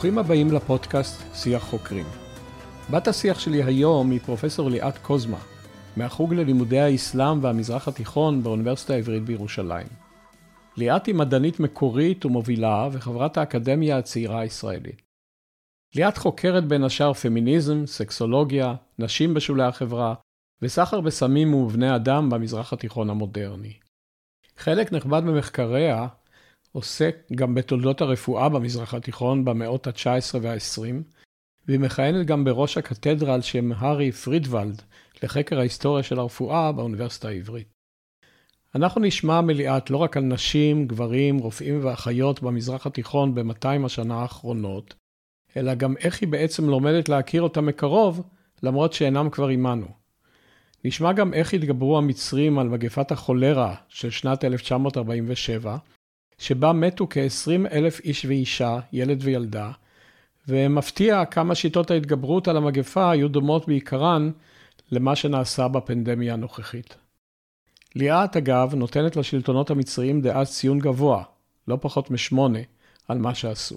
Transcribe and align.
ברוכים 0.00 0.18
הבאים 0.18 0.52
לפודקאסט 0.52 1.34
שיח 1.34 1.62
חוקרים. 1.62 2.06
בת 2.90 3.08
השיח 3.08 3.38
שלי 3.38 3.62
היום 3.62 4.10
היא 4.10 4.20
פרופסור 4.20 4.70
ליאת 4.70 4.98
קוזמה, 4.98 5.38
מהחוג 5.96 6.34
ללימודי 6.34 6.80
האסלאם 6.80 7.44
והמזרח 7.44 7.88
התיכון 7.88 8.42
באוניברסיטה 8.42 8.94
העברית 8.94 9.22
בירושלים. 9.22 9.86
ליאת 10.76 11.06
היא 11.06 11.14
מדענית 11.14 11.60
מקורית 11.60 12.26
ומובילה 12.26 12.88
וחברת 12.92 13.36
האקדמיה 13.36 13.98
הצעירה 13.98 14.40
הישראלית. 14.40 15.02
ליאת 15.94 16.18
חוקרת 16.18 16.64
בין 16.64 16.84
השאר 16.84 17.12
פמיניזם, 17.12 17.86
סקסולוגיה, 17.86 18.74
נשים 18.98 19.34
בשולי 19.34 19.62
החברה 19.62 20.14
וסחר 20.62 21.00
בסמים 21.00 21.54
ובבני 21.54 21.96
אדם 21.96 22.30
במזרח 22.30 22.72
התיכון 22.72 23.10
המודרני. 23.10 23.72
חלק 24.56 24.92
נכבד 24.92 25.20
ממחקריה 25.24 26.06
עוסק 26.72 27.16
גם 27.34 27.54
בתולדות 27.54 28.00
הרפואה 28.00 28.48
במזרח 28.48 28.94
התיכון 28.94 29.44
במאות 29.44 29.86
ה-19 29.86 30.38
וה-20, 30.42 30.94
והיא 31.68 31.80
מכהנת 31.80 32.26
גם 32.26 32.44
בראש 32.44 32.78
הקתדרה 32.78 33.34
על 33.34 33.42
שם 33.42 33.72
הארי 33.76 34.12
פרידוולד 34.12 34.82
לחקר 35.22 35.58
ההיסטוריה 35.58 36.02
של 36.02 36.18
הרפואה 36.18 36.72
באוניברסיטה 36.72 37.28
העברית. 37.28 37.68
אנחנו 38.74 39.00
נשמע 39.00 39.40
מליאת 39.40 39.90
לא 39.90 39.96
רק 39.96 40.16
על 40.16 40.22
נשים, 40.22 40.86
גברים, 40.86 41.38
רופאים 41.38 41.84
ואחיות 41.84 42.42
במזרח 42.42 42.86
התיכון 42.86 43.34
ב-200 43.34 43.86
השנה 43.86 44.14
האחרונות, 44.14 44.94
אלא 45.56 45.74
גם 45.74 45.96
איך 45.96 46.20
היא 46.20 46.28
בעצם 46.28 46.68
לומדת 46.68 47.08
להכיר 47.08 47.42
אותם 47.42 47.66
מקרוב, 47.66 48.22
למרות 48.62 48.92
שאינם 48.92 49.30
כבר 49.30 49.48
עמנו. 49.48 49.86
נשמע 50.84 51.12
גם 51.12 51.34
איך 51.34 51.54
התגברו 51.54 51.98
המצרים 51.98 52.58
על 52.58 52.68
מגפת 52.68 53.12
החולרה 53.12 53.74
של 53.88 54.10
שנת 54.10 54.44
1947, 54.44 55.76
שבה 56.40 56.72
מתו 56.72 57.06
כ-20 57.10 57.72
אלף 57.72 58.00
איש 58.00 58.24
ואישה, 58.24 58.78
ילד 58.92 59.18
וילדה, 59.22 59.70
ומפתיע 60.48 61.24
כמה 61.24 61.54
שיטות 61.54 61.90
ההתגברות 61.90 62.48
על 62.48 62.56
המגפה 62.56 63.10
היו 63.10 63.28
דומות 63.28 63.66
בעיקרן 63.66 64.30
למה 64.90 65.16
שנעשה 65.16 65.68
בפנדמיה 65.68 66.32
הנוכחית. 66.34 66.96
ליאת, 67.94 68.36
אגב, 68.36 68.74
נותנת 68.74 69.16
לשלטונות 69.16 69.70
המצריים 69.70 70.20
דאז 70.20 70.50
ציון 70.50 70.78
גבוה, 70.78 71.22
לא 71.68 71.78
פחות 71.80 72.10
משמונה, 72.10 72.58
על 73.08 73.18
מה 73.18 73.34
שעשו. 73.34 73.76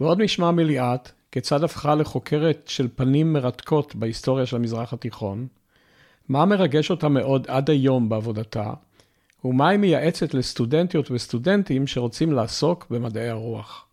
ועוד 0.00 0.22
נשמע 0.22 0.50
מליאת 0.50 1.10
כיצד 1.32 1.64
הפכה 1.64 1.94
לחוקרת 1.94 2.62
של 2.66 2.88
פנים 2.94 3.32
מרתקות 3.32 3.94
בהיסטוריה 3.94 4.46
של 4.46 4.56
המזרח 4.56 4.92
התיכון, 4.92 5.46
מה 6.28 6.44
מרגש 6.44 6.90
אותה 6.90 7.08
מאוד 7.08 7.46
עד 7.48 7.70
היום 7.70 8.08
בעבודתה, 8.08 8.72
ומה 9.44 9.68
היא 9.68 9.78
מייעצת 9.78 10.34
לסטודנטיות 10.34 11.10
וסטודנטים 11.10 11.86
שרוצים 11.86 12.32
לעסוק 12.32 12.86
במדעי 12.90 13.28
הרוח. 13.28 13.88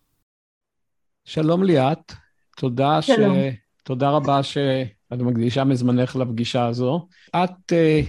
שלום 1.25 1.63
ליאת, 1.63 2.13
תודה, 2.57 3.01
שלום. 3.01 3.35
ש... 3.35 3.55
תודה 3.83 4.09
רבה 4.09 4.43
שאת 4.43 5.19
מקדישה 5.19 5.63
מזמנך 5.63 6.15
לפגישה 6.15 6.65
הזו. 6.65 7.07
את 7.29 7.71
uh, 7.71 8.07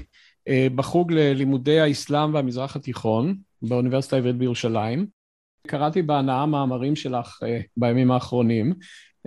uh, 0.48 0.52
בחוג 0.74 1.12
ללימודי 1.12 1.80
האסלאם 1.80 2.34
והמזרח 2.34 2.76
התיכון 2.76 3.36
באוניברסיטה 3.62 4.16
העברית 4.16 4.36
בירושלים. 4.36 5.06
קראתי 5.66 6.02
בהנאה 6.02 6.46
מאמרים 6.46 6.96
שלך 6.96 7.42
uh, 7.42 7.46
בימים 7.76 8.10
האחרונים. 8.10 8.74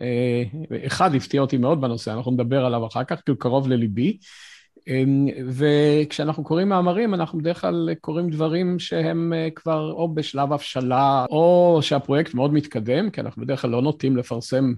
Uh, 0.02 0.86
אחד 0.86 1.16
הפתיע 1.16 1.42
אותי 1.42 1.58
מאוד 1.58 1.82
בנושא, 1.82 2.14
אנחנו 2.14 2.32
נדבר 2.32 2.66
עליו 2.66 2.88
אחר 2.88 3.04
כך, 3.04 3.22
כי 3.26 3.32
הוא 3.32 3.40
קרוב 3.40 3.68
לליבי. 3.68 4.18
אמ, 4.88 5.28
וכשאנחנו 5.48 6.44
קוראים 6.44 6.70
מאמרים, 6.70 7.14
אנחנו 7.14 7.40
בדרך 7.40 7.62
כלל 7.62 7.90
קוראים 8.02 8.30
דברים 8.30 8.80
שהם 8.80 9.34
אה, 9.34 9.48
כבר 9.56 9.92
או 9.92 10.14
בשלב 10.14 10.54
הבשלה, 10.54 11.26
או 11.30 11.80
שהפרויקט 11.82 12.34
מאוד 12.34 12.54
מתקדם, 12.54 13.10
כי 13.10 13.22
אנחנו 13.22 13.42
בדרך 13.42 13.62
כלל 13.62 13.72
לא 13.72 13.82
נוטים 13.82 14.18
לפרסם, 14.18 14.74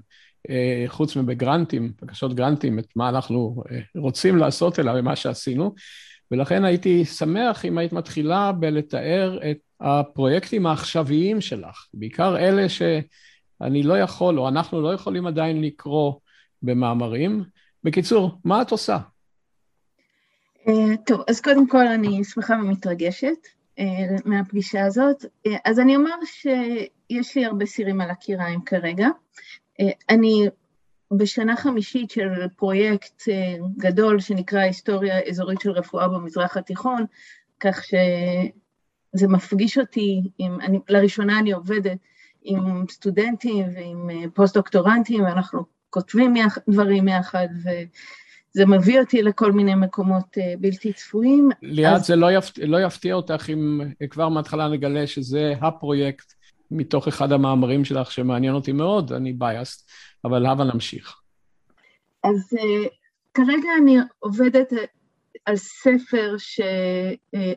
אה, 0.49 0.83
חוץ 0.87 1.15
מבגרנטים, 1.15 1.91
בקשות 2.01 2.33
גרנטים, 2.33 2.79
את 2.79 2.87
מה 2.95 3.09
אנחנו 3.09 3.63
אה, 3.71 3.79
רוצים 3.95 4.37
לעשות, 4.37 4.79
אלא 4.79 4.93
במה 4.93 5.15
שעשינו. 5.15 5.75
ולכן 6.31 6.65
הייתי 6.65 7.05
שמח 7.05 7.65
אם 7.65 7.77
היית 7.77 7.93
מתחילה 7.93 8.51
בלתאר 8.51 9.39
את 9.51 9.57
הפרויקטים 9.79 10.65
העכשוויים 10.65 11.41
שלך, 11.41 11.87
בעיקר 11.93 12.37
אלה 12.37 12.69
שאני 12.69 13.83
לא 13.83 13.99
יכול, 13.99 14.39
או 14.39 14.47
אנחנו 14.47 14.81
לא 14.81 14.93
יכולים 14.93 15.27
עדיין 15.27 15.61
לקרוא 15.61 16.13
במאמרים. 16.61 17.43
בקיצור, 17.83 18.31
מה 18.43 18.61
את 18.61 18.71
עושה? 18.71 18.97
אה, 20.67 20.97
טוב, 21.05 21.21
אז 21.27 21.41
קודם 21.41 21.67
כל 21.67 21.87
אני 21.87 22.23
שמחה 22.23 22.53
ומתרגשת 22.53 23.47
אה, 23.79 23.85
מהפגישה 24.25 24.85
הזאת. 24.85 25.25
אה, 25.45 25.57
אז 25.65 25.79
אני 25.79 25.95
אומר 25.95 26.15
שיש 26.25 27.37
לי 27.37 27.45
הרבה 27.45 27.65
סירים 27.65 28.01
על 28.01 28.09
הקיריים 28.09 28.61
כרגע. 28.61 29.07
אני 30.09 30.47
בשנה 31.11 31.57
חמישית 31.57 32.11
של 32.11 32.47
פרויקט 32.55 33.23
גדול 33.77 34.19
שנקרא 34.19 34.59
היסטוריה 34.59 35.19
אזורית 35.29 35.61
של 35.61 35.71
רפואה 35.71 36.07
במזרח 36.07 36.57
התיכון, 36.57 37.05
כך 37.59 37.83
שזה 37.83 39.27
מפגיש 39.27 39.77
אותי, 39.77 40.21
עם, 40.37 40.61
אני, 40.61 40.79
לראשונה 40.89 41.39
אני 41.39 41.51
עובדת 41.51 41.97
עם 42.41 42.87
סטודנטים 42.89 43.65
ועם 43.75 44.29
פוסט-דוקטורנטים, 44.33 45.23
ואנחנו 45.23 45.63
כותבים 45.89 46.33
דברים 46.69 47.07
יחד, 47.07 47.47
ו... 47.63 47.69
זה 48.57 48.65
מביא 48.65 48.99
אותי 48.99 49.21
לכל 49.21 49.51
מיני 49.51 49.75
מקומות 49.75 50.37
אה, 50.37 50.53
בלתי 50.59 50.93
צפויים. 50.93 51.49
ליאת, 51.61 51.93
אז... 51.95 52.05
זה 52.05 52.15
לא 52.15 52.31
יפתיע, 52.31 52.65
לא 52.65 52.81
יפתיע 52.81 53.13
אותך 53.13 53.49
אם 53.49 53.81
כבר 54.09 54.29
מההתחלה 54.29 54.67
נגלה 54.67 55.07
שזה 55.07 55.53
הפרויקט 55.61 56.33
מתוך 56.71 57.07
אחד 57.07 57.31
המאמרים 57.31 57.85
שלך 57.85 58.11
שמעניין 58.11 58.53
אותי 58.53 58.71
מאוד, 58.71 59.13
אני 59.13 59.33
בייסט, 59.33 59.89
אבל 60.25 60.45
הבה 60.45 60.63
נמשיך. 60.63 61.15
אז 62.23 62.53
uh, 62.53 62.87
כרגע 63.33 63.69
אני 63.81 63.97
עובדת 64.19 64.73
אה, 64.73 64.83
על 65.45 65.55
ספר 65.55 66.35
ש... 66.37 66.61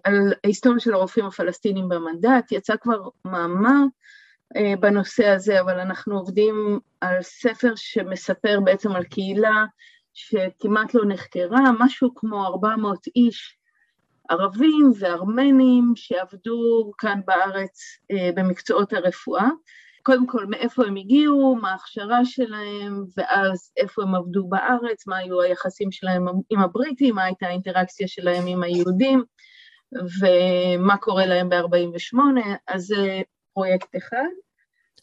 על 0.04 0.32
ההיסטוריה 0.44 0.80
של 0.80 0.94
הרופאים 0.94 1.26
הפלסטינים 1.26 1.88
במנדט, 1.88 2.52
יצא 2.52 2.74
כבר 2.80 3.08
מאמר 3.24 3.84
בנושא 4.80 5.26
הזה, 5.26 5.60
אבל 5.60 5.80
אנחנו 5.80 6.18
עובדים 6.18 6.78
על 7.00 7.22
ספר 7.22 7.72
שמספר 7.76 8.60
בעצם 8.64 8.92
על 8.92 9.04
קהילה 9.04 9.64
שכמעט 10.28 10.94
לא 10.94 11.04
נחקרה, 11.08 11.60
משהו 11.78 12.14
כמו 12.14 12.46
400 12.46 13.06
איש 13.16 13.56
ערבים 14.30 14.92
וארמנים 14.98 15.92
שעבדו 15.96 16.92
כאן 16.98 17.20
בארץ 17.26 17.80
אה, 18.10 18.30
במקצועות 18.34 18.92
הרפואה. 18.92 19.48
קודם 20.02 20.26
כל, 20.26 20.46
מאיפה 20.46 20.86
הם 20.86 20.96
הגיעו, 20.96 21.58
מה 21.62 21.70
ההכשרה 21.70 22.24
שלהם, 22.24 23.04
ואז 23.16 23.72
איפה 23.76 24.02
הם 24.02 24.14
עבדו 24.14 24.48
בארץ, 24.48 25.06
מה 25.06 25.16
היו 25.16 25.40
היחסים 25.40 25.92
שלהם 25.92 26.26
עם 26.50 26.60
הבריטים, 26.60 27.14
מה 27.14 27.24
הייתה 27.24 27.46
האינטראקציה 27.46 28.08
שלהם 28.08 28.46
עם 28.46 28.62
היהודים, 28.62 29.24
ומה 29.92 30.96
קורה 30.96 31.26
להם 31.26 31.48
ב-48', 31.48 32.18
אז 32.68 32.82
זה 32.82 33.20
פרויקט 33.54 33.96
אחד. 33.96 34.28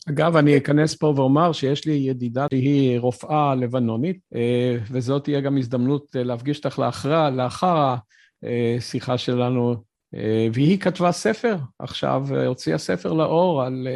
אגב, 0.10 0.36
אני 0.36 0.58
אכנס 0.58 0.96
פה 0.96 1.14
ואומר 1.16 1.52
שיש 1.52 1.86
לי 1.86 1.94
ידידה 1.94 2.48
שהיא 2.50 3.00
רופאה 3.00 3.56
לבנונית, 3.56 4.20
אה, 4.36 4.78
וזאת 4.92 5.24
תהיה 5.24 5.42
גם 5.42 5.58
הזדמנות 5.58 6.16
אה, 6.16 6.24
להפגיש 6.24 6.58
אותך 6.58 6.80
לאחר, 6.80 7.30
לאחר 7.30 7.96
השיחה 8.44 9.18
שלנו, 9.18 9.76
אה, 10.16 10.48
והיא 10.54 10.80
כתבה 10.80 11.12
ספר 11.12 11.56
עכשיו, 11.80 12.24
הוציאה 12.48 12.78
ספר 12.78 13.14
לאור 13.14 13.64
על 13.64 13.88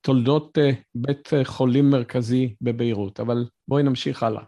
תולדות 0.00 0.58
בית 0.94 1.28
חולים 1.44 1.90
מרכזי 1.90 2.54
בביירות, 2.60 3.20
אבל 3.20 3.44
בואי 3.68 3.82
נמשיך 3.82 4.22
הלאה. 4.22 4.42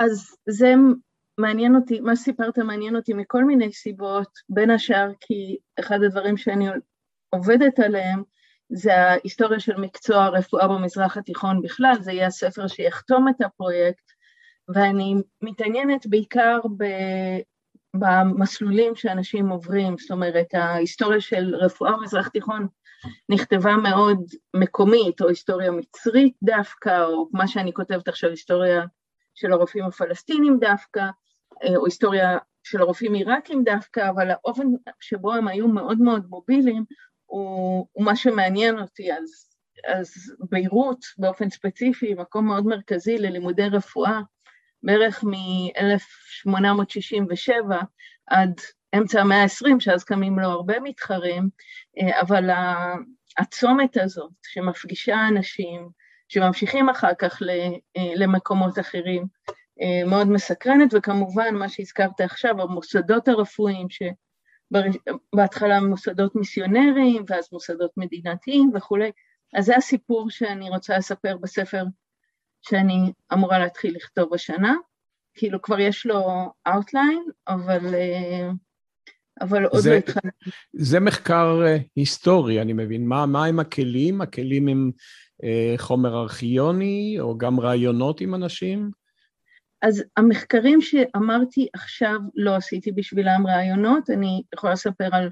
אז 0.00 0.36
זה 0.48 0.74
מעניין 1.38 1.76
אותי, 1.76 2.00
מה 2.00 2.16
שסיפרת 2.16 2.58
מעניין 2.58 2.96
אותי 2.96 3.12
מכל 3.14 3.44
מיני 3.44 3.72
סיבות, 3.72 4.28
בין 4.48 4.70
השאר 4.70 5.10
כי 5.20 5.56
אחד 5.80 6.02
הדברים 6.02 6.36
שאני 6.36 6.68
עובדת 7.30 7.78
עליהם, 7.78 8.22
זה 8.68 8.96
ההיסטוריה 8.96 9.60
של 9.60 9.76
מקצוע 9.76 10.24
הרפואה 10.24 10.68
במזרח 10.68 11.16
התיכון 11.16 11.62
בכלל, 11.62 11.94
זה 12.00 12.12
יהיה 12.12 12.26
הספר 12.26 12.66
שיחתום 12.66 13.28
את 13.28 13.40
הפרויקט, 13.40 14.10
ואני 14.68 15.14
מתעניינת 15.42 16.06
בעיקר 16.06 16.58
ב... 16.76 16.84
במסלולים 17.98 18.96
שאנשים 18.96 19.48
עוברים, 19.48 19.98
זאת 19.98 20.10
אומרת, 20.10 20.54
ההיסטוריה 20.54 21.20
של 21.20 21.54
רפואה 21.54 21.92
במזרח 21.92 22.28
תיכון 22.28 22.66
נכתבה 23.28 23.76
מאוד 23.76 24.18
מקומית, 24.56 25.20
או 25.20 25.28
היסטוריה 25.28 25.70
מצרית 25.70 26.34
דווקא, 26.42 27.04
או 27.04 27.28
מה 27.32 27.48
שאני 27.48 27.72
כותבת 27.72 28.08
עכשיו, 28.08 28.30
היסטוריה 28.30 28.82
של 29.34 29.52
הרופאים 29.52 29.84
הפלסטינים 29.84 30.58
דווקא, 30.60 31.04
או 31.76 31.84
היסטוריה 31.84 32.38
של 32.62 32.80
הרופאים 32.80 33.14
עיראקים 33.14 33.64
דווקא, 33.64 34.10
אבל 34.10 34.30
האופן 34.30 34.66
שבו 35.00 35.34
הם 35.34 35.48
היו 35.48 35.68
מאוד 35.68 35.98
מאוד 35.98 36.26
מוביליים, 36.28 36.84
הוא, 37.26 37.86
הוא 37.92 38.04
מה 38.04 38.16
שמעניין 38.16 38.78
אותי, 38.78 39.12
אז, 39.12 39.48
אז 39.86 40.12
ביירות 40.50 41.04
באופן 41.18 41.50
ספציפי, 41.50 42.14
מקום 42.14 42.46
מאוד 42.46 42.66
מרכזי 42.66 43.18
ללימודי 43.18 43.68
רפואה, 43.68 44.20
בערך 44.82 45.24
מ-1867 45.24 47.74
עד 48.26 48.60
אמצע 48.98 49.20
המאה 49.20 49.42
ה-20, 49.42 49.80
שאז 49.80 50.04
קמים 50.04 50.38
לו 50.38 50.48
הרבה 50.48 50.80
מתחרים, 50.80 51.48
אה, 51.98 52.20
אבל 52.20 52.50
הצומת 53.38 53.96
הזאת 53.96 54.32
שמפגישה 54.42 55.28
אנשים, 55.28 55.88
שממשיכים 56.28 56.88
אחר 56.88 57.14
כך 57.18 57.42
למקומות 58.16 58.78
אחרים, 58.78 59.26
מאוד 60.06 60.28
מסקרנת, 60.28 60.94
וכמובן 60.94 61.54
מה 61.54 61.68
שהזכרת 61.68 62.20
עכשיו, 62.20 62.62
המוסדות 62.62 63.28
הרפואיים, 63.28 63.90
שבהתחלה 64.72 65.80
מוסדות 65.80 66.36
מיסיונריים, 66.36 67.24
ואז 67.28 67.48
מוסדות 67.52 67.90
מדינתיים 67.96 68.70
וכולי, 68.74 69.10
אז 69.54 69.64
זה 69.64 69.76
הסיפור 69.76 70.30
שאני 70.30 70.68
רוצה 70.68 70.98
לספר 70.98 71.36
בספר 71.36 71.84
שאני 72.62 73.12
אמורה 73.32 73.58
להתחיל 73.58 73.96
לכתוב 73.96 74.34
השנה. 74.34 74.74
כאילו 75.34 75.62
כבר 75.62 75.80
יש 75.80 76.06
לו 76.06 76.50
outline, 76.68 77.30
אבל, 77.48 77.94
אבל 79.40 79.64
עוד 79.64 79.80
זה, 79.80 79.90
לא 79.90 79.96
התחלתי. 79.96 80.50
זה 80.72 81.00
מחקר 81.00 81.60
אה, 81.66 81.76
היסטורי, 81.96 82.62
אני 82.62 82.72
מבין. 82.72 83.06
מה, 83.06 83.26
מה 83.26 83.44
הם 83.44 83.60
הכלים? 83.60 84.20
הכלים 84.20 84.68
הם 84.68 84.90
אה, 85.44 85.74
חומר 85.76 86.20
ארכיוני, 86.20 87.16
או 87.20 87.38
גם 87.38 87.60
ראיונות 87.60 88.20
עם 88.20 88.34
אנשים? 88.34 88.90
אז 89.82 90.04
המחקרים 90.16 90.80
שאמרתי 90.80 91.68
עכשיו 91.74 92.18
לא 92.34 92.56
עשיתי 92.56 92.92
בשבילם 92.92 93.46
ראיונות, 93.46 94.10
אני 94.10 94.42
יכולה 94.54 94.72
לספר 94.72 95.08
על 95.12 95.30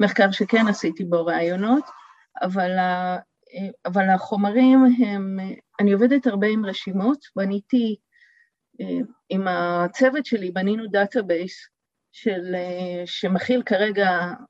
מחקר 0.00 0.30
שכן 0.30 0.68
עשיתי 0.68 1.04
בו 1.04 1.26
ראיונות, 1.26 1.84
אבל, 2.42 2.70
אבל 3.86 4.10
החומרים 4.10 4.84
הם, 5.04 5.38
אני 5.80 5.92
עובדת 5.92 6.26
הרבה 6.26 6.46
עם 6.46 6.66
רשימות, 6.66 7.18
בניתי, 7.36 7.96
עם 9.28 9.48
הצוות 9.48 10.26
שלי 10.26 10.50
בנינו 10.50 10.86
database 10.86 11.68
של, 12.12 12.54
שמכיל 13.04 13.62
כרגע 13.62 14.08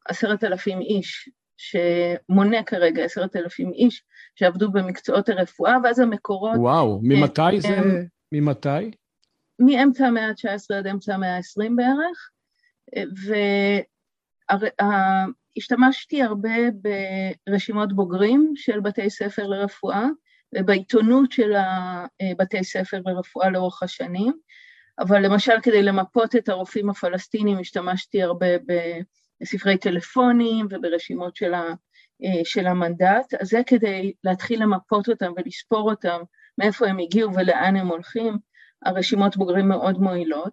עשרת 0.08 0.44
אלפים 0.44 0.80
איש, 0.80 1.28
שמונה 1.56 2.62
כרגע 2.62 3.04
עשרת 3.04 3.36
אלפים 3.36 3.72
איש 3.72 4.02
שעבדו 4.34 4.70
במקצועות 4.72 5.28
הרפואה, 5.28 5.76
ואז 5.84 5.98
המקורות... 5.98 6.56
וואו, 6.56 7.00
ממתי 7.02 7.60
זה? 7.60 7.78
ממתי? 8.32 8.90
מאמצע 9.60 10.06
המאה 10.06 10.28
ה-19 10.28 10.76
עד 10.76 10.86
אמצע 10.86 11.14
המאה 11.14 11.36
ה-20 11.36 11.70
בערך, 11.76 12.30
והשתמשתי 15.56 16.22
הרבה 16.22 16.54
ברשימות 17.46 17.92
בוגרים 17.92 18.52
של 18.56 18.80
בתי 18.80 19.10
ספר 19.10 19.46
לרפואה, 19.46 20.06
ובעיתונות 20.54 21.32
של 21.32 21.52
בתי 22.38 22.64
ספר 22.64 23.00
לרפואה 23.04 23.50
לאורך 23.50 23.82
השנים, 23.82 24.32
אבל 24.98 25.26
למשל 25.26 25.60
כדי 25.62 25.82
למפות 25.82 26.36
את 26.36 26.48
הרופאים 26.48 26.90
הפלסטינים 26.90 27.58
השתמשתי 27.58 28.22
הרבה 28.22 28.46
בספרי 29.40 29.78
טלפונים 29.78 30.66
וברשימות 30.70 31.36
של, 31.36 31.54
ה, 31.54 31.62
של 32.44 32.66
המנדט, 32.66 33.34
אז 33.40 33.48
זה 33.48 33.60
כדי 33.66 34.12
להתחיל 34.24 34.62
למפות 34.62 35.08
אותם 35.08 35.32
ולספור 35.36 35.90
אותם, 35.90 36.20
מאיפה 36.58 36.86
הם 36.86 36.98
הגיעו 36.98 37.34
ולאן 37.34 37.76
הם 37.76 37.88
הולכים, 37.88 38.38
הרשימות 38.84 39.36
בוגרים 39.36 39.68
מאוד 39.68 40.00
מועילות, 40.00 40.52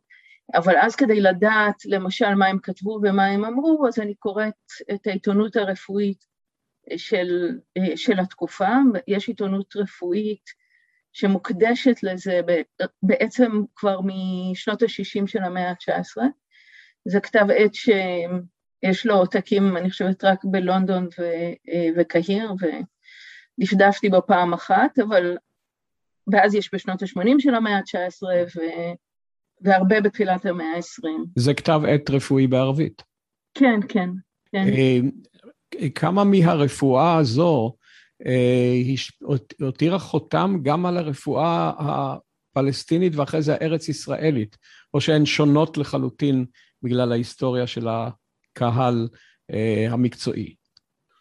אבל 0.55 0.77
אז 0.77 0.95
כדי 0.95 1.21
לדעת 1.21 1.85
למשל 1.85 2.33
מה 2.33 2.47
הם 2.47 2.59
כתבו 2.59 2.99
ומה 3.03 3.25
הם 3.25 3.45
אמרו, 3.45 3.87
אז 3.87 3.99
אני 3.99 4.15
קוראת 4.15 4.53
את 4.93 5.07
העיתונות 5.07 5.55
הרפואית 5.55 6.25
של, 6.97 7.57
של 7.95 8.19
התקופה, 8.19 8.69
יש 9.07 9.27
עיתונות 9.27 9.75
רפואית 9.75 10.49
שמוקדשת 11.13 12.03
לזה 12.03 12.41
בעצם 13.03 13.51
כבר 13.75 13.99
משנות 14.03 14.81
ה-60 14.81 15.27
של 15.27 15.43
המאה 15.43 15.69
ה-19, 15.69 16.17
זה 17.05 17.19
כתב 17.19 17.45
עת 17.55 17.73
שיש 17.73 19.05
לו 19.05 19.15
עותקים, 19.15 19.77
אני 19.77 19.89
חושבת, 19.89 20.23
רק 20.23 20.39
בלונדון 20.43 21.07
וקהיר, 21.97 22.53
ודפדפתי 23.59 24.09
בו 24.09 24.21
פעם 24.27 24.53
אחת, 24.53 24.99
אבל 24.99 25.37
ואז 26.31 26.55
יש 26.55 26.69
בשנות 26.73 27.01
ה-80 27.01 27.35
של 27.39 27.55
המאה 27.55 27.77
ה-19 27.77 28.23
ו... 28.55 28.59
והרבה 29.61 30.01
בתחילת 30.01 30.45
המאה 30.45 30.65
ה-20. 30.75 31.09
זה 31.35 31.53
כתב 31.53 31.81
עת 31.87 32.09
רפואי 32.09 32.47
בערבית. 32.47 33.03
כן, 33.53 33.79
כן, 33.89 34.09
כן. 34.51 34.67
אה, 34.67 34.99
כמה 35.95 36.23
מהרפואה 36.23 37.17
הזו 37.17 37.75
אה, 38.25 38.73
הותירה 39.59 39.99
חותם 39.99 40.57
גם 40.63 40.85
על 40.85 40.97
הרפואה 40.97 41.71
הפלסטינית 41.79 43.15
ואחרי 43.15 43.41
זה 43.41 43.53
הארץ-ישראלית, 43.53 44.57
או 44.93 45.01
שהן 45.01 45.25
שונות 45.25 45.77
לחלוטין 45.77 46.45
בגלל 46.83 47.11
ההיסטוריה 47.11 47.67
של 47.67 47.87
הקהל 47.87 49.07
אה, 49.53 49.87
המקצועי? 49.89 50.55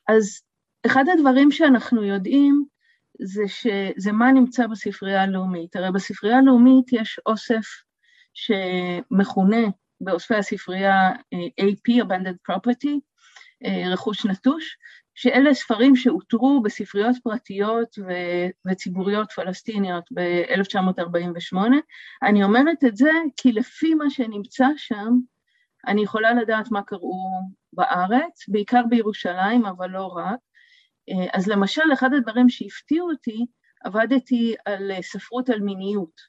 אז 0.09 0.41
אחד 0.87 1.05
הדברים 1.12 1.50
שאנחנו 1.50 2.05
יודעים 2.05 2.64
זה 3.21 3.43
שזה 3.49 4.13
מה 4.13 4.33
נמצא 4.33 4.67
בספרייה 4.67 5.23
הלאומית. 5.23 5.77
הרי 5.77 5.93
בספרייה 5.93 6.39
הלאומית 6.39 6.93
יש 6.93 7.21
אוסף 7.27 7.67
שמכונה 8.35 9.67
באוספי 10.01 10.35
הספרייה 10.35 11.11
אה, 11.11 11.65
AP, 11.67 12.05
Abandoned 12.05 12.53
Property, 12.53 12.99
אה, 13.65 13.93
רכוש 13.93 14.27
נטוש, 14.27 14.77
שאלה 15.15 15.55
ספרים 15.55 15.97
שאותרו 15.97 16.63
בספריות 16.63 17.17
פרטיות 17.25 17.99
ו- 17.99 18.71
וציבוריות 18.71 19.33
פלסטיניות 19.33 20.05
ב-1948. 20.15 21.57
אני 22.23 22.45
אומרת 22.45 22.85
את 22.85 22.97
זה 22.97 23.11
כי 23.37 23.53
לפי 23.53 23.95
מה 23.95 24.11
שנמצא 24.11 24.67
שם, 24.77 25.19
אני 25.87 26.03
יכולה 26.03 26.35
לדעת 26.35 26.71
מה 26.71 26.83
קראו 26.83 27.31
בארץ, 27.73 28.49
בעיקר 28.49 28.83
בירושלים, 28.89 29.67
אבל 29.67 29.91
לא 29.91 30.07
רק, 30.07 30.39
אז 31.32 31.49
למשל, 31.49 31.82
אחד 31.93 32.11
הדברים 32.14 32.49
שהפתיעו 32.49 33.11
אותי, 33.11 33.47
עבדתי 33.85 34.55
על 34.64 34.91
אה, 34.91 35.03
ספרות 35.03 35.50
על 35.50 35.61
מיניות 35.61 36.20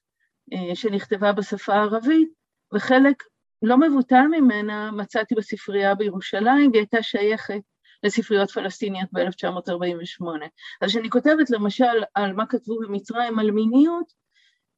אה, 0.53 0.75
שנכתבה 0.75 1.31
בשפה 1.31 1.73
הערבית, 1.73 2.29
וחלק 2.73 3.23
לא 3.61 3.77
מבוטל 3.77 4.23
ממנה 4.31 4.91
מצאתי 4.91 5.35
בספרייה 5.35 5.95
בירושלים, 5.95 6.71
והיא 6.71 6.81
הייתה 6.81 7.03
שייכת 7.03 7.61
לספריות 8.03 8.51
פלסטיניות 8.51 9.09
ב-1948. 9.13 10.25
אז 10.81 10.89
כשאני 10.89 11.09
כותבת 11.09 11.49
למשל 11.49 12.03
על 12.15 12.33
מה 12.33 12.45
כתבו 12.45 12.79
במצרים 12.79 13.39
על 13.39 13.51
מיניות, 13.51 14.13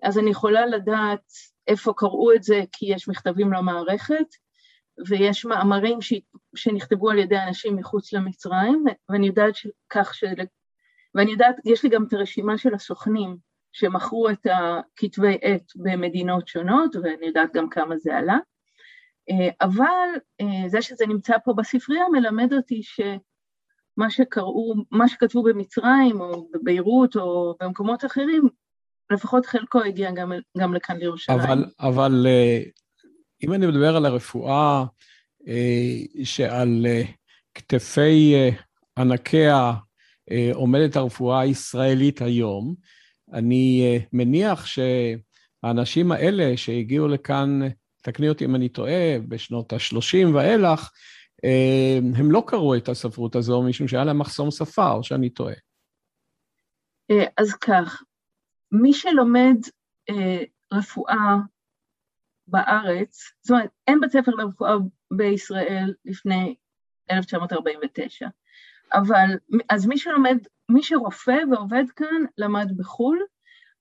אז 0.03 0.19
אני 0.19 0.29
יכולה 0.29 0.65
לדעת 0.65 1.31
איפה 1.67 1.93
קראו 1.97 2.33
את 2.33 2.43
זה 2.43 2.61
כי 2.71 2.85
יש 2.93 3.07
מכתבים 3.07 3.53
למערכת, 3.53 4.25
ויש 5.07 5.45
מאמרים 5.45 6.01
ש... 6.01 6.13
שנכתבו 6.55 7.09
על 7.09 7.19
ידי 7.19 7.37
אנשים 7.47 7.75
מחוץ 7.75 8.13
למצרים, 8.13 8.85
ואני 9.09 9.27
יודעת 9.27 9.53
כך 9.89 10.15
ש... 10.15 10.23
ואני 11.15 11.31
יודעת, 11.31 11.55
יש 11.65 11.83
לי 11.83 11.89
גם 11.89 12.03
את 12.03 12.13
הרשימה 12.13 12.57
של 12.57 12.73
הסוכנים 12.73 13.37
שמכרו 13.71 14.29
את 14.29 14.47
הכתבי 14.51 15.37
עת 15.41 15.71
במדינות 15.75 16.47
שונות, 16.47 16.95
ואני 16.95 17.25
יודעת 17.25 17.53
גם 17.53 17.69
כמה 17.69 17.97
זה 17.97 18.17
עלה. 18.17 18.37
אבל 19.61 20.07
זה 20.67 20.81
שזה 20.81 21.05
נמצא 21.07 21.33
פה 21.43 21.53
בספרייה 21.53 22.03
מלמד 22.11 22.53
אותי 22.53 22.81
שמה 22.83 24.09
שקראו, 24.09 24.73
מה 24.91 25.07
שכתבו 25.07 25.43
במצרים 25.43 26.21
או 26.21 26.49
בביירות 26.53 27.15
או 27.15 27.55
במקומות 27.61 28.05
אחרים, 28.05 28.49
לפחות 29.11 29.45
חלקו 29.45 29.83
הגיע 29.83 30.11
גם, 30.11 30.31
גם 30.57 30.73
לכאן 30.73 30.97
לירושלים. 30.97 31.39
אבל, 31.39 31.65
אבל 31.79 32.25
אה, 32.27 32.61
אם 33.43 33.53
אני 33.53 33.67
מדבר 33.67 33.95
על 33.95 34.05
הרפואה 34.05 34.85
אה, 35.47 36.23
שעל 36.23 36.85
אה, 36.89 37.03
כתפי 37.53 38.33
אה, 38.35 38.49
ענקיה 38.97 39.73
עומדת 40.53 40.95
הרפואה 40.95 41.39
הישראלית 41.39 42.21
היום, 42.21 42.75
אני 43.33 43.99
מניח 44.13 44.65
שהאנשים 44.65 46.11
האלה 46.11 46.57
שהגיעו 46.57 47.07
לכאן, 47.07 47.59
תקני 48.01 48.29
אותי 48.29 48.45
אם 48.45 48.55
אני 48.55 48.69
טועה, 48.69 49.19
בשנות 49.27 49.73
ה-30 49.73 50.27
ואילך, 50.33 50.89
הם 52.15 52.31
לא 52.31 52.43
קראו 52.47 52.75
את 52.75 52.89
הספרות 52.89 53.35
הזו 53.35 53.63
משום 53.63 53.87
שהיה 53.87 54.03
להם 54.03 54.19
מחסום 54.19 54.51
שפה, 54.51 54.91
או 54.91 55.03
שאני 55.03 55.29
טועה. 55.29 55.55
אז 57.37 57.53
כך, 57.53 58.03
מי 58.71 58.93
שלומד 58.93 59.57
רפואה 60.73 61.35
בארץ, 62.49 63.31
זאת 63.41 63.51
אומרת, 63.51 63.69
אין 63.87 63.99
בית 63.99 64.11
ספר 64.11 64.31
לרפואה 64.31 64.75
בישראל 65.11 65.93
לפני 66.05 66.55
1949, 67.11 68.27
אבל 68.93 69.29
אז 69.69 69.87
מי 69.87 69.97
שלומד, 69.97 70.37
מי 70.69 70.83
שרופא 70.83 71.37
ועובד 71.51 71.83
כאן 71.95 72.23
למד 72.37 72.77
בחו"ל, 72.77 73.19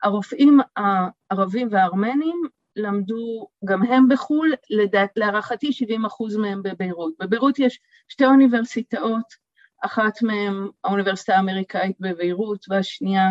הרופאים 0.03 0.61
הערבים 0.77 1.69
והארמנים 1.71 2.43
למדו 2.77 3.49
גם 3.65 3.83
הם 3.83 4.09
בחו"ל, 4.09 4.55
לדעת, 4.71 5.11
להערכתי 5.17 5.73
70 5.73 6.05
אחוז 6.05 6.37
מהם 6.37 6.63
בביירות. 6.63 7.15
בביירות 7.21 7.59
יש 7.59 7.81
שתי 8.09 8.25
אוניברסיטאות, 8.25 9.49
אחת 9.85 10.23
מהן 10.23 10.69
האוניברסיטה 10.85 11.35
האמריקאית 11.35 11.97
בביירות 12.01 12.67
והשנייה 12.69 13.29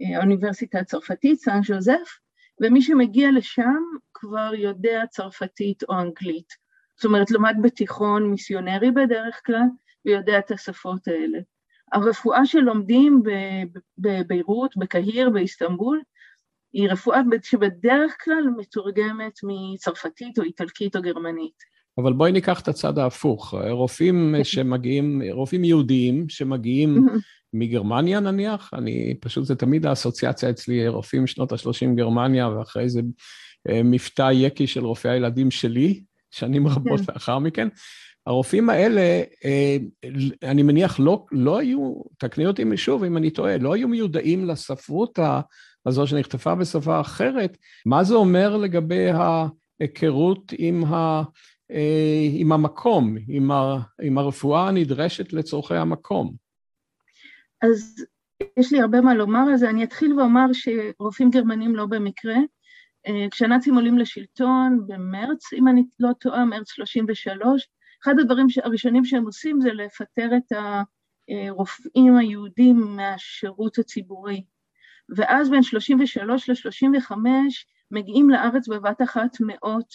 האוניברסיטה 0.00 0.78
הצרפתית, 0.78 1.40
סן 1.40 1.62
ז'וזף, 1.62 2.18
ומי 2.60 2.82
שמגיע 2.82 3.28
לשם 3.32 3.82
כבר 4.20 4.50
יודע 4.54 5.02
צרפתית 5.10 5.82
או 5.82 6.00
אנגלית. 6.00 6.52
זאת 6.96 7.04
אומרת, 7.04 7.30
למד 7.30 7.56
בתיכון 7.62 8.30
מיסיונרי 8.30 8.90
בדרך 8.90 9.40
כלל, 9.46 9.66
ויודע 10.04 10.38
את 10.38 10.50
השפות 10.50 11.08
האלה. 11.08 11.38
הרפואה 11.92 12.46
שלומדים 12.46 13.22
בביירות, 13.98 14.76
בקהיר, 14.76 15.30
באיסטנבול, 15.30 16.00
היא 16.72 16.88
רפואה 16.88 17.20
שבדרך 17.42 18.16
כלל 18.24 18.44
מתורגמת 18.56 19.32
מצרפתית 19.42 20.38
או 20.38 20.42
איטלקית 20.42 20.96
או 20.96 21.02
גרמנית. 21.02 21.78
אבל 21.98 22.12
בואי 22.12 22.32
ניקח 22.32 22.60
את 22.60 22.68
הצד 22.68 22.98
ההפוך. 22.98 23.54
רופאים. 23.70 24.34
שמגיעים, 24.42 25.22
רופאים 25.32 25.64
יהודיים 25.64 26.28
שמגיעים 26.28 27.06
מגרמניה 27.52 28.20
נניח, 28.20 28.70
אני 28.74 29.14
פשוט, 29.20 29.44
זה 29.44 29.56
תמיד 29.56 29.86
האסוציאציה 29.86 30.50
אצלי, 30.50 30.88
רופאים 30.88 31.26
שנות 31.26 31.52
ה-30 31.52 31.94
גרמניה, 31.96 32.48
ואחרי 32.48 32.88
זה 32.88 33.00
מבטא 33.84 34.30
יקי 34.32 34.66
של 34.66 34.84
רופאי 34.84 35.10
הילדים 35.10 35.50
שלי, 35.50 36.02
שנים 36.30 36.66
רבות 36.66 37.00
כן. 37.00 37.12
לאחר 37.12 37.38
מכן. 37.38 37.68
הרופאים 38.26 38.70
האלה, 38.70 39.22
אה, 39.44 39.76
אני 40.42 40.62
מניח, 40.62 41.00
לא, 41.00 41.26
לא 41.32 41.58
היו, 41.58 41.94
תקני 42.18 42.46
אותי 42.46 42.76
שוב 42.76 43.04
אם 43.04 43.16
אני 43.16 43.30
טועה, 43.30 43.58
לא 43.58 43.74
היו 43.74 43.88
מיודעים 43.88 44.44
לספרות 44.44 45.18
הזו 45.86 46.06
שנכתבה 46.06 46.54
בשפה 46.54 47.00
אחרת. 47.00 47.56
מה 47.86 48.04
זה 48.04 48.14
אומר 48.14 48.56
לגבי 48.56 49.06
ההיכרות 49.10 50.52
עם 50.58 50.84
ה... 50.84 51.22
אה, 51.70 52.28
עם 52.32 52.52
המקום, 52.52 53.16
עם, 53.28 53.50
ה, 53.50 53.78
עם 54.02 54.18
הרפואה 54.18 54.68
הנדרשת 54.68 55.32
לצורכי 55.32 55.76
המקום. 55.76 56.34
אז 57.62 58.04
יש 58.56 58.72
לי 58.72 58.80
הרבה 58.80 59.00
מה 59.00 59.14
לומר 59.14 59.44
על 59.50 59.56
זה. 59.56 59.70
אני 59.70 59.84
אתחיל 59.84 60.12
ואומר 60.12 60.46
שרופאים 60.52 61.30
גרמנים 61.30 61.76
לא 61.76 61.86
במקרה. 61.86 62.34
אה, 63.06 63.26
כשהנאצים 63.30 63.74
עולים 63.74 63.98
לשלטון 63.98 64.86
במרץ, 64.86 65.52
אם 65.52 65.68
אני 65.68 65.82
לא 66.00 66.12
טועה, 66.12 66.44
מרץ 66.44 66.70
33, 66.70 67.68
אחד 68.02 68.14
הדברים 68.20 68.46
הראשונים 68.64 69.04
שהם 69.04 69.24
עושים 69.24 69.60
זה 69.60 69.72
לפטר 69.72 70.28
את 70.36 70.52
הרופאים 71.28 72.16
היהודים 72.16 72.96
מהשירות 72.96 73.78
הציבורי. 73.78 74.44
ואז 75.16 75.50
בין 75.50 75.62
33 75.62 76.50
ל-35 76.50 77.12
מגיעים 77.90 78.30
לארץ 78.30 78.68
בבת 78.68 79.02
אחת 79.02 79.36
מאות 79.40 79.94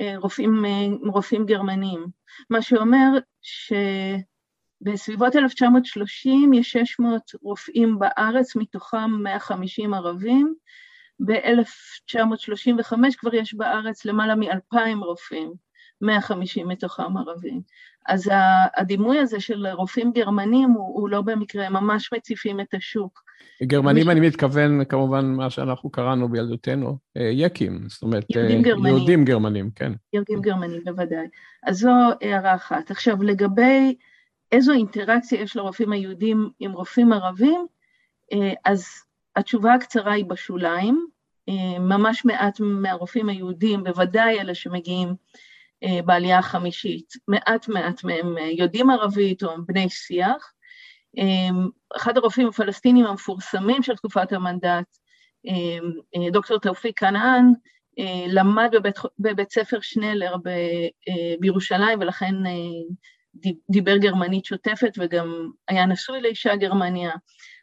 אה, 0.00 0.14
רופאים, 0.16 0.64
אה, 0.64 0.86
רופאים 1.12 1.46
גרמנים, 1.46 2.06
מה 2.50 2.62
שאומר 2.62 3.08
שבסביבות 4.82 5.36
1930 5.36 6.52
יש 6.52 6.70
600 6.70 7.22
רופאים 7.42 7.98
בארץ, 7.98 8.56
מתוכם 8.56 9.10
150 9.22 9.94
ערבים, 9.94 10.54
ב-1935 11.24 12.94
כבר 13.18 13.34
יש 13.34 13.54
בארץ 13.54 14.04
למעלה 14.04 14.34
מ-2,000 14.34 15.04
רופאים, 15.04 15.52
150 16.00 16.68
מתוכם 16.68 17.16
ערבים. 17.16 17.60
אז 18.06 18.30
הדימוי 18.76 19.18
הזה 19.18 19.40
של 19.40 19.66
רופאים 19.66 20.12
גרמנים 20.12 20.70
הוא, 20.70 21.00
הוא 21.00 21.08
לא 21.08 21.22
במקרה, 21.22 21.66
הם 21.66 21.72
ממש 21.72 22.12
מציפים 22.12 22.60
את 22.60 22.74
השוק. 22.74 23.22
גרמנים, 23.62 24.06
מש... 24.06 24.12
אני 24.12 24.20
מתכוון 24.20 24.84
כמובן 24.84 25.26
מה 25.26 25.50
שאנחנו 25.50 25.90
קראנו 25.90 26.28
בילדותנו, 26.28 26.98
אה, 27.16 27.30
יקים, 27.32 27.88
זאת 27.88 28.02
אומרת, 28.02 28.24
יהודים 28.30 28.58
אה, 28.58 28.62
גרמנים. 28.62 28.96
יהודים 28.96 29.24
גרמנים, 29.24 29.70
כן. 29.76 29.92
יהודים 30.12 30.40
גרמנים, 30.40 30.84
בוודאי. 30.84 31.26
אז 31.62 31.78
זו 31.78 31.90
הערה 32.20 32.54
אחת. 32.54 32.90
עכשיו, 32.90 33.22
לגבי 33.22 33.96
איזו 34.52 34.72
אינטראקציה 34.72 35.40
יש 35.40 35.56
לרופאים 35.56 35.92
היהודים 35.92 36.50
עם 36.60 36.72
רופאים 36.72 37.12
ערבים, 37.12 37.66
אה, 38.32 38.52
אז 38.64 38.86
התשובה 39.36 39.74
הקצרה 39.74 40.12
היא 40.12 40.24
בשוליים. 40.24 41.06
ממש 41.80 42.24
מעט 42.24 42.60
מהרופאים 42.60 43.28
היהודים, 43.28 43.84
בוודאי 43.84 44.40
אלה 44.40 44.54
שמגיעים 44.54 45.14
בעלייה 46.04 46.38
החמישית, 46.38 47.12
מעט 47.28 47.68
מעט 47.68 48.04
מהם 48.04 48.36
יודעים 48.58 48.90
ערבית 48.90 49.42
או 49.42 49.52
הם 49.52 49.64
בני 49.66 49.88
שיח, 49.88 50.52
אחד 51.96 52.16
הרופאים 52.16 52.48
הפלסטינים 52.48 53.06
המפורסמים 53.06 53.82
של 53.82 53.96
תקופת 53.96 54.32
המנדט, 54.32 54.96
אה, 55.46 56.30
דוקטור 56.32 56.58
תאופיק 56.58 56.98
כנען, 56.98 57.52
אה, 57.98 58.24
למד 58.28 58.70
בבית, 58.72 58.96
בבית 59.18 59.52
ספר 59.52 59.80
שנלר 59.80 60.36
ב, 60.36 60.48
אה, 60.48 61.34
בירושלים 61.40 62.00
ולכן 62.00 62.34
דיבר 63.70 63.96
גרמנית 63.96 64.44
שוטפת 64.44 64.92
וגם 64.98 65.50
היה 65.68 65.86
נשוי 65.86 66.20
לאישה 66.20 66.56
גרמניה. 66.56 67.10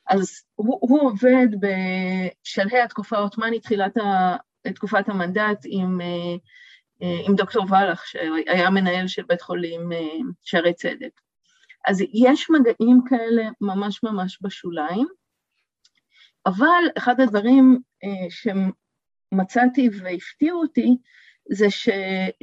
אז 0.10 0.44
הוא, 0.56 0.78
הוא 0.82 1.02
עובד 1.02 1.48
בשלהי 1.60 2.82
התקופה 2.82 3.18
העות'מאנית, 3.18 3.64
תחילת 3.64 3.98
ה, 3.98 4.36
תקופת 4.76 5.10
המנדט, 5.10 5.60
עם, 5.66 6.00
עם 7.00 7.36
דוקטור 7.36 7.64
ולך, 7.64 8.08
שהיה 8.08 8.70
מנהל 8.70 9.08
של 9.08 9.24
בית 9.24 9.42
חולים 9.42 9.90
שערי 10.44 10.74
צדק. 10.74 11.22
אז 11.88 12.04
יש 12.14 12.50
מגעים 12.50 13.02
כאלה 13.10 13.50
ממש 13.62 14.04
ממש 14.04 14.40
בשוליים, 14.42 15.08
אבל 16.46 16.84
אחד 16.98 17.20
הדברים 17.20 17.80
אה, 18.04 18.28
שמצאתי 18.30 19.90
והפתיעו 19.94 20.62
אותי, 20.62 20.98
זה 21.50 21.70
ש, 21.70 21.90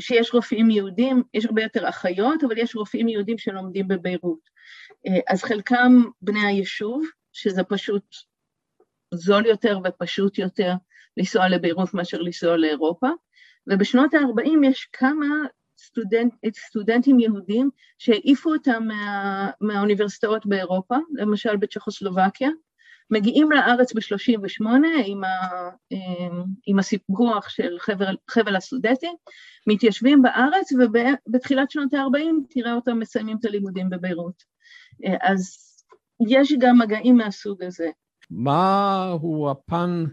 שיש 0.01 0.35
רופאים 0.35 0.71
יהודים, 0.71 1.23
יש 1.35 1.45
הרבה 1.45 1.63
יותר 1.63 1.89
אחיות, 1.89 2.45
אבל 2.45 2.59
יש 2.59 2.77
רופאים 2.77 3.09
יהודים 3.09 3.39
שלומדים 3.39 3.89
בביירות. 3.89 4.49
אה, 5.07 5.21
אז 5.29 5.43
חלקם 5.43 6.03
בני 6.23 6.47
היישוב, 6.47 7.05
שזה 7.35 7.65
פשוט 7.65 8.05
זול 9.15 9.47
יותר 9.47 9.79
ופשוט 9.85 10.39
יותר 10.39 10.73
לנסוע 11.17 11.49
לביירות 11.49 11.95
מאשר 11.95 12.19
לנסוע 12.19 12.57
לאירופה, 12.57 13.09
ובשנות 13.67 14.15
ה-40 14.15 14.67
יש 14.67 14.89
כמה 14.93 15.27
סטודנט, 15.79 16.35
סטודנטים 16.57 17.21
יהודים 17.21 17.71
שהעיפו 17.99 18.53
אותם 18.53 18.85
מה, 18.87 19.51
מהאוניברסיטאות 19.61 20.47
באירופה, 20.47 20.97
למשל 21.15 21.57
בצ'כוסלובקיה, 21.57 22.49
מגיעים 23.11 23.53
לארץ 23.53 23.93
ב-38 23.93 24.67
עם, 25.05 25.23
עם 26.67 26.79
הסיפוח 26.79 27.49
של 27.49 27.79
חבל, 27.79 28.17
חבל 28.31 28.57
הסודטים, 28.57 29.15
מתיישבים 29.67 30.23
בארץ 30.23 30.73
ובתחילת 30.73 31.71
שנות 31.71 31.95
ה-40 31.95 32.47
תראה 32.51 32.75
אותם 32.75 32.99
מסיימים 32.99 33.37
את 33.41 33.45
הלימודים 33.45 33.91
בביירות. 33.91 34.43
אז 35.23 35.74
יש 36.29 36.53
גם 36.59 36.79
מגעים 36.79 37.17
מהסוג 37.17 37.63
הזה. 37.63 37.89
מהו 38.31 39.51
הפן 39.51 40.05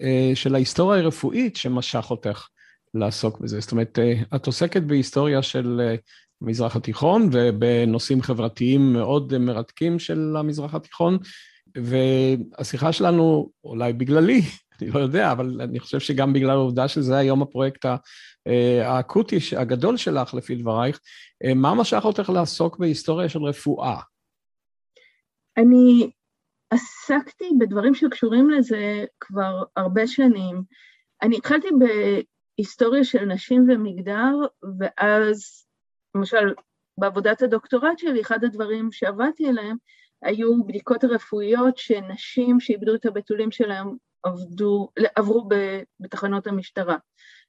אה, 0.00 0.32
של 0.34 0.54
ההיסטוריה 0.54 1.00
הרפואית 1.00 1.56
שמשך 1.56 2.10
אותך 2.10 2.48
לעסוק 2.94 3.40
בזה. 3.40 3.60
זאת 3.60 3.72
אומרת, 3.72 3.98
אה, 3.98 4.36
את 4.36 4.46
עוסקת 4.46 4.82
בהיסטוריה 4.82 5.42
של 5.42 5.80
אה, 5.80 5.94
המזרח 6.42 6.76
התיכון 6.76 7.28
ובנושאים 7.32 8.22
חברתיים 8.22 8.92
מאוד 8.92 9.38
מרתקים 9.38 9.98
של 9.98 10.36
המזרח 10.38 10.74
התיכון, 10.74 11.18
והשיחה 11.76 12.92
שלנו, 12.92 13.50
אולי 13.64 13.92
בגללי, 13.92 14.42
אני 14.82 14.90
לא 14.90 14.98
יודע, 14.98 15.32
אבל 15.32 15.60
אני 15.60 15.80
חושב 15.80 16.00
שגם 16.00 16.32
בגלל 16.32 16.50
העובדה 16.50 16.88
שזה 16.88 17.16
היום 17.16 17.42
הפרויקט 17.42 17.86
האקוטי 18.84 19.38
הגדול 19.56 19.96
שלך, 19.96 20.34
לפי 20.34 20.54
דברייך, 20.54 21.00
מה 21.54 21.74
משך 21.74 22.00
אותך 22.04 22.30
לעסוק 22.30 22.78
בהיסטוריה 22.78 23.28
של 23.28 23.42
רפואה? 23.42 23.96
אני 25.56 26.10
עסקתי 26.70 27.50
בדברים 27.58 27.94
שקשורים 27.94 28.50
לזה 28.50 29.04
כבר 29.20 29.62
הרבה 29.76 30.06
שנים. 30.06 30.62
אני 31.22 31.36
התחלתי 31.36 31.68
היסטוריה 32.58 33.04
של 33.04 33.24
נשים 33.24 33.66
ומגדר, 33.68 34.32
ואז, 34.78 35.66
למשל, 36.14 36.54
בעבודת 36.98 37.42
הדוקטורט 37.42 37.98
שלי, 37.98 38.20
אחד 38.20 38.44
הדברים 38.44 38.92
שעבדתי 38.92 39.48
עליהם 39.48 39.76
היו 40.22 40.64
בדיקות 40.64 41.04
הרפואיות 41.04 41.78
שנשים 41.78 42.60
שאיבדו 42.60 42.94
את 42.94 43.06
הבתולים 43.06 43.50
שלהם 43.50 43.96
עבדו, 44.22 44.88
עברו 45.16 45.48
בתחנות 46.00 46.46
המשטרה. 46.46 46.96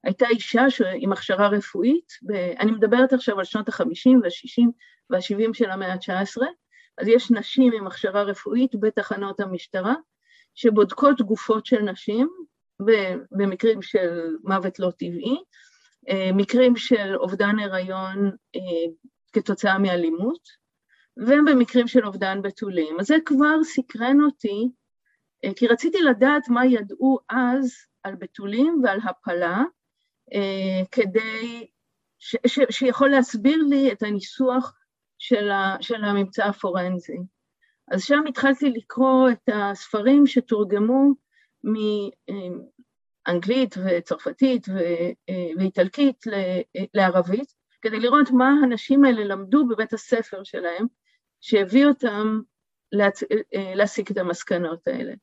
הייתה 0.03 0.27
אישה 0.27 0.65
עם 0.95 1.11
הכשרה 1.11 1.47
רפואית, 1.47 2.13
אני 2.59 2.71
מדברת 2.71 3.13
עכשיו 3.13 3.39
על 3.39 3.45
שנות 3.45 3.69
ה-50 3.69 4.09
וה-60 4.23 4.67
וה-70 5.09 5.53
של 5.53 5.69
המאה 5.69 5.93
ה-19, 5.93 6.41
אז 6.97 7.07
יש 7.07 7.31
נשים 7.31 7.73
עם 7.73 7.87
הכשרה 7.87 8.23
רפואית 8.23 8.75
בתחנות 8.79 9.39
המשטרה, 9.39 9.95
שבודקות 10.55 11.21
גופות 11.21 11.65
של 11.65 11.81
נשים, 11.81 12.29
במקרים 13.31 13.81
של 13.81 14.35
מוות 14.43 14.79
לא 14.79 14.91
טבעי, 14.91 15.37
אה, 16.09 16.29
מקרים 16.33 16.75
של 16.75 17.15
אובדן 17.15 17.59
הריון 17.59 18.31
אה, 18.55 18.91
כתוצאה 19.33 19.79
מאלימות, 19.79 20.63
ובמקרים 21.17 21.87
של 21.87 22.05
אובדן 22.05 22.41
בתולים. 22.41 22.99
אז 22.99 23.07
זה 23.07 23.15
כבר 23.25 23.63
סקרן 23.63 24.21
אותי, 24.21 24.69
אה, 25.45 25.53
כי 25.55 25.67
רציתי 25.67 26.01
לדעת 26.01 26.49
מה 26.49 26.65
ידעו 26.65 27.19
אז 27.29 27.73
על 28.03 28.15
בתולים 28.15 28.81
ועל 28.83 28.99
הפלה, 29.03 29.63
כדי, 30.91 31.67
ש, 32.19 32.35
ש, 32.47 32.59
שיכול 32.69 33.09
להסביר 33.09 33.63
לי 33.69 33.91
את 33.91 34.03
הניסוח 34.03 34.73
של, 35.23 35.51
ה, 35.51 35.77
של 35.81 36.03
הממצא 36.03 36.43
הפורנזי. 36.45 37.17
אז 37.91 38.03
שם 38.03 38.23
התחלתי 38.29 38.69
לקרוא 38.69 39.29
את 39.29 39.49
הספרים 39.53 40.27
שתורגמו 40.27 41.11
מאנגלית 43.27 43.75
וצרפתית 43.85 44.67
ואיטלקית 45.57 46.23
לערבית, 46.93 47.53
כדי 47.81 47.99
לראות 47.99 48.31
מה 48.31 48.49
הנשים 48.63 49.05
האלה 49.05 49.23
למדו 49.23 49.67
בבית 49.67 49.93
הספר 49.93 50.43
שלהם, 50.43 50.85
שהביא 51.41 51.85
אותם 51.85 52.39
להצ... 52.91 53.23
להסיק 53.75 54.11
את 54.11 54.17
המסקנות 54.17 54.87
האלה. 54.87 55.13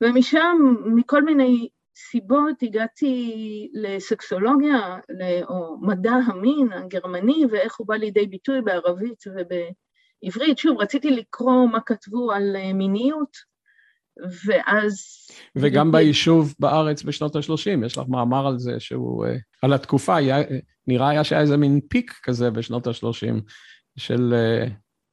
ומשם, 0.00 0.74
מכל 0.94 1.22
מיני 1.22 1.68
סיבות, 1.96 2.62
הגעתי 2.62 3.68
לסקסולוגיה, 3.74 4.96
או 5.48 5.76
מדע 5.80 6.12
המין 6.12 6.72
הגרמני, 6.72 7.44
ואיך 7.50 7.76
הוא 7.76 7.86
בא 7.86 7.94
לידי 7.94 8.26
ביטוי 8.26 8.62
בערבית 8.62 9.24
ובעברית. 9.26 10.58
שוב, 10.58 10.80
רציתי 10.80 11.10
לקרוא 11.10 11.66
מה 11.72 11.80
כתבו 11.80 12.32
על 12.32 12.56
מיניות, 12.74 13.36
ואז... 14.46 15.04
וגם 15.56 15.92
ביישוב 15.92 16.54
בארץ 16.58 17.02
בשנות 17.02 17.36
ה-30, 17.36 17.86
יש 17.86 17.98
לך 17.98 18.04
מאמר 18.08 18.46
על 18.46 18.58
זה 18.58 18.80
שהוא, 18.80 19.26
אה, 19.26 19.36
על 19.62 19.72
התקופה, 19.72 20.16
היה, 20.16 20.36
נראה 20.86 21.08
היה 21.08 21.24
שהיה 21.24 21.40
איזה 21.40 21.56
מין 21.56 21.80
פיק 21.88 22.12
כזה 22.22 22.50
בשנות 22.50 22.86
ה-30 22.86 23.40
של 23.96 24.34
אה, 24.34 24.66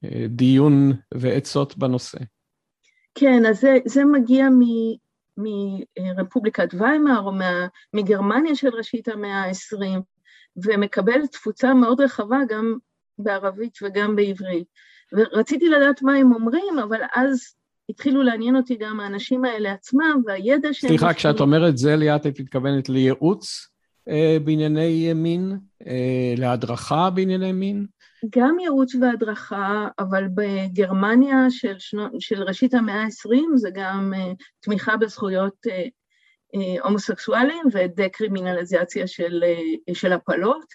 אה, 0.04 0.26
דיון 0.28 0.92
ועצות 1.14 1.78
בנושא. 1.78 2.18
כן, 3.14 3.46
אז 3.46 3.60
זה, 3.60 3.78
זה 3.84 4.04
מגיע 4.04 4.48
מ, 4.48 4.60
מרפובליקת 6.16 6.68
ויימאר 6.74 7.20
או 7.20 7.32
מה, 7.32 7.66
מגרמניה 7.94 8.54
של 8.54 8.68
ראשית 8.68 9.08
המאה 9.08 9.44
ה-20, 9.44 10.00
ומקבל 10.64 11.26
תפוצה 11.26 11.74
מאוד 11.74 12.00
רחבה 12.00 12.38
גם 12.48 12.76
בערבית 13.18 13.78
וגם 13.82 14.16
בעברית. 14.16 14.66
ורציתי 15.12 15.68
לדעת 15.68 16.02
מה 16.02 16.14
הם 16.14 16.32
אומרים, 16.32 16.78
אבל 16.78 17.00
אז 17.14 17.54
התחילו 17.90 18.22
לעניין 18.22 18.56
אותי 18.56 18.76
גם 18.76 19.00
האנשים 19.00 19.44
האלה 19.44 19.72
עצמם 19.72 20.22
והידע 20.26 20.68
שהם... 20.72 20.90
סליחה, 20.90 21.14
כשאת 21.14 21.40
אומרת 21.40 21.78
זה, 21.78 21.96
ליאת, 21.96 22.26
את 22.26 22.40
מתכוונת 22.40 22.88
לייעוץ 22.88 23.68
אה, 24.08 24.36
בענייני 24.44 25.12
מין? 25.12 25.58
אה, 25.86 26.34
להדרכה 26.36 27.10
בענייני 27.10 27.52
מין? 27.52 27.86
גם 28.30 28.58
ייעוץ 28.58 28.94
והדרכה, 28.94 29.88
אבל 29.98 30.24
בגרמניה 30.34 31.36
של, 31.50 31.78
שנו, 31.78 32.06
של 32.20 32.42
ראשית 32.42 32.74
המאה 32.74 33.02
ה-20 33.02 33.56
זה 33.56 33.70
גם 33.74 34.12
אה, 34.16 34.32
תמיכה 34.60 34.96
בזכויות 34.96 35.66
אה, 35.66 35.84
אה, 36.54 36.82
הומוסקסואלים 36.82 37.62
ודה-קרימינליזציה 37.72 39.06
של, 39.06 39.44
אה, 39.44 39.94
של 39.94 40.12
הפלות. 40.12 40.66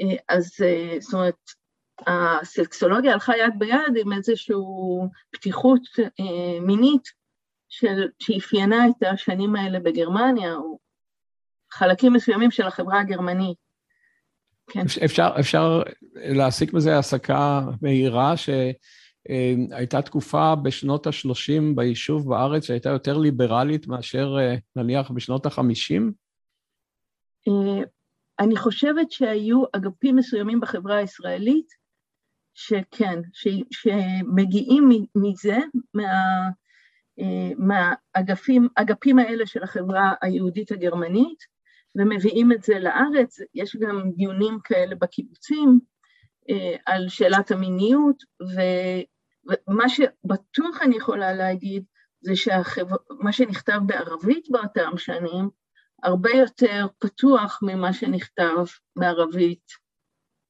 אה, 0.00 0.16
אז 0.28 0.50
אה, 0.64 0.96
זאת 1.00 1.14
אומרת, 1.14 1.34
הסקסולוגיה 2.06 3.12
הלכה 3.12 3.36
יד 3.36 3.52
ביד 3.58 3.96
עם 3.96 4.12
איזושהי 4.12 4.54
פתיחות 5.30 5.80
אה, 5.98 6.60
מינית 6.60 7.08
של, 7.68 8.08
שאפיינה 8.18 8.88
את 8.88 9.02
השנים 9.12 9.56
האלה 9.56 9.80
בגרמניה, 9.80 10.54
או 10.54 10.78
חלקים 11.72 12.12
מסוימים 12.12 12.50
של 12.50 12.66
החברה 12.66 13.00
הגרמנית. 13.00 13.63
כן. 14.70 14.84
אפשר, 15.04 15.28
אפשר 15.40 15.82
להסיק 16.14 16.72
מזה 16.72 16.98
הסקה 16.98 17.60
מהירה 17.82 18.34
שהייתה 18.36 20.02
תקופה 20.02 20.54
בשנות 20.54 21.06
ה-30 21.06 21.62
ביישוב 21.74 22.28
בארץ 22.28 22.64
שהייתה 22.64 22.88
יותר 22.88 23.18
ליברלית 23.18 23.86
מאשר 23.86 24.36
אה, 24.40 24.54
נניח 24.76 25.10
בשנות 25.10 25.46
ה-50? 25.46 26.02
אה, 27.48 27.82
אני 28.40 28.56
חושבת 28.56 29.10
שהיו 29.10 29.62
אגפים 29.72 30.16
מסוימים 30.16 30.60
בחברה 30.60 30.96
הישראלית 30.96 31.84
שכן, 32.54 33.20
ש, 33.32 33.48
שמגיעים 33.70 34.88
מזה, 35.14 35.58
מה, 35.94 36.02
אה, 37.18 37.50
מהאגפים, 37.58 38.68
אגפים 38.74 39.18
האלה 39.18 39.46
של 39.46 39.62
החברה 39.62 40.12
היהודית 40.22 40.72
הגרמנית, 40.72 41.53
ומביאים 41.96 42.52
את 42.52 42.62
זה 42.62 42.78
לארץ, 42.78 43.38
יש 43.54 43.76
גם 43.76 44.10
דיונים 44.16 44.58
כאלה 44.64 44.94
בקיבוצים 44.94 45.80
אה, 46.50 46.76
על 46.86 47.08
שאלת 47.08 47.50
המיניות, 47.50 48.22
ו, 48.42 48.60
ומה 49.68 49.88
שבטוח 49.88 50.82
אני 50.82 50.96
יכולה 50.96 51.32
להגיד 51.32 51.84
זה 52.20 52.36
שמה 52.36 53.32
שנכתב 53.32 53.80
בערבית 53.86 54.46
באותם 54.50 54.90
שנים, 54.96 55.48
הרבה 56.02 56.30
יותר 56.30 56.86
פתוח 56.98 57.60
ממה 57.62 57.92
שנכתב 57.92 58.64
בערבית 58.96 59.64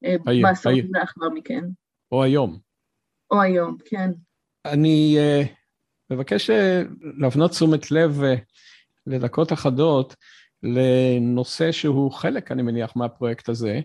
אה, 0.05 0.15
בעשורים 0.41 0.87
לאחר 0.93 1.29
מכן. 1.33 1.63
או 2.11 2.23
היום. 2.23 2.59
או 3.31 3.41
היום, 3.41 3.77
כן. 3.85 4.11
אני 4.65 5.17
uh, 5.17 5.47
מבקש 6.13 6.49
uh, 6.49 6.53
להפנות 7.17 7.51
תשומת 7.51 7.91
לב 7.91 8.19
uh, 8.21 8.39
לדקות 9.07 9.53
אחדות 9.53 10.15
לנושא 10.65 11.71
שהוא 11.71 12.11
חלק, 12.11 12.51
אני 12.51 12.61
מניח, 12.61 12.95
מהפרויקט 12.95 13.49
הזה, 13.49 13.79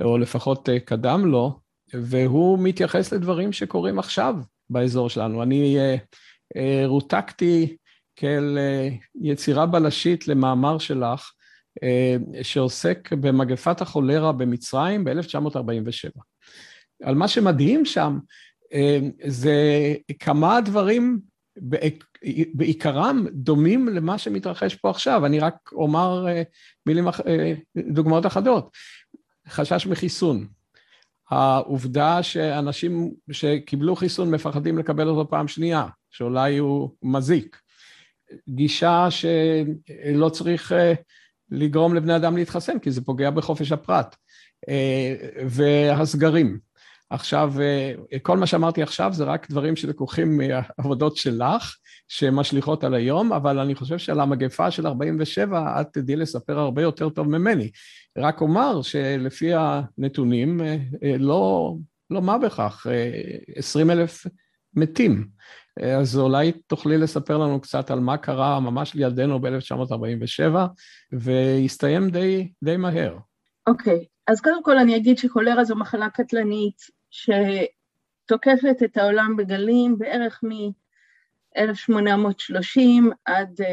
או 0.00 0.18
לפחות 0.18 0.68
uh, 0.68 0.72
קדם 0.84 1.26
לו, 1.26 1.58
והוא 1.94 2.58
מתייחס 2.58 3.12
לדברים 3.12 3.52
שקורים 3.52 3.98
עכשיו 3.98 4.34
באזור 4.70 5.08
שלנו. 5.08 5.42
אני 5.42 5.76
uh, 5.78 6.00
uh, 6.56 6.86
רותקתי 6.86 7.76
כאל 8.16 8.58
יצירה 9.22 9.66
בלשית 9.66 10.28
למאמר 10.28 10.78
שלך, 10.78 11.32
שעוסק 12.42 13.12
במגפת 13.12 13.80
החולרה 13.80 14.32
במצרים 14.32 15.04
ב-1947. 15.04 16.20
על 17.04 17.14
מה 17.14 17.28
שמדהים 17.28 17.84
שם, 17.84 18.18
אה, 18.72 18.98
זה 19.26 19.56
כמה 20.18 20.60
דברים 20.60 21.20
בעיקרם 22.54 23.26
דומים 23.32 23.88
למה 23.88 24.18
שמתרחש 24.18 24.74
פה 24.74 24.90
עכשיו. 24.90 25.26
אני 25.26 25.38
רק 25.38 25.54
אומר 25.72 26.26
אה, 26.28 26.42
מילים, 26.86 27.08
אה, 27.08 27.54
דוגמאות 27.76 28.26
אחדות. 28.26 28.70
חשש 29.48 29.86
מחיסון. 29.86 30.46
העובדה 31.30 32.22
שאנשים 32.22 33.12
שקיבלו 33.30 33.96
חיסון 33.96 34.30
מפחדים 34.30 34.78
לקבל 34.78 35.08
אותו 35.08 35.30
פעם 35.30 35.48
שנייה, 35.48 35.86
שאולי 36.10 36.58
הוא 36.58 36.90
מזיק. 37.02 37.60
גישה 38.48 39.08
שלא 39.10 40.28
צריך 40.28 40.72
לגרום 41.50 41.94
לבני 41.94 42.16
אדם 42.16 42.36
להתחסן, 42.36 42.78
כי 42.78 42.90
זה 42.90 43.04
פוגע 43.04 43.30
בחופש 43.30 43.72
הפרט. 43.72 44.16
והסגרים. 45.46 46.58
עכשיו, 47.10 47.52
אה, 47.60 48.18
כל 48.22 48.38
מה 48.38 48.46
שאמרתי 48.46 48.82
עכשיו 48.82 49.12
זה 49.12 49.24
רק 49.24 49.50
דברים 49.50 49.76
שלקוחים 49.76 50.38
מהעבודות 50.38 51.16
שלך, 51.16 51.76
שמשליכות 52.08 52.84
על 52.84 52.94
היום, 52.94 53.32
אבל 53.32 53.58
אני 53.58 53.74
חושב 53.74 53.98
שעל 53.98 54.20
המגפה 54.20 54.70
של 54.70 54.86
47' 54.86 55.80
את 55.80 55.86
תדעי 55.92 56.16
לספר 56.16 56.58
הרבה 56.58 56.82
יותר 56.82 57.08
טוב 57.08 57.28
ממני. 57.28 57.70
רק 58.18 58.40
אומר 58.40 58.82
שלפי 58.82 59.50
הנתונים, 59.54 60.60
אה, 60.60 60.76
אה, 61.04 61.16
לא, 61.18 61.74
לא 62.10 62.22
מה 62.22 62.38
בכך, 62.38 62.86
20 63.56 63.90
אלף 63.90 64.26
מתים. 64.74 65.28
אז 65.82 66.18
אולי 66.18 66.52
תוכלי 66.52 66.98
לספר 66.98 67.38
לנו 67.38 67.60
קצת 67.60 67.90
על 67.90 68.00
מה 68.00 68.16
קרה 68.16 68.60
ממש 68.60 68.94
לידינו 68.94 69.40
ב-1947, 69.40 70.56
והסתיים 71.12 72.10
די, 72.10 72.52
די 72.64 72.76
מהר. 72.76 73.16
אוקיי, 73.66 73.98
okay. 73.98 74.32
אז 74.32 74.40
קודם 74.40 74.62
כל 74.62 74.78
אני 74.78 74.96
אגיד 74.96 75.18
שכולרה 75.18 75.64
זו 75.64 75.76
מחלה 75.76 76.10
קטלנית 76.10 76.99
שתוקפת 77.10 78.82
את 78.84 78.96
העולם 78.96 79.36
בגלים 79.36 79.98
בערך 79.98 80.40
מ-1830 80.42 82.80
עד 83.24 83.60
uh, 83.60 83.64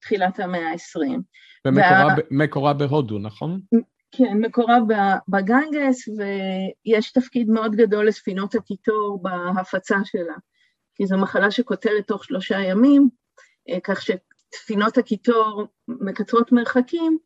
תחילת 0.00 0.40
המאה 0.40 0.70
ה-20. 0.70 1.20
ומקורה 2.30 2.72
וה... 2.72 2.74
בהודו, 2.74 3.18
נכון? 3.18 3.60
כן, 4.12 4.38
מקורה 4.40 4.78
בגנגס, 5.28 6.08
ויש 6.08 7.12
תפקיד 7.12 7.48
מאוד 7.48 7.74
גדול 7.74 8.08
לספינות 8.08 8.54
הקיטור 8.54 9.22
בהפצה 9.22 9.96
שלה, 10.04 10.34
כי 10.94 11.06
זו 11.06 11.18
מחלה 11.18 11.50
שקוטלת 11.50 12.06
תוך 12.06 12.24
שלושה 12.24 12.58
ימים, 12.58 13.08
אה, 13.68 13.78
כך 13.84 14.02
שספינות 14.02 14.98
הקיטור 14.98 15.64
מקצרות 15.88 16.52
מרחקים, 16.52 17.18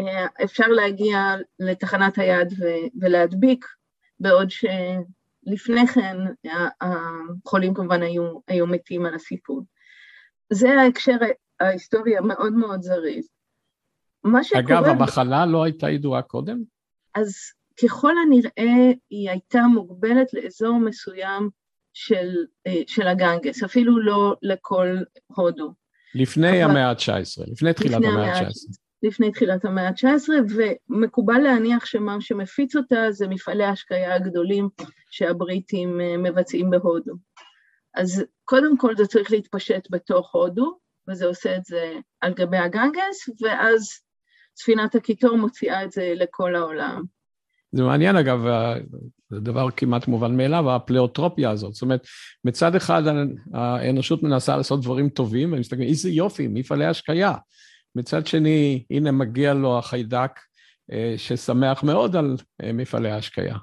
אה, 0.00 0.26
אפשר 0.44 0.66
להגיע 0.66 1.34
לתחנת 1.58 2.18
היד 2.18 2.52
ולהדביק 3.00 3.66
בעוד 4.20 4.48
שלפני 4.50 5.86
כן 5.86 6.16
החולים 6.80 7.74
כמובן 7.74 8.02
היו, 8.02 8.38
היו 8.48 8.66
מתים 8.66 9.06
על 9.06 9.14
הסיפור. 9.14 9.62
זה 10.52 10.80
ההקשר 10.80 11.16
ההיסטורי 11.60 12.16
המאוד 12.16 12.52
מאוד 12.52 12.82
זריז. 12.82 13.28
אגב, 14.54 14.84
המחלה 14.84 15.46
לא 15.46 15.64
הייתה 15.64 15.90
ידועה 15.90 16.22
קודם? 16.22 16.62
אז 17.14 17.34
ככל 17.82 18.12
הנראה 18.26 18.92
היא 19.10 19.30
הייתה 19.30 19.62
מוגבלת 19.62 20.34
לאזור 20.34 20.78
מסוים 20.78 21.50
של, 21.92 22.28
אה, 22.66 22.82
של 22.86 23.08
הגנגס, 23.08 23.62
אפילו 23.62 24.00
לא 24.00 24.36
לכל 24.42 24.96
הודו. 25.26 25.72
לפני 26.14 26.64
אבל... 26.64 26.70
המאה 26.70 26.90
ה-19, 26.90 27.52
לפני 27.52 27.72
תחילת 27.72 27.94
המאה 27.94 28.38
ה-19. 28.38 28.79
לפני 29.02 29.32
תחילת 29.32 29.64
המאה 29.64 29.88
ה-19, 29.88 30.28
ומקובל 30.90 31.38
להניח 31.38 31.86
שמה 31.86 32.20
שמפיץ 32.20 32.76
אותה 32.76 33.10
זה 33.10 33.28
מפעלי 33.28 33.64
ההשקיה 33.64 34.14
הגדולים 34.14 34.68
שהבריטים 35.10 36.00
אה, 36.00 36.16
מבצעים 36.16 36.70
בהודו. 36.70 37.12
אז 37.94 38.24
קודם 38.44 38.76
כל 38.76 38.96
זה 38.96 39.06
צריך 39.06 39.30
להתפשט 39.30 39.88
בתוך 39.90 40.34
הודו, 40.34 40.78
וזה 41.08 41.26
עושה 41.26 41.56
את 41.56 41.64
זה 41.64 41.94
על 42.20 42.34
גבי 42.34 42.56
הגנגס, 42.56 43.28
ואז 43.42 44.00
ספינת 44.56 44.94
הקיטור 44.94 45.36
מוציאה 45.36 45.84
את 45.84 45.92
זה 45.92 46.12
לכל 46.16 46.56
העולם. 46.56 47.02
זה 47.72 47.82
מעניין 47.82 48.16
אגב, 48.16 48.44
זה 49.30 49.40
דבר 49.40 49.70
כמעט 49.70 50.08
מובן 50.08 50.36
מאליו, 50.36 50.70
הפלאוטרופיה 50.70 51.50
הזאת. 51.50 51.74
זאת 51.74 51.82
אומרת, 51.82 52.06
מצד 52.44 52.74
אחד 52.74 53.02
האנושות 53.54 54.22
מנסה 54.22 54.56
לעשות 54.56 54.82
דברים 54.82 55.08
טובים, 55.08 55.52
ומסתכלים, 55.52 55.88
איזה 55.88 56.10
יופי, 56.10 56.48
מפעלי 56.48 56.86
השקיה. 56.86 57.34
מצד 57.94 58.26
שני, 58.26 58.84
הנה 58.90 59.12
מגיע 59.12 59.54
לו 59.54 59.78
החיידק 59.78 60.40
אה, 60.92 61.14
ששמח 61.16 61.82
מאוד 61.82 62.16
על 62.16 62.36
אה, 62.62 62.72
מפעלי 62.72 63.10
ההשקיה. 63.10 63.56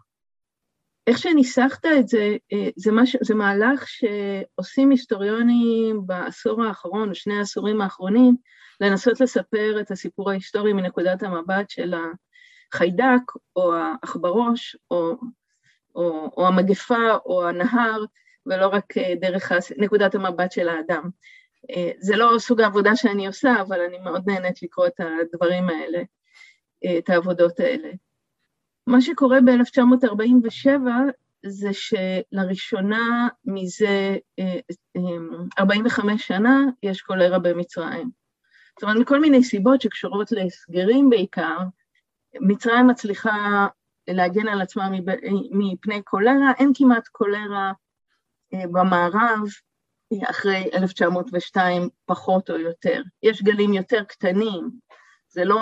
איך 1.08 1.18
שניסחת 1.18 1.86
את 1.86 2.08
זה, 2.08 2.36
אה, 2.54 2.70
זה, 2.76 2.92
מש, 2.92 3.16
זה 3.22 3.36
מהלך 3.36 3.86
שעושים 3.88 4.90
היסטוריונים 4.90 6.08
בעשור 6.08 6.64
האחרון, 6.64 7.14
שני 7.14 7.38
העשורים 7.38 7.82
האחרונים, 7.82 8.36
לנסות 8.82 9.22
לספר 9.22 9.78
את 9.82 9.92
הסיפור 9.92 10.30
ההיסטורי 10.30 10.74
מנקודת 10.74 11.24
המבט 11.24 11.70
של 11.70 11.94
החיידק, 12.74 13.32
או 13.56 13.76
העכברוש, 13.76 14.78
או, 14.92 15.18
או, 15.96 16.32
או 16.38 16.48
המגפה, 16.48 17.18
או 17.26 17.48
הנהר, 17.48 18.06
ולא 18.46 18.68
רק 18.68 18.94
דרך 19.22 19.52
נקודת 19.78 20.16
המבט 20.16 20.52
של 20.52 20.70
האדם. 20.70 21.10
זה 22.00 22.16
לא 22.16 22.40
סוג 22.40 22.62
העבודה 22.62 22.96
שאני 22.96 23.28
עושה, 23.28 23.62
אבל 23.62 23.82
אני 23.82 24.00
מאוד 24.00 24.24
נהנית 24.28 24.64
לקרוא 24.64 24.88
את 24.88 25.00
הדברים 25.00 25.70
האלה, 25.70 26.02
את 26.98 27.10
העבודות 27.10 27.60
האלה. 27.60 27.90
מה 28.88 29.02
שקורה 29.02 29.38
ב-1947 29.42 30.70
זה 31.46 31.70
שלראשונה 31.74 33.28
מזה 33.46 34.18
45 35.60 36.12
אה, 36.12 36.18
שנה 36.18 36.62
יש 36.84 37.02
קולרה 37.02 37.40
במצרים. 37.40 38.10
זאת 38.76 38.84
אומרת, 38.84 38.98
מכל 38.98 39.20
מיני 39.20 39.44
סיבות 39.44 39.82
שקשורות 39.82 40.32
להסגרים 40.32 41.10
בעיקר, 41.10 41.58
מצרים 42.42 42.88
מצליחה 42.88 43.68
להגן 44.08 44.48
על 44.48 44.62
עצמה 44.62 44.90
מפני 45.52 46.02
קולרה, 46.04 46.52
אין 46.60 46.72
כמעט 46.76 47.08
קולרה 47.08 47.72
אה, 48.54 48.68
במערב 48.72 49.40
אחרי 50.30 50.70
1902 50.74 51.90
פחות 52.06 52.50
או 52.50 52.58
יותר. 52.58 53.02
יש 53.24 53.42
גלים 53.42 53.74
יותר 53.74 54.04
קטנים, 54.04 54.70
זה 55.30 55.46
לא 55.46 55.62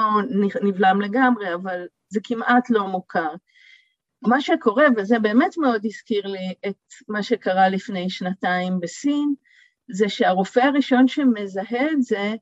נבלם 0.61 1.01
לגמרי, 1.01 1.53
אבל 1.53 1.85
זה 2.09 2.19
כמעט 2.23 2.69
לא 2.69 2.87
מוכר. 2.87 3.29
מה 4.21 4.41
שקורה, 4.41 4.85
וזה 4.97 5.19
באמת 5.19 5.57
מאוד 5.57 5.85
הזכיר 5.85 6.27
לי 6.27 6.53
את 6.67 6.93
מה 7.07 7.23
שקרה 7.23 7.69
לפני 7.69 8.09
שנתיים 8.09 8.79
בסין, 8.79 9.33
זה 9.91 10.09
שהרופא 10.09 10.59
הראשון 10.59 11.07
שמזהה 11.07 11.91
את 11.91 12.01
זה, 12.01 12.33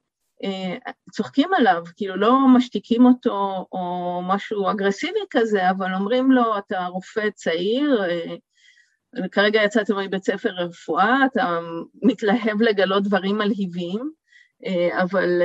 אה, 0.44 0.78
צוחקים 1.12 1.54
עליו, 1.54 1.84
כאילו 1.96 2.16
לא 2.16 2.48
משתיקים 2.56 3.06
אותו 3.06 3.68
או 3.72 4.22
משהו 4.24 4.72
אגרסיבי 4.72 5.20
כזה, 5.30 5.70
אבל 5.70 5.94
אומרים 5.94 6.32
לו, 6.32 6.58
אתה 6.58 6.86
רופא 6.86 7.30
צעיר, 7.30 8.04
אה, 8.04 8.36
כרגע 9.32 9.64
יצאת 9.64 9.90
מבית 9.92 10.24
ספר 10.24 10.50
רפואה, 10.50 11.26
אתה 11.26 11.60
מתלהב 12.04 12.62
לגלות 12.62 13.04
דברים 13.04 13.38
מלהיבים, 13.38 14.12
אה, 14.66 15.02
אבל 15.02 15.42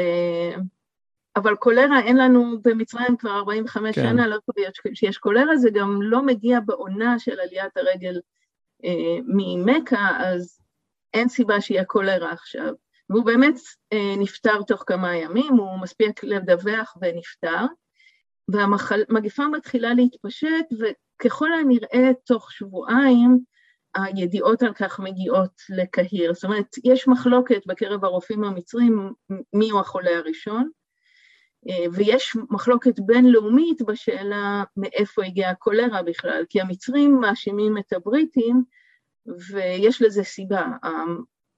אבל 1.39 1.55
קולרה 1.57 2.01
אין 2.01 2.17
לנו 2.17 2.63
במצרים 2.65 3.17
כבר 3.17 3.31
45 3.31 3.95
כן. 3.95 4.03
שנה, 4.03 4.27
לא 4.27 4.37
קורה 4.47 4.69
שיש 4.95 5.19
קולרה, 5.19 5.57
זה 5.57 5.71
גם 5.71 6.03
לא 6.03 6.23
מגיע 6.23 6.61
בעונה 6.61 7.19
של 7.19 7.41
עליית 7.41 7.77
הרגל 7.77 8.21
אה, 8.85 9.19
ממכה, 9.27 10.09
אז 10.19 10.61
אין 11.15 11.29
סיבה 11.29 11.61
שיהיה 11.61 11.85
קולרה 11.85 12.33
עכשיו. 12.33 12.73
והוא 13.11 13.25
באמת 13.25 13.55
אה, 13.93 14.15
נפטר 14.19 14.63
תוך 14.63 14.85
כמה 14.87 15.17
ימים, 15.17 15.55
הוא 15.55 15.81
מספיק 15.81 16.25
לדווח 16.25 16.97
ונפטר, 17.01 17.67
והמגפה 18.49 19.49
מתחילה 19.49 19.95
להתפשט, 19.95 20.67
וככל 20.81 21.53
הנראה 21.53 22.11
תוך 22.25 22.53
שבועיים 22.53 23.39
הידיעות 24.05 24.63
על 24.63 24.75
כך 24.75 25.01
מגיעות 25.01 25.63
לקהיר. 25.71 26.35
זאת 26.35 26.45
אומרת, 26.45 26.77
יש 26.85 27.09
מחלוקת 27.09 27.67
בקרב 27.67 28.05
הרופאים 28.05 28.45
המצרים 28.45 29.13
מי 29.53 29.71
הוא 29.71 29.81
החולה 29.81 30.19
הראשון, 30.19 30.71
אה, 31.69 31.85
ויש 31.93 32.37
מחלוקת 32.51 33.01
בינלאומית 33.01 33.83
בשאלה 33.83 34.65
מאיפה 34.77 35.25
הגיעה 35.25 35.51
הקולרה 35.51 36.03
בכלל, 36.03 36.45
כי 36.49 36.61
המצרים 36.61 37.21
מאשימים 37.21 37.79
את 37.79 37.93
הבריטים 37.93 38.63
ויש 39.53 40.03
לזה 40.03 40.25
סיבה. 40.25 40.67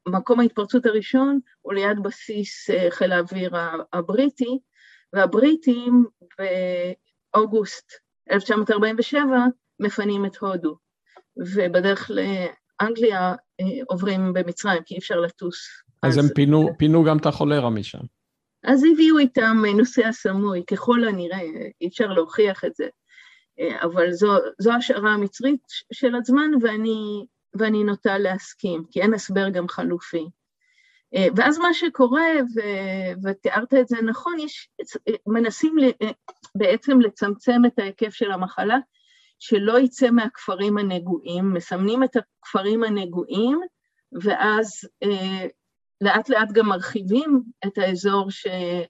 מקום 0.09 0.41
ההתפרצות 0.41 0.87
הראשון 0.87 1.41
הוא 1.61 1.75
ליד 1.75 2.03
בסיס 2.03 2.71
אה, 2.71 2.91
חיל 2.91 3.13
האוויר 3.13 3.53
הבריטי, 3.93 4.59
והבריטים 5.13 6.05
באוגוסט 7.35 7.93
1947 8.31 9.27
מפנים 9.81 10.27
את 10.27 10.37
הודו, 10.37 10.77
ובדרך 11.41 12.11
לאנגליה 12.11 13.35
אה, 13.61 13.67
עוברים 13.89 14.33
במצרים, 14.33 14.83
כי 14.87 14.95
אי 14.95 14.99
אפשר 14.99 15.21
לטוס. 15.21 15.57
אז, 16.03 16.19
אז 16.19 16.25
הם 16.25 16.35
פינו, 16.35 16.69
פינו 16.79 17.05
גם 17.05 17.19
את 17.19 17.27
החולרה 17.27 17.71
משם. 17.71 17.99
אז 18.65 18.85
הביאו 18.93 19.19
איתם 19.19 19.63
נוסע 19.77 20.13
סמוי, 20.13 20.63
ככל 20.71 21.05
הנראה, 21.05 21.41
אי 21.81 21.89
אפשר 21.89 22.07
להוכיח 22.07 22.65
את 22.65 22.75
זה, 22.75 22.89
אבל 23.83 24.13
זו, 24.13 24.33
זו 24.59 24.73
השערה 24.73 25.11
המצרית 25.11 25.63
של 25.93 26.15
הזמן 26.15 26.51
ואני, 26.63 27.27
ואני 27.55 27.85
נוטה 27.85 28.19
להסכים, 28.19 28.85
כי 28.91 29.03
אין 29.03 29.15
הסבר 29.15 29.49
גם 29.49 29.69
חלופי. 29.69 30.27
ואז 31.37 31.59
מה 31.59 31.75
שקורה, 31.75 32.27
ו, 32.57 32.61
ותיארת 33.25 33.75
את 33.75 33.89
זה 33.89 33.97
נכון, 34.03 34.39
יש, 34.39 34.69
מנסים 35.27 35.77
בעצם 36.55 37.01
לצמצם 37.01 37.63
את 37.67 37.79
ההיקף 37.79 38.15
של 38.15 38.31
המחלה, 38.31 38.77
שלא 39.41 39.79
יצא 39.79 40.11
מהכפרים 40.11 40.79
הנגועים, 40.79 41.53
מסמנים 41.53 42.05
את 42.05 42.17
הכפרים 42.17 42.85
הנגועים, 42.85 43.61
ואז 44.23 44.71
לאט 46.01 46.29
לאט 46.29 46.53
גם 46.53 46.67
מרחיבים 46.67 47.43
את 47.67 47.79
האזור 47.79 48.31
ש... 48.31 48.47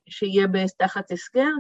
שיהיה 0.09 0.47
תחת 0.79 1.11
הסגר. 1.11 1.51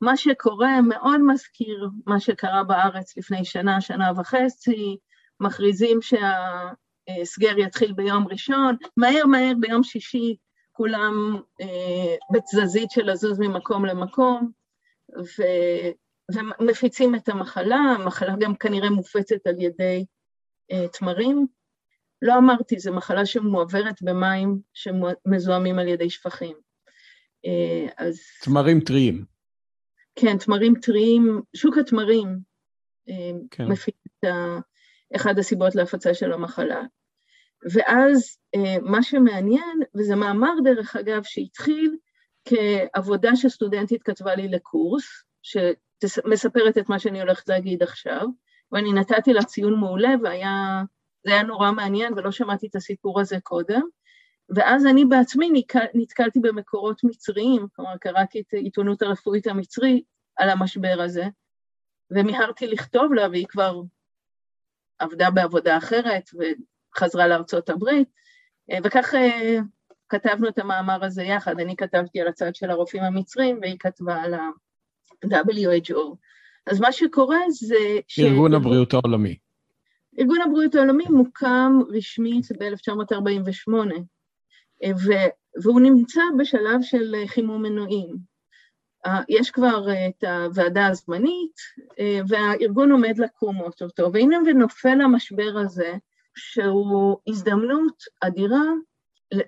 מה 0.00 0.16
שקורה 0.16 0.80
מאוד 0.80 1.20
מזכיר 1.26 1.88
מה 2.06 2.20
שקרה 2.20 2.64
בארץ 2.64 3.16
לפני 3.16 3.44
שנה, 3.44 3.80
שנה 3.80 4.12
וחצי, 4.16 4.96
מכריזים 5.40 5.98
שההסגר 6.02 7.58
יתחיל 7.58 7.92
ביום 7.92 8.26
ראשון, 8.28 8.76
מהר 8.96 9.26
מהר 9.26 9.52
ביום 9.60 9.82
שישי 9.82 10.36
כולם 10.72 11.40
אה, 11.60 12.14
בתזזית 12.32 12.90
של 12.90 13.10
לזוז 13.10 13.38
ממקום 13.38 13.84
למקום, 13.84 14.50
ו... 15.18 15.42
ומפיצים 16.34 17.14
את 17.14 17.28
המחלה, 17.28 17.76
המחלה 17.76 18.34
גם 18.40 18.54
כנראה 18.54 18.90
מופצת 18.90 19.46
על 19.46 19.54
ידי 19.58 20.04
אה, 20.72 20.88
תמרים. 20.88 21.46
לא 22.22 22.38
אמרתי, 22.38 22.78
זו 22.78 22.92
מחלה 22.92 23.26
שמועברת 23.26 24.02
במים 24.02 24.58
שמזוהמים 24.74 25.78
על 25.78 25.88
ידי 25.88 26.10
שפכים. 26.10 26.56
אה, 27.46 28.06
אז... 28.06 28.20
תמרים 28.42 28.80
טריים. 28.80 29.24
כן, 30.16 30.38
תמרים 30.38 30.74
טריים, 30.82 31.40
שוק 31.56 31.78
התמרים 31.78 32.38
אה, 33.08 33.30
כן. 33.50 33.66
מפיק 33.66 33.94
את 34.06 34.24
אחד 35.16 35.38
הסיבות 35.38 35.74
להפצה 35.74 36.14
של 36.14 36.32
המחלה. 36.32 36.82
ואז 37.72 38.36
אה, 38.54 38.76
מה 38.82 39.02
שמעניין, 39.02 39.80
וזה 39.94 40.16
מאמר 40.16 40.52
דרך 40.64 40.96
אגב 40.96 41.22
שהתחיל 41.24 41.96
כעבודה 42.44 43.36
שסטודנטית 43.36 44.02
כתבה 44.02 44.34
לי 44.34 44.48
לקורס, 44.48 45.04
שמספרת 46.08 46.78
את 46.78 46.88
מה 46.88 46.98
שאני 46.98 47.20
הולכת 47.20 47.48
להגיד 47.48 47.82
עכשיו, 47.82 48.26
ואני 48.72 48.92
נתתי 48.92 49.32
לה 49.32 49.42
ציון 49.42 49.80
מעולה 49.80 50.10
והיה 50.22 50.82
זה 51.26 51.32
היה 51.32 51.42
נורא 51.42 51.72
מעניין 51.72 52.12
ולא 52.12 52.30
שמעתי 52.30 52.66
את 52.66 52.76
הסיפור 52.76 53.20
הזה 53.20 53.36
קודם. 53.42 53.82
ואז 54.54 54.86
אני 54.86 55.04
בעצמי 55.04 55.62
נתקלתי 55.94 56.40
במקורות 56.40 57.04
מצריים, 57.04 57.66
כלומר 57.76 57.96
קראתי 57.96 58.40
את 58.40 58.54
העיתונות 58.54 59.02
הרפואית 59.02 59.46
המצרית 59.46 60.04
על 60.36 60.50
המשבר 60.50 60.96
הזה, 61.00 61.24
ומיהרתי 62.10 62.66
לכתוב 62.66 63.14
לה, 63.14 63.28
והיא 63.28 63.46
כבר 63.46 63.82
עבדה 64.98 65.30
בעבודה 65.30 65.78
אחרת 65.78 66.30
וחזרה 66.94 67.26
לארצות 67.26 67.68
הברית, 67.70 68.08
וכך 68.84 69.14
אה, 69.14 69.58
כתבנו 70.08 70.48
את 70.48 70.58
המאמר 70.58 71.04
הזה 71.04 71.22
יחד, 71.22 71.60
אני 71.60 71.76
כתבתי 71.76 72.20
על 72.20 72.28
הצד 72.28 72.54
של 72.54 72.70
הרופאים 72.70 73.02
המצרים 73.02 73.58
והיא 73.60 73.76
כתבה 73.78 74.22
על 74.22 74.34
ה-WHO. 75.24 76.16
אז 76.66 76.80
מה 76.80 76.92
שקורה 76.92 77.38
זה 77.50 77.98
ש... 78.08 78.18
ארגון 78.18 78.54
הבריאות 78.54 78.94
העולמי. 78.94 79.36
ארגון 80.18 80.38
הבריאות 80.40 80.74
העולמי 80.74 81.04
מוקם 81.04 81.78
רשמית 81.88 82.46
ב-1948, 82.58 83.72
והוא 85.62 85.80
נמצא 85.80 86.22
בשלב 86.38 86.82
של 86.82 87.14
חימום 87.26 87.62
מנועים. 87.62 88.16
יש 89.28 89.50
כבר 89.50 89.86
את 90.08 90.24
הוועדה 90.24 90.86
הזמנית, 90.86 91.56
והארגון 92.28 92.92
עומד 92.92 93.18
לקום 93.18 93.60
אוטוטו, 93.60 94.12
והנה 94.12 94.38
ונופל 94.46 95.00
המשבר 95.00 95.58
הזה, 95.58 95.92
שהוא 96.36 97.18
הזדמנות 97.26 98.02
אדירה 98.20 98.64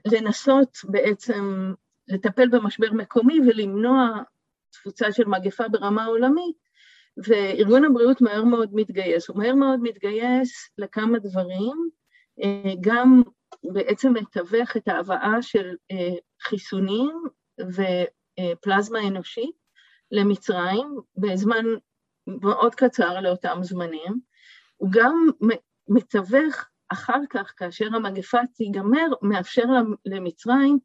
לנסות 0.06 0.78
בעצם 0.84 1.72
לטפל 2.08 2.48
במשבר 2.48 2.92
מקומי 2.92 3.40
ולמנוע 3.40 4.22
תפוצה 4.72 5.12
של 5.12 5.24
מגפה 5.24 5.68
ברמה 5.68 6.04
עולמית, 6.04 6.56
וארגון 7.26 7.84
הבריאות 7.84 8.20
מהר 8.20 8.44
מאוד 8.44 8.70
מתגייס. 8.72 9.28
הוא 9.28 9.38
מהר 9.38 9.54
מאוד 9.54 9.80
מתגייס 9.82 10.70
לכמה 10.78 11.18
דברים, 11.18 11.88
גם 12.80 13.22
בעצם 13.72 14.12
מתווך 14.12 14.76
את 14.76 14.88
ההבאה 14.88 15.42
של 15.42 15.74
חיסונים 16.42 17.22
ופלזמה 17.60 19.08
אנושית 19.08 19.54
למצרים 20.10 20.88
בזמן 21.16 21.64
מאוד 22.26 22.74
קצר 22.74 23.20
לאותם 23.20 23.58
זמנים. 23.62 24.20
הוא 24.76 24.88
גם 24.92 25.26
מתווך 25.88 26.64
אחר 26.88 27.20
כך, 27.30 27.52
כאשר 27.56 27.86
המגפה 27.94 28.40
תיגמר, 28.54 29.06
מאפשר 29.22 29.64
למצרים 30.06 30.78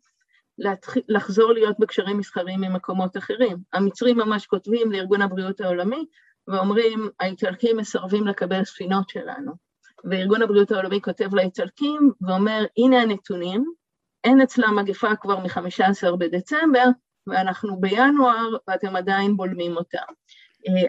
להתחיל, 0.57 1.03
לחזור 1.07 1.53
להיות 1.53 1.79
בקשרים 1.79 2.17
מסחריים 2.17 2.61
ממקומות 2.61 3.17
אחרים. 3.17 3.57
המצרים 3.73 4.17
ממש 4.17 4.45
כותבים 4.45 4.91
לארגון 4.91 5.21
הבריאות 5.21 5.61
העולמי 5.61 6.05
ואומרים, 6.47 7.09
האיטלקים 7.19 7.77
מסרבים 7.77 8.27
לקבל 8.27 8.63
ספינות 8.63 9.09
שלנו. 9.09 9.51
וארגון 10.11 10.41
הבריאות 10.41 10.71
העולמי 10.71 11.01
כותב 11.01 11.35
לאיטלקים 11.35 12.11
ואומר, 12.21 12.65
הנה 12.77 13.01
הנתונים, 13.01 13.65
אין 14.23 14.41
אצלם 14.41 14.75
מגפה 14.75 15.15
כבר 15.15 15.39
מ-15 15.39 16.15
בדצמבר, 16.15 16.85
ואנחנו 17.27 17.79
בינואר 17.79 18.55
ואתם 18.67 18.95
עדיין 18.95 19.37
בולמים 19.37 19.77
אותה. 19.77 20.01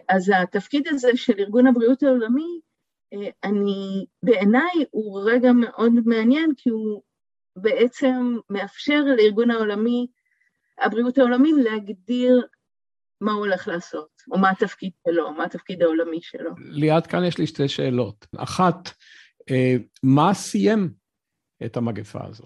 אז 0.09 0.33
התפקיד 0.43 0.89
הזה 0.89 1.11
של 1.15 1.33
ארגון 1.39 1.67
הבריאות 1.67 2.03
העולמי, 2.03 2.61
אני, 3.45 4.07
בעיניי 4.23 4.85
הוא 4.91 5.21
רגע 5.25 5.53
מאוד 5.53 5.93
מעניין, 6.07 6.53
כי 6.57 6.71
הוא 6.71 7.03
בעצם 7.63 8.37
מאפשר 8.51 9.01
לארגון 9.17 9.51
העולמי, 9.51 10.07
הבריאות 10.81 11.19
העולמי, 11.19 11.53
להגדיר 11.53 12.47
מה 13.21 13.33
הוא 13.33 13.41
הולך 13.41 13.69
לעשות, 13.69 14.09
או 14.31 14.39
מה 14.39 14.51
התפקיד 14.51 14.93
שלו, 15.09 15.33
מה 15.33 15.45
התפקיד 15.45 15.83
העולמי 15.83 16.19
שלו. 16.23 16.51
ליאת, 16.59 17.07
כאן 17.07 17.25
יש 17.25 17.39
לי 17.39 17.47
שתי 17.47 17.69
שאלות. 17.69 18.27
אחת, 18.37 18.91
אה, 19.51 19.77
מה 20.03 20.35
סיים 20.35 20.91
את 21.65 21.77
המגפה 21.77 22.21
הזו? 22.25 22.45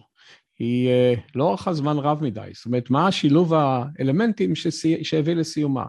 היא 0.59 0.89
אה, 0.89 1.15
לא 1.35 1.51
ארכה 1.51 1.73
זמן 1.73 1.97
רב 1.99 2.23
מדי, 2.23 2.51
זאת 2.55 2.67
אומרת, 2.67 2.91
מה 2.91 3.07
השילוב 3.07 3.55
האלמנטים 3.55 4.53
שהביא 5.03 5.35
לסיומה? 5.35 5.85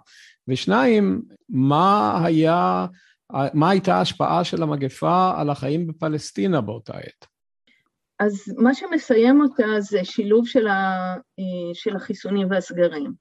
ושניים, 0.47 1.21
מה 1.49 2.21
היה, 2.25 2.86
מה 3.53 3.69
הייתה 3.69 3.95
ההשפעה 3.95 4.43
של 4.43 4.63
המגפה 4.63 5.33
על 5.38 5.49
החיים 5.49 5.88
בפלסטינה 5.88 6.62
באותה 6.62 6.97
עת? 6.97 7.33
אז 8.25 8.55
מה 8.57 8.73
שמסיים 8.73 9.41
אותה 9.41 9.79
זה 9.79 9.99
שילוב 10.03 10.47
של, 10.47 10.67
ה, 10.67 11.13
אה, 11.39 11.73
של 11.73 11.95
החיסונים 11.95 12.47
והסגרים. 12.51 13.13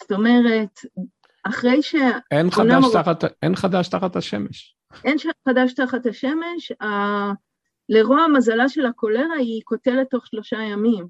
זאת 0.00 0.12
אומרת, 0.12 0.80
אחרי 1.44 1.82
ש... 1.82 1.94
אין 2.30 2.50
חדש, 2.50 2.84
מר... 2.94 3.02
תחת, 3.02 3.24
אין 3.42 3.56
חדש 3.56 3.88
תחת 3.88 4.16
השמש. 4.16 4.76
אין 5.04 5.16
חדש 5.48 5.72
תחת 5.72 6.06
השמש, 6.06 6.72
ה... 6.82 6.86
לרוע 7.88 8.26
מזלה 8.36 8.68
של 8.68 8.86
הקולרה 8.86 9.36
היא 9.38 9.62
קוטלת 9.64 10.10
תוך 10.10 10.26
שלושה 10.26 10.56
ימים. 10.56 11.06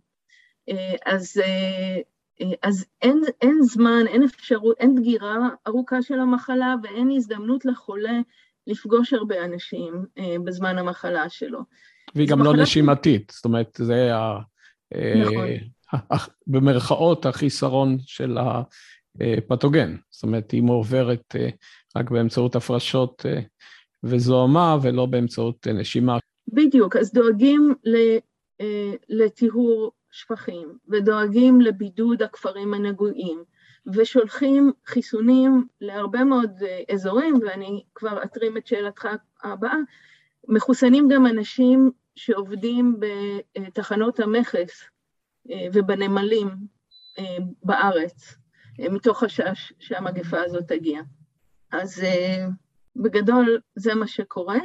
אה, 0.68 0.94
אז, 1.06 1.42
אה, 1.44 2.52
אז 2.62 2.86
אין, 3.02 3.20
אין 3.40 3.58
זמן, 3.62 4.06
אין 4.06 4.22
אפשרות, 4.22 4.76
אין 4.78 4.94
דגירה 4.94 5.36
ארוכה 5.66 6.02
של 6.02 6.20
המחלה 6.20 6.74
ואין 6.82 7.10
הזדמנות 7.10 7.64
לחולה 7.64 8.20
לפגוש 8.66 9.12
הרבה 9.12 9.44
אנשים 9.44 10.04
בזמן 10.44 10.78
המחלה 10.78 11.28
שלו. 11.28 11.60
והיא 12.14 12.28
גם 12.28 12.42
לא 12.42 12.56
נשימתית, 12.56 13.32
זאת 13.34 13.44
אומרת, 13.44 13.80
זה 13.82 14.16
ה... 14.16 14.38
נכון. 15.16 15.48
במרכאות 16.46 17.26
החיסרון 17.26 17.98
של 18.06 18.38
הפתוגן. 18.40 19.96
זאת 20.10 20.22
אומרת, 20.22 20.50
היא 20.50 20.62
מועברת 20.62 21.36
אה, 21.36 21.48
רק 21.96 22.10
באמצעות 22.10 22.56
הפרשות 22.56 23.26
אה, 23.26 23.40
וזוהמה 24.02 24.76
ולא 24.82 25.06
באמצעות 25.06 25.66
אה, 25.66 25.72
נשימה. 25.72 26.18
בדיוק, 26.52 26.96
אז 26.96 27.12
דואגים 27.12 27.74
לטיהור 29.08 29.92
שפכים 30.10 30.78
ודואגים 30.88 31.60
לבידוד 31.60 32.22
הכפרים 32.22 32.74
הנגועים 32.74 33.44
ושולחים 33.86 34.72
חיסונים 34.86 35.66
להרבה 35.80 36.24
מאוד 36.24 36.50
אזורים, 36.92 37.34
ואני 37.42 37.82
כבר 37.94 38.22
אתרים 38.22 38.56
את 38.56 38.66
שאלתך 38.66 39.08
הבאה, 39.42 39.76
מחוסנים 40.48 41.08
גם 41.08 41.26
אנשים 41.26 41.90
שעובדים 42.16 43.00
בתחנות 43.58 44.20
המכס 44.20 44.84
אה, 45.50 45.66
ובנמלים 45.72 46.48
אה, 47.18 47.37
בארץ, 47.62 48.34
אה, 48.80 48.88
מתוך 48.88 49.24
חשש 49.24 49.72
שהמגפה 49.78 50.40
הזאת 50.40 50.64
תגיע. 50.68 51.00
אז 51.72 52.02
בגדול 52.96 53.61
זה 53.76 53.94
מה 53.94 54.06
שקורה. 54.06 54.58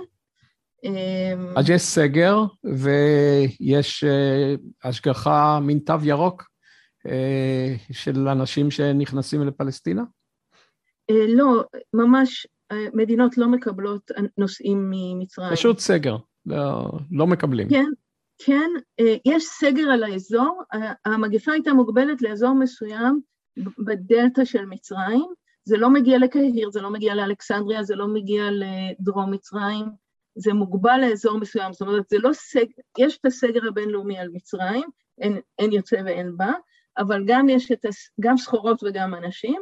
אז 1.57 1.69
יש 1.69 1.81
סגר 1.81 2.39
ויש 2.63 4.03
השגחה, 4.83 5.59
מין 5.61 5.79
תו 5.79 5.93
ירוק 6.03 6.43
של 7.91 8.27
אנשים 8.27 8.71
שנכנסים 8.71 9.47
לפלסטינה? 9.47 10.03
לא, 11.11 11.63
ממש 11.93 12.47
מדינות 12.93 13.37
לא 13.37 13.47
מקבלות 13.47 14.11
נוסעים 14.37 14.91
ממצרים. 14.91 15.53
פשוט 15.53 15.79
סגר, 15.79 16.17
לא, 16.45 16.91
לא 17.11 17.27
מקבלים. 17.27 17.69
כן, 17.69 17.89
כן, 18.45 18.69
אה, 18.99 19.15
יש 19.25 19.45
סגר 19.45 19.83
על 19.83 20.03
האזור, 20.03 20.61
המגפה 21.05 21.51
הייתה 21.51 21.73
מוגבלת 21.73 22.21
לאזור 22.21 22.53
מסוים 22.53 23.21
בדלתא 23.85 24.45
של 24.45 24.65
מצרים, 24.65 25.25
זה 25.65 25.77
לא 25.77 25.89
מגיע 25.89 26.17
לקהיר, 26.17 26.69
זה 26.71 26.81
לא 26.81 26.89
מגיע 26.89 27.15
לאלכסנדריה, 27.15 27.83
זה 27.83 27.95
לא 27.95 28.07
מגיע 28.07 28.43
לדרום 28.51 29.31
מצרים, 29.31 29.85
זה 30.35 30.53
מוגבל 30.53 30.99
לאזור 31.01 31.37
מסוים, 31.37 31.73
זאת 31.73 31.81
אומרת, 31.81 32.09
זה 32.09 32.17
לא 32.19 32.33
סגר, 32.33 32.81
יש 32.97 33.17
את 33.17 33.25
הסגר 33.25 33.67
הבינלאומי 33.67 34.19
על 34.19 34.29
מצרים, 34.33 34.89
אין, 35.21 35.39
אין 35.59 35.71
יוצא 35.71 35.95
ואין 36.05 36.37
בא, 36.37 36.51
אבל 36.97 37.23
גם 37.27 37.49
יש 37.49 37.71
את, 37.71 37.85
גם 38.19 38.37
סחורות 38.37 38.83
וגם 38.83 39.15
אנשים, 39.15 39.61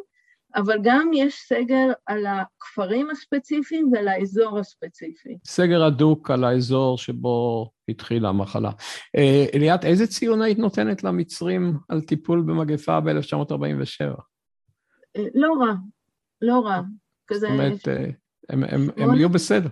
אבל 0.55 0.77
גם 0.83 1.11
יש 1.13 1.35
סגר 1.47 1.91
על 2.05 2.25
הכפרים 2.25 3.09
הספציפיים 3.09 3.91
ועל 3.93 4.07
האזור 4.07 4.59
הספציפי. 4.59 5.37
סגר 5.45 5.83
הדוק 5.83 6.31
על 6.31 6.43
האזור 6.43 6.97
שבו 6.97 7.69
התחילה 7.89 8.29
המחלה. 8.29 8.71
אה, 9.17 9.45
אליאת, 9.53 9.85
איזה 9.85 10.07
ציון 10.07 10.41
היית 10.41 10.57
נותנת 10.57 11.03
למצרים 11.03 11.77
על 11.89 12.01
טיפול 12.01 12.41
במגפה 12.41 12.99
ב-1947? 12.99 14.21
אה, 15.17 15.23
לא 15.35 15.53
רע, 15.59 15.73
לא 16.41 16.59
רע. 16.59 16.81
זאת 17.33 17.49
אומרת, 17.49 17.87
אה, 17.87 18.09
הם, 18.49 19.15
יהיו 19.15 19.29
בסדר. 19.29 19.69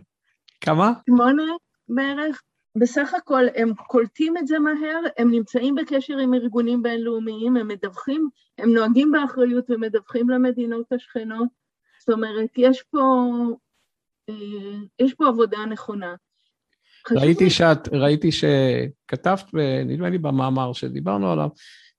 כמה? 0.62 0.94
שמונה 1.10 1.44
בערך. 1.90 2.42
בסך 2.76 3.14
הכל 3.14 3.44
הם 3.56 3.74
קולטים 3.74 4.38
את 4.38 4.48
זה 4.48 4.60
מהר, 4.60 5.00
הם 5.18 5.32
נמצאים 5.32 5.76
בקשר 5.76 6.18
עם 6.18 6.34
ארגונים 6.34 6.84
בינלאומיים, 6.84 7.58
הם 7.58 7.68
מדווחים, 7.68 8.30
הם 8.58 8.74
נוהגים 8.74 9.12
באחריות 9.12 9.70
ומדווחים 9.70 10.30
למדינות 10.30 10.92
השכנות. 10.92 11.48
זאת 12.00 12.10
אומרת, 12.10 12.50
יש 12.58 12.84
פה, 12.92 13.34
אה, 14.30 14.36
יש 15.00 15.14
פה 15.14 15.28
עבודה 15.28 15.66
נכונה. 15.66 16.16
ראיתי 17.12 17.50
שאת, 17.50 17.88
ראיתי 17.92 18.30
שכתבת, 18.32 19.46
נדמה 19.86 20.10
לי 20.10 20.18
במאמר 20.18 20.74
שדיברנו 20.74 21.32
עליו, 21.32 21.50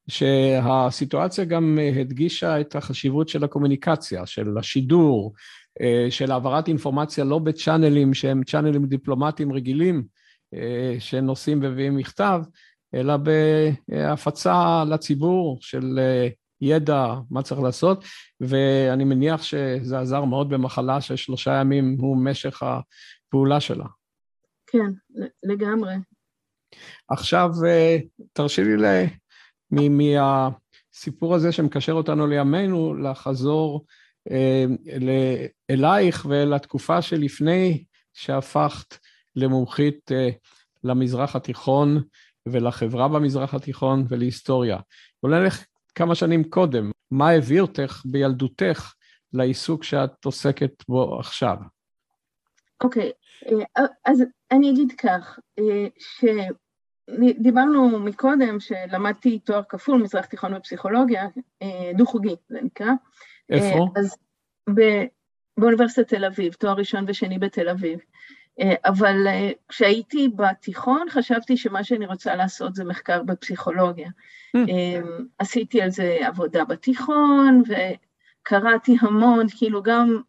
שהסיטואציה 0.09 1.45
גם 1.45 1.79
הדגישה 2.01 2.61
את 2.61 2.77
החשיבות 2.77 3.29
של 3.29 3.45
הקומוניקציה, 3.45 4.27
של 4.27 4.59
השידור, 4.59 5.35
אה, 5.81 6.07
של 6.11 6.31
העברת 6.31 6.69
אינפורמציה 6.69 7.25
לא 7.25 7.39
בצ'אנלים 7.39 8.15
שהם 8.15 8.45
צ'אנלים 8.45 8.87
דיפלומטיים 8.87 9.53
רגילים, 9.53 10.05
אה, 10.55 10.97
שנוסעים 10.99 11.61
ומביאים 11.63 11.97
מכתב, 11.97 12.43
אלא 12.95 13.15
בהפצה 13.17 14.85
לציבור 14.85 15.59
של 15.61 15.99
אה, 15.99 16.29
ידע, 16.61 17.15
מה 17.31 17.43
צריך 17.43 17.61
לעשות, 17.61 18.05
ואני 18.41 19.05
מניח 19.05 19.43
שזה 19.43 19.99
עזר 19.99 20.25
מאוד 20.25 20.49
במחלה 20.51 21.01
ששלושה 21.01 21.61
ימים 21.61 21.97
הוא 22.01 22.17
משך 22.17 22.63
הפעולה 22.63 23.61
שלה. 23.61 23.87
כן, 24.67 24.91
לגמרי. 25.43 25.95
עכשיו, 27.09 27.51
אה, 27.67 27.99
תרשי 28.33 28.63
לי 28.65 29.09
מהסיפור 29.89 31.35
הזה 31.35 31.53
שמקשר 31.53 31.93
אותנו 31.93 32.27
לימינו, 32.27 32.95
לחזור 32.95 33.85
אלייך 35.71 36.27
ולתקופה 36.29 37.03
שלפני 37.03 37.85
שהפכת 38.13 38.99
למומחית 39.37 40.13
אה, 40.13 40.29
למזרח 40.85 41.37
התיכון 41.37 42.03
ולחברה 42.47 43.09
במזרח 43.09 43.55
התיכון 43.55 44.05
ולהיסטוריה. 44.09 44.79
אולי 45.23 45.41
נלך 45.41 45.65
כמה 45.95 46.15
שנים 46.15 46.45
קודם, 46.45 46.91
מה 47.11 47.31
הביא 47.31 47.61
אותך 47.61 48.03
בילדותך 48.05 48.93
לעיסוק 49.33 49.85
שאת 49.85 50.25
עוסקת 50.25 50.85
בו 50.89 51.19
עכשיו? 51.19 51.57
אוקיי, 52.85 53.11
okay, 53.11 53.51
אה, 53.79 53.85
אז 54.05 54.25
אני 54.51 54.71
אגיד 54.71 54.93
כך, 54.99 55.39
אה, 55.59 55.87
שדיברנו 57.11 57.99
מקודם 57.99 58.61
שלמדתי 58.61 59.39
תואר 59.39 59.63
כפול, 59.69 60.03
מזרח 60.03 60.25
תיכון 60.25 60.55
בפסיכולוגיה, 60.55 61.27
דו-חוגי 61.97 62.37
זה 62.49 62.59
נקרא. 62.63 62.93
איפה? 63.51 63.87
אז 63.97 64.17
באוניברסיטת 65.61 66.09
תל 66.09 66.25
אביב, 66.25 66.53
תואר 66.53 66.73
ראשון 66.73 67.05
ושני 67.09 67.39
בתל 67.39 67.69
אביב. 67.69 67.99
אה, 68.61 68.75
אבל 68.85 69.27
אה, 69.27 69.51
כשהייתי 69.69 70.29
בתיכון 70.37 71.07
חשבתי 71.11 71.57
שמה 71.57 71.85
שאני 71.85 72.07
רוצה 72.07 72.35
לעשות 72.35 72.75
זה 72.75 72.85
מחקר 72.85 73.23
בפסיכולוגיה. 73.23 74.09
Mm. 74.57 74.71
עשיתי 75.39 75.83
על 75.83 75.91
זה 75.91 76.19
עבודה 76.23 76.65
בתיכון 76.65 77.63
וקראתי 77.69 78.97
המון, 79.01 79.47
כאילו 79.59 79.83
גם 79.83 80.21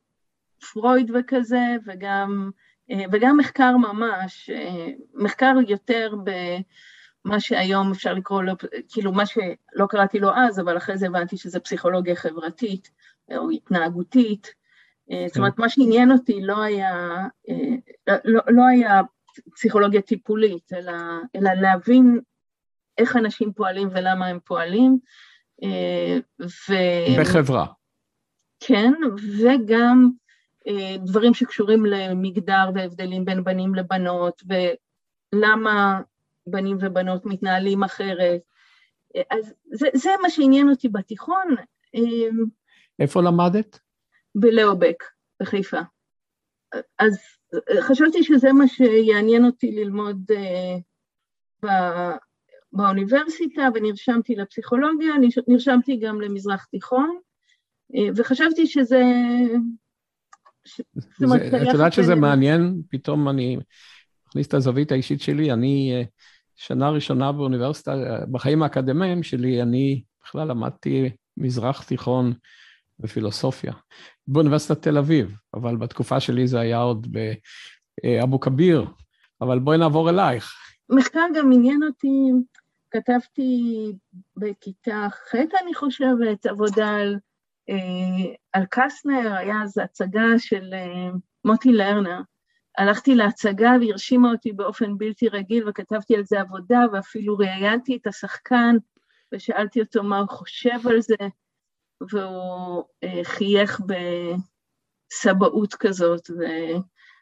פרויד 0.71 1.12
וכזה 1.13 1.75
וגם, 1.86 2.49
וגם 3.12 3.38
מחקר 3.38 3.77
ממש, 3.77 4.49
מחקר 5.13 5.53
יותר 5.67 6.13
במה 7.25 7.39
שהיום 7.39 7.91
אפשר 7.91 8.13
לקרוא 8.13 8.43
לו, 8.43 8.53
כאילו 8.89 9.12
מה 9.12 9.25
שלא 9.25 9.86
קראתי 9.89 10.19
לו 10.19 10.29
אז, 10.36 10.60
אבל 10.60 10.77
אחרי 10.77 10.97
זה 10.97 11.07
הבנתי 11.07 11.38
שזה 11.38 11.60
פסיכולוגיה 11.60 12.15
חברתית 12.15 12.91
או 13.38 13.49
התנהגותית. 13.49 14.61
אה, 15.12 15.26
זאת 15.28 15.38
אומרת, 15.38 15.60
מה 15.60 15.69
שעניין 15.69 16.12
אותי 16.12 16.41
לא 16.41 16.62
היה, 16.62 17.17
אה, 17.50 18.15
לא, 18.26 18.41
לא 18.47 18.63
היה 18.65 19.02
פסיכולוגיה 19.56 20.02
טיפולית, 20.02 20.74
אלא, 20.74 20.93
אלא 21.36 21.54
להבין 21.54 22.19
איך 22.97 23.15
אנשים 23.15 23.54
פועלים 23.54 23.88
ולמה 23.91 24.28
הם 24.28 24.39
פועלים. 24.45 24.97
אה, 25.63 26.17
ו... 26.41 26.74
בחברה. 27.21 27.65
כן, 28.60 28.93
וגם 29.39 30.10
דברים 31.06 31.34
שקשורים 31.34 31.86
למגדר 31.86 32.69
והבדלים 32.76 33.26
בין 33.26 33.43
בנים 33.43 33.76
לבנות, 33.76 34.43
ולמה 35.34 36.02
בנים 36.47 36.78
ובנות 36.80 37.26
מתנהלים 37.26 37.84
אחרת. 37.84 38.41
אז 39.32 39.54
זה, 39.71 39.88
זה 39.93 40.10
מה 40.21 40.30
שעניין 40.30 40.69
אותי 40.69 40.89
בתיכון. 40.89 41.56
איפה 43.00 43.21
למדת? 43.21 43.80
בלאובק, 44.35 45.03
בחיפה. 45.41 45.79
אז 46.99 47.17
חשבתי 47.81 48.23
שזה 48.23 48.53
מה 48.53 48.67
שיעניין 48.67 49.45
אותי 49.45 49.71
ללמוד 49.71 50.31
uh, 51.63 51.67
באוניברסיטה, 52.73 53.61
ונרשמתי 53.75 54.35
לפסיכולוגיה, 54.35 55.13
נרשמתי 55.47 55.97
גם 55.97 56.21
למזרח 56.21 56.65
תיכון, 56.65 57.17
uh, 57.93 58.11
וחשבתי 58.15 58.67
שזה... 58.67 59.03
ש... 60.65 60.81
זה, 60.93 61.25
את 61.35 61.73
יודעת 61.73 61.93
שזה 61.93 62.13
בין... 62.13 62.21
מעניין, 62.21 62.81
פתאום 62.89 63.29
אני 63.29 63.57
אכניס 64.29 64.47
את 64.47 64.53
הזווית 64.53 64.91
האישית 64.91 65.21
שלי, 65.21 65.51
אני 65.51 66.03
uh, 66.03 66.07
שנה 66.55 66.89
ראשונה 66.89 67.31
באוניברסיטה, 67.31 67.95
בחיים 68.31 68.63
האקדמיים 68.63 69.23
שלי, 69.23 69.61
אני 69.61 70.03
בכלל 70.23 70.47
למדתי 70.47 71.09
מזרח 71.37 71.83
תיכון 71.83 72.33
בפילוסופיה, 72.99 73.73
באוניברסיטת 74.27 74.82
תל 74.82 74.97
אביב, 74.97 75.36
אבל 75.54 75.77
בתקופה 75.77 76.19
שלי 76.19 76.47
זה 76.47 76.60
היה 76.60 76.77
עוד 76.77 77.08
באבו 78.04 78.39
כביר, 78.39 78.86
אבל 79.41 79.60
בואי 79.60 79.77
נעבור 79.77 80.10
אלייך. 80.10 80.54
מחקר 80.89 81.25
גם 81.36 81.51
עניין 81.54 81.84
אותי, 81.84 82.32
כתבתי 82.91 83.91
בכיתה 84.38 85.08
ח', 85.12 85.36
אני 85.36 85.73
חושבת, 85.73 86.45
עבודה 86.45 86.95
על, 86.95 87.17
אה, 87.69 88.34
על 88.54 88.65
קסנר, 88.69 89.34
היה 89.38 89.62
אז 89.63 89.77
הצגה 89.77 90.27
של 90.38 90.73
אה, 90.73 91.10
מוטי 91.45 91.71
לרנר. 91.71 92.21
הלכתי 92.77 93.15
להצגה 93.15 93.71
והרשימה 93.82 94.32
אותי 94.32 94.51
באופן 94.51 94.97
בלתי 94.97 95.27
רגיל 95.27 95.69
וכתבתי 95.69 96.15
על 96.15 96.23
זה 96.25 96.41
עבודה 96.41 96.80
ואפילו 96.93 97.38
ראיינתי 97.38 97.97
את 98.01 98.08
השחקן 98.08 98.75
ושאלתי 99.34 99.82
אותו 99.82 100.04
מה 100.04 100.19
הוא 100.19 100.30
חושב 100.30 100.88
על 100.89 101.01
זה. 101.01 101.15
והוא 102.09 102.83
אה, 103.03 103.21
חייך 103.23 103.81
בסבאות 105.11 105.73
כזאת, 105.73 106.29
ו... 106.29 106.43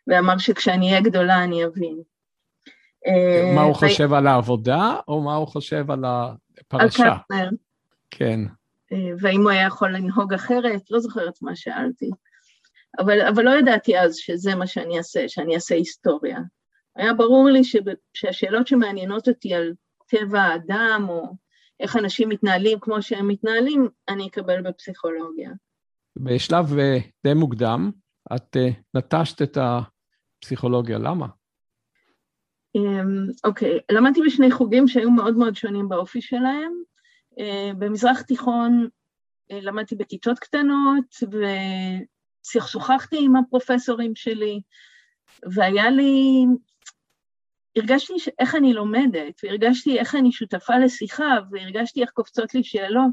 ואמר 0.07 0.37
שכשאני 0.37 0.89
אהיה 0.89 1.01
גדולה 1.01 1.43
אני 1.43 1.65
אבין. 1.65 2.01
אה, 3.07 3.51
מה 3.55 3.61
הוא 3.61 3.75
חושב 3.75 4.13
על 4.13 4.27
העבודה, 4.27 4.95
או 5.07 5.21
מה 5.21 5.35
הוא 5.35 5.47
חושב 5.47 5.91
על 5.91 6.05
הפרשה? 6.05 7.03
על 7.03 7.17
קפנר. 7.19 7.49
כן. 8.11 8.39
אה, 8.93 9.11
והאם 9.19 9.41
הוא 9.41 9.49
היה 9.49 9.67
יכול 9.67 9.95
לנהוג 9.95 10.33
אחרת? 10.33 10.91
לא 10.91 10.99
זוכרת 10.99 11.41
מה 11.41 11.55
שאלתי. 11.55 12.09
אבל, 12.99 13.21
אבל 13.21 13.43
לא 13.43 13.51
ידעתי 13.59 13.99
אז 13.99 14.15
שזה 14.15 14.55
מה 14.55 14.67
שאני 14.67 14.97
אעשה, 14.97 15.27
שאני 15.27 15.55
אעשה 15.55 15.75
היסטוריה. 15.75 16.39
היה 16.95 17.13
ברור 17.13 17.49
לי 17.49 17.61
שהשאלות 18.13 18.67
שמעניינות 18.67 19.27
אותי 19.27 19.53
על 19.53 19.73
טבע 20.07 20.41
האדם, 20.41 21.05
או 21.09 21.35
איך 21.79 21.95
אנשים 21.95 22.29
מתנהלים 22.29 22.79
כמו 22.79 23.01
שהם 23.01 23.27
מתנהלים, 23.27 23.87
אני 24.09 24.27
אקבל 24.27 24.61
בפסיכולוגיה. 24.61 25.51
בשלב 26.15 26.79
אה, 26.79 26.97
די 27.23 27.33
מוקדם, 27.33 27.91
את 28.35 28.57
אה, 28.57 28.69
נטשת 28.93 29.41
את 29.41 29.57
הפסיכולוגיה, 29.61 30.97
למה? 30.97 31.27
אמ, 32.75 33.27
אוקיי, 33.43 33.79
למדתי 33.91 34.21
בשני 34.25 34.51
חוגים 34.51 34.87
שהיו 34.87 35.11
מאוד 35.11 35.37
מאוד 35.37 35.55
שונים 35.55 35.89
באופי 35.89 36.21
שלהם. 36.21 36.71
אה, 37.39 37.71
במזרח 37.77 38.21
תיכון 38.21 38.87
למדתי 39.51 39.95
בכיתות 39.95 40.39
קטנות, 40.39 41.15
ושוחחתי 42.45 43.17
עם 43.21 43.35
הפרופסורים 43.35 44.15
שלי, 44.15 44.61
והיה 45.53 45.89
לי 45.89 46.45
הרגשתי 47.79 48.13
איך 48.39 48.55
אני 48.55 48.73
לומדת, 48.73 49.41
והרגשתי 49.43 49.99
איך 49.99 50.15
אני 50.15 50.31
שותפה 50.31 50.77
לשיחה, 50.77 51.37
והרגשתי 51.51 52.01
איך 52.01 52.09
קופצות 52.09 52.53
לי 52.53 52.63
שאלות, 52.63 53.11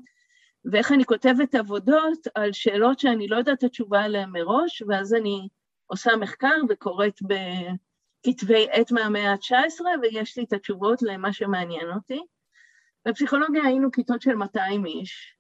ואיך 0.65 0.93
אני 0.93 1.05
כותבת 1.05 1.55
עבודות 1.55 2.27
על 2.35 2.53
שאלות 2.53 2.99
שאני 2.99 3.29
לא 3.29 3.37
יודעת 3.37 3.59
את 3.59 3.65
התשובה 3.65 4.03
עליהן 4.03 4.31
מראש, 4.31 4.83
ואז 4.89 5.15
אני 5.15 5.49
עושה 5.87 6.17
מחקר 6.21 6.55
וקוראת 6.69 7.19
בכתבי 7.23 8.67
עת 8.71 8.93
מהמאה 8.93 9.33
ה-19, 9.33 9.81
ויש 10.03 10.39
לי 10.39 10.45
את 10.45 10.53
התשובות 10.53 11.03
למה 11.03 11.33
שמעניין 11.33 11.91
אותי. 11.95 12.21
בפסיכולוגיה 13.07 13.63
היינו 13.65 13.91
כיתות 13.93 14.23
של 14.23 14.35
200 14.35 14.87
איש, 14.87 15.37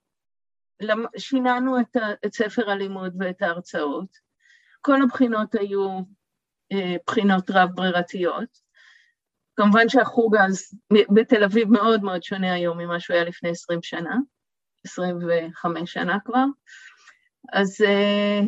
שיננו 1.16 1.80
את, 1.80 1.96
את 2.26 2.34
ספר 2.34 2.70
הלימוד 2.70 3.16
ואת 3.18 3.42
ההרצאות. 3.42 4.08
כל 4.80 5.02
הבחינות 5.02 5.54
היו 5.54 5.98
אה, 6.72 6.96
בחינות 7.06 7.50
רב-ברירתיות. 7.50 8.65
כמובן 9.56 9.88
שהחוג 9.88 10.36
אז 10.36 10.74
בתל 11.14 11.44
אביב 11.44 11.70
מאוד 11.70 12.02
מאוד 12.02 12.22
שונה 12.22 12.52
היום 12.52 12.78
ממה 12.78 13.00
שהוא 13.00 13.14
היה 13.14 13.24
לפני 13.24 13.50
20 13.50 13.78
שנה, 13.82 14.16
25 14.84 15.92
שנה 15.92 16.18
כבר. 16.24 16.44
אז 17.52 17.80
אה, 17.86 18.40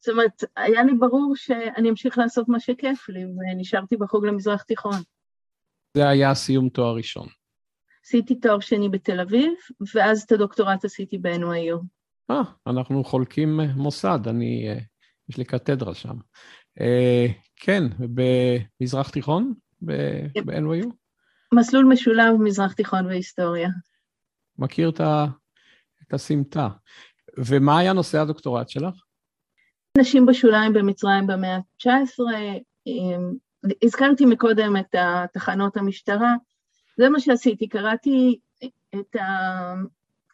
זאת 0.00 0.12
אומרת, 0.12 0.44
היה 0.56 0.82
לי 0.82 0.94
ברור 0.94 1.32
שאני 1.36 1.90
אמשיך 1.90 2.18
לעשות 2.18 2.48
מה 2.48 2.60
שכיף 2.60 3.08
לי, 3.08 3.24
ונשארתי 3.24 3.96
בחוג 3.96 4.26
למזרח 4.26 4.62
תיכון. 4.62 4.96
זה 5.96 6.08
היה 6.08 6.34
סיום 6.34 6.68
תואר 6.68 6.94
ראשון. 6.94 7.26
עשיתי 8.04 8.34
תואר 8.34 8.60
שני 8.60 8.88
בתל 8.88 9.20
אביב, 9.20 9.52
ואז 9.94 10.22
את 10.22 10.32
הדוקטורט 10.32 10.84
עשיתי 10.84 11.18
ב-NYU. 11.18 11.84
אה, 12.30 12.42
אנחנו 12.66 13.04
חולקים 13.04 13.60
מוסד, 13.60 14.18
אני, 14.28 14.68
אה, 14.68 14.78
יש 15.28 15.36
לי 15.36 15.44
קתדרה 15.44 15.94
שם. 15.94 16.16
אה, 16.80 17.26
כן, 17.56 17.82
במזרח 17.98 19.10
תיכון? 19.10 19.54
ב-NYU? 19.82 20.86
מסלול 21.54 21.84
משולב 21.84 22.34
מזרח 22.38 22.72
תיכון 22.72 23.06
והיסטוריה. 23.06 23.68
מכיר 24.58 24.90
את 26.02 26.12
הסמטה. 26.12 26.68
ומה 27.38 27.78
היה 27.78 27.92
נושא 27.92 28.20
הדוקטורט 28.20 28.68
שלך? 28.68 28.94
נשים 29.98 30.26
בשוליים 30.26 30.72
במצרים 30.72 31.26
במאה 31.26 31.56
ה-19, 31.56 32.20
הזכרתי 33.82 34.24
מקודם 34.26 34.76
את 34.76 34.94
תחנות 35.32 35.76
המשטרה, 35.76 36.34
זה 36.98 37.08
מה 37.08 37.20
שעשיתי, 37.20 37.68
קראתי 37.68 38.38
את 38.94 39.16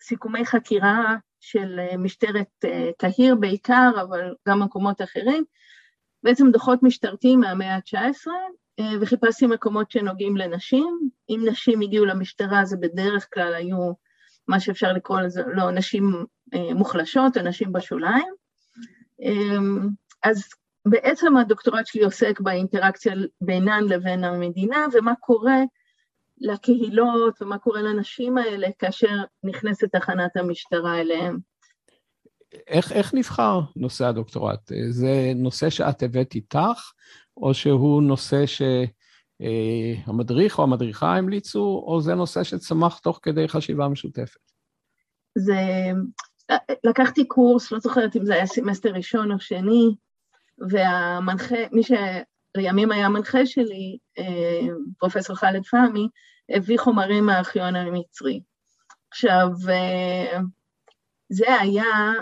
סיכומי 0.01 0.47
חקירה 0.47 1.17
של 1.41 1.81
משטרת 1.99 2.65
קהיר 2.99 3.35
בעיקר, 3.35 3.91
אבל 4.03 4.35
גם 4.49 4.63
מקומות 4.63 5.03
אחרים, 5.03 5.45
בעצם 6.23 6.51
דוחות 6.51 6.83
משטרתיים 6.83 7.41
מהמאה 7.41 7.75
ה-19, 7.75 7.95
אה, 7.97 8.33
וחיפשתי 9.01 9.47
מקומות 9.47 9.91
שנוגעים 9.91 10.37
לנשים. 10.37 11.09
אם 11.31 11.41
נשים 11.47 11.81
הגיעו 11.81 12.05
למשטרה, 12.05 12.65
זה 12.65 12.77
בדרך 12.77 13.29
כלל 13.35 13.55
היו 13.55 13.93
מה 14.49 14.61
שאפשר 14.61 14.93
לקרוא 14.93 15.21
לזה, 15.21 15.43
לא, 15.47 15.71
נשים 15.71 16.25
אה, 16.55 16.75
מוחלשות 16.75 17.37
או 17.37 17.43
נשים 17.43 17.73
בשוליים. 17.73 18.35
אמ, 19.21 19.89
אז 20.23 20.49
בעצם 20.89 21.37
הדוקטורט 21.37 21.87
שלי 21.87 22.05
עוסק 22.05 22.41
באינטראקציה 22.41 23.15
בינן 23.41 23.85
לבין 23.85 24.25
המדינה, 24.25 24.87
ומה 24.93 25.15
קורה 25.21 25.59
לקהילות 26.39 27.43
ומה 27.43 27.59
קורה 27.59 27.83
לנשים 27.83 28.39
האלה 28.39 28.69
כאשר 28.79 29.17
נכנסת 29.45 29.97
תחנת 29.97 30.37
המשטרה 30.37 31.01
אליהם. 31.01 31.39
איך, 32.67 32.93
איך 32.93 33.15
נבחר 33.15 33.61
נושא 33.77 34.07
הדוקטורט? 34.07 34.73
זה 34.91 35.33
נושא 35.37 35.71
שאת 35.71 36.03
הבאת 36.03 36.35
איתך, 36.35 36.93
או 37.37 37.55
שהוא 37.55 38.03
נושא 38.03 38.45
שהמדריך 39.41 40.59
או 40.59 40.65
המדריכה 40.65 41.17
המליצו, 41.17 41.85
או 41.87 42.01
זה 42.01 42.15
נושא 42.15 42.45
שצמח 42.45 42.99
תוך 42.99 43.21
כדי 43.23 43.49
חשיבה 43.49 43.89
משותפת? 43.89 44.41
זה, 45.39 45.55
לקחתי 46.85 47.25
קורס, 47.25 47.73
לא 47.73 47.79
זוכרת 47.79 48.17
אם 48.17 48.25
זה 48.25 48.35
היה 48.35 48.47
סמסטר 48.47 48.91
ראשון 48.91 49.33
או 49.33 49.41
שני, 49.41 49.95
והמנחה, 50.71 51.57
מי 51.73 51.83
שלימים 51.83 52.93
היה 52.93 53.07
המנחה 53.07 53.47
שלי, 53.47 53.99
אה, 54.19 54.67
פרופסור 54.99 55.37
חאלד 55.37 55.67
פהמי, 55.67 56.09
הביא 56.51 56.79
חומרים 56.79 57.27
מהארכיון 57.27 57.77
המצרי. 57.77 58.41
עכשיו, 59.11 59.49
אה, 59.69 60.39
זה 61.29 61.61
היה 61.61 62.13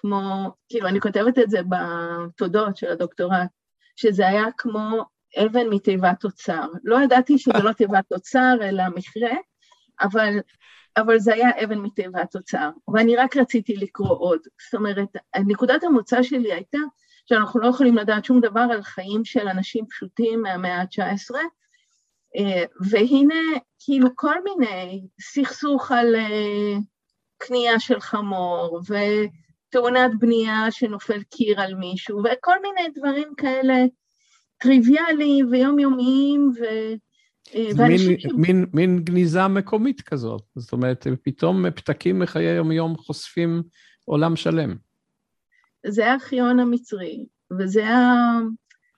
כמו, 0.00 0.50
כאילו, 0.68 0.88
אני 0.88 1.00
כותבת 1.00 1.38
את 1.38 1.50
זה 1.50 1.58
בתודות 1.68 2.76
של 2.76 2.90
הדוקטורט, 2.90 3.48
שזה 3.96 4.28
היה 4.28 4.44
כמו 4.58 5.04
אבן 5.38 5.68
מתיבת 5.70 6.24
אוצר. 6.24 6.66
לא 6.84 7.02
ידעתי 7.02 7.38
שזה 7.38 7.62
לא 7.62 7.72
תיבת 7.72 8.12
אוצר, 8.12 8.54
אלא 8.62 8.84
מכרה, 8.94 9.36
אבל, 10.00 10.38
אבל 10.96 11.18
זה 11.18 11.34
היה 11.34 11.64
אבן 11.64 11.78
מתיבת 11.78 12.36
אוצר. 12.36 12.70
ואני 12.94 13.16
רק 13.16 13.36
רציתי 13.36 13.76
לקרוא 13.76 14.18
עוד. 14.18 14.40
זאת 14.66 14.74
אומרת, 14.74 15.08
נקודת 15.46 15.84
המוצא 15.84 16.22
שלי 16.22 16.52
הייתה 16.52 16.78
שאנחנו 17.26 17.60
לא 17.60 17.66
יכולים 17.66 17.96
לדעת 17.96 18.24
שום 18.24 18.40
דבר 18.40 18.66
על 18.72 18.82
חיים 18.82 19.24
של 19.24 19.48
אנשים 19.48 19.86
פשוטים 19.86 20.42
מהמאה 20.42 20.80
ה-19, 20.80 21.34
אה, 22.36 22.64
והנה, 22.90 23.58
כאילו 23.78 24.08
כל 24.14 24.34
מיני 24.44 25.06
סכסוך 25.20 25.92
על 25.92 26.14
אה, 26.16 26.78
קנייה 27.38 27.80
של 27.80 28.00
חמור, 28.00 28.80
ותאונת 29.70 30.10
בנייה 30.18 30.70
שנופל 30.70 31.22
קיר 31.22 31.60
על 31.60 31.74
מישהו, 31.74 32.18
וכל 32.18 32.54
מיני 32.62 32.88
דברים 32.94 33.34
כאלה 33.36 33.74
טריוויאליים 34.58 35.48
ויומיומיים, 35.50 36.52
ו... 36.60 36.64
אה, 37.54 37.88
מין, 37.88 37.98
ש... 37.98 38.26
מין, 38.36 38.66
מין 38.72 39.04
גניזה 39.04 39.48
מקומית 39.48 40.00
כזאת, 40.00 40.42
זאת 40.56 40.72
אומרת, 40.72 41.06
פתאום 41.22 41.70
פתקים 41.70 42.18
מחיי 42.18 42.56
יום-יום 42.56 42.96
חושפים 42.96 43.62
עולם 44.04 44.36
שלם. 44.36 44.76
זה 45.86 46.10
הארכיון 46.10 46.60
המצרי, 46.60 47.26
וזה 47.58 47.88
ה... 47.88 48.38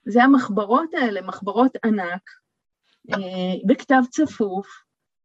זה 0.06 0.22
המחברות 0.24 0.94
האלה, 0.94 1.22
מחברות 1.22 1.72
ענק, 1.84 2.22
אה, 3.12 3.18
בכתב 3.66 4.02
צפוף, 4.10 4.66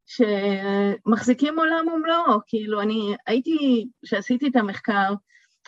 שמחזיקים 0.05 1.59
עולם 1.59 1.87
ומלואו, 1.87 2.39
כאילו 2.47 2.81
אני 2.81 3.15
הייתי, 3.27 3.87
כשעשיתי 4.05 4.47
את 4.47 4.55
המחקר, 4.55 5.13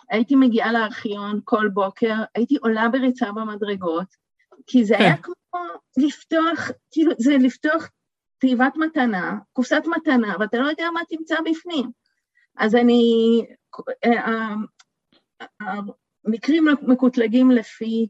הייתי 0.10 0.36
מגיעה 0.36 0.72
לארכיון 0.72 1.40
כל 1.44 1.70
בוקר, 1.74 2.14
הייתי 2.36 2.56
עולה 2.56 2.90
בריצה 2.90 3.32
במדרגות, 3.32 4.16
כי 4.68 4.86
זה 4.86 4.98
היה 4.98 5.18
כן. 5.18 5.22
כמו 5.22 5.60
לפתוח, 5.98 6.72
כאילו 6.92 7.12
זה 7.18 7.38
לפתוח 7.40 7.90
תיבת 8.38 8.74
מתנה, 8.78 9.38
קופסת 9.54 9.84
מתנה, 9.98 10.36
ואתה 10.40 10.58
לא 10.58 10.68
יודע 10.68 10.86
מה 10.94 11.02
תמצא 11.10 11.36
בפנים. 11.46 11.92
אז 12.58 12.76
אני, 12.76 13.46
אה, 14.06 14.56
המקרים 16.26 16.66
מקוטלגים 16.82 17.52
לפי, 17.52 18.08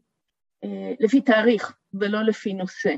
אה, 0.64 0.94
לפי 1.00 1.22
תאריך 1.22 1.74
ולא 1.94 2.22
לפי 2.22 2.54
נושא. 2.54 2.96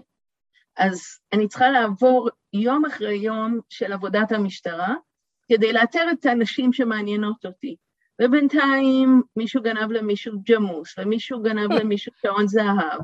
אז 0.78 1.02
אני 1.34 1.48
צריכה 1.48 1.70
לעבור 1.70 2.30
יום 2.54 2.86
אחרי 2.86 3.16
יום 3.16 3.60
של 3.70 3.94
עבודת 3.94 4.32
המשטרה 4.32 4.96
כדי 5.48 5.74
לאתר 5.74 6.06
את 6.12 6.26
הנשים 6.26 6.74
שמעניינות 6.74 7.46
אותי. 7.46 7.76
ובינתיים 8.22 9.22
מישהו 9.36 9.62
גנב 9.64 9.92
למישהו 9.92 10.42
ג'מוס, 10.50 10.96
ומישהו 10.98 11.42
גנב 11.42 11.72
למישהו 11.72 12.12
שעון 12.22 12.48
זהב, 12.48 13.02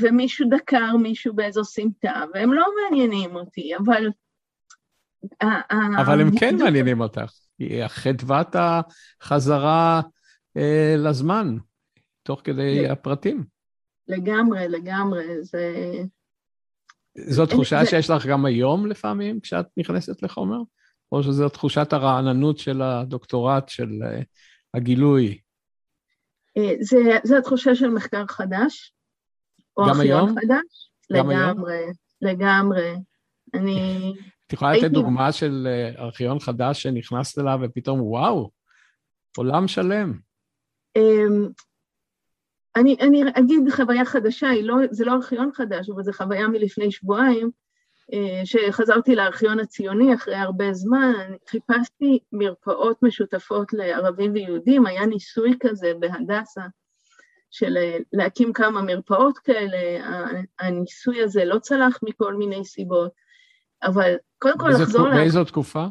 ומישהו 0.00 0.48
דקר 0.50 0.96
מישהו 0.96 1.34
באיזו 1.34 1.64
סמטה, 1.64 2.24
והם 2.34 2.52
לא 2.52 2.66
מעניינים 2.82 3.36
אותי, 3.36 3.76
אבל... 3.76 4.08
אבל 5.96 6.20
הם 6.20 6.38
כן 6.38 6.56
מעניינים 6.56 7.00
אותך. 7.00 7.32
חדוות 7.86 8.56
החזרה 8.58 10.00
אה, 10.56 10.94
לזמן, 10.98 11.56
תוך 12.22 12.40
כדי 12.44 12.88
הפרטים. 12.88 13.44
לגמרי, 14.08 14.68
לגמרי. 14.68 15.24
זה... 15.42 15.74
זו 17.16 17.46
תחושה. 17.46 17.86
שיש 17.86 18.10
לך 18.10 18.26
גם 18.26 18.44
היום 18.44 18.86
לפעמים, 18.86 19.40
כשאת 19.40 19.66
נכנסת 19.76 20.22
לחומר? 20.22 20.58
או 21.12 21.22
שזו 21.22 21.48
תחושת 21.48 21.92
הרעננות 21.92 22.58
של 22.58 22.82
הדוקטורט, 22.82 23.68
של 23.68 23.88
uh, 24.02 24.24
הגילוי? 24.74 25.38
אה, 26.56 26.74
זה, 26.80 26.98
זה 27.24 27.38
התחושה 27.38 27.74
של 27.74 27.90
מחקר 27.90 28.24
חדש. 28.28 28.92
גם 29.88 30.00
היום? 30.00 30.28
חדש. 30.28 30.90
גם 31.12 31.30
לגמרי, 31.30 31.74
היום? 31.74 31.92
לגמרי. 32.22 32.94
אני... 33.54 34.12
את 34.46 34.52
יכולה 34.52 34.76
לתת 34.76 34.90
דוגמה 34.90 35.32
של 35.32 35.68
אה, 35.70 36.04
ארכיון 36.04 36.40
חדש 36.40 36.82
שנכנסת 36.82 37.38
אליו 37.38 37.58
ופתאום, 37.62 38.02
וואו, 38.02 38.50
עולם 39.36 39.68
שלם. 39.68 40.12
אמ, 40.96 41.48
אני, 42.76 42.96
אני 43.00 43.22
אגיד 43.38 43.70
חוויה 43.70 44.04
חדשה, 44.04 44.46
לא, 44.62 44.76
זה 44.90 45.04
לא 45.04 45.12
ארכיון 45.12 45.50
חדש, 45.54 45.90
אבל 45.90 46.02
זו 46.02 46.12
חוויה 46.12 46.48
מלפני 46.48 46.92
שבועיים, 46.92 47.46
אה, 47.46 47.50
שחזרתי 48.44 49.14
לארכיון 49.14 49.60
הציוני 49.60 50.14
אחרי 50.14 50.36
הרבה 50.36 50.72
זמן, 50.72 51.34
חיפשתי 51.48 52.18
מרפאות 52.32 53.02
משותפות 53.02 53.72
לערבים 53.72 54.32
ויהודים, 54.32 54.86
היה 54.86 55.06
ניסוי 55.06 55.56
כזה 55.60 55.92
בהדסה, 56.00 56.62
של 57.50 57.76
אה, 57.76 57.98
להקים 58.12 58.52
כמה 58.52 58.82
מרפאות 58.82 59.38
כאלה, 59.38 60.06
הניסוי 60.58 61.22
הזה 61.22 61.44
לא 61.44 61.58
צלח 61.58 61.98
מכל 62.02 62.34
מיני 62.34 62.64
סיבות, 62.64 63.12
אבל 63.82 64.14
קודם 64.38 64.58
כל 64.58 64.68
לחזור... 64.68 65.10
באיזו 65.10 65.44
תקופה? 65.44 65.86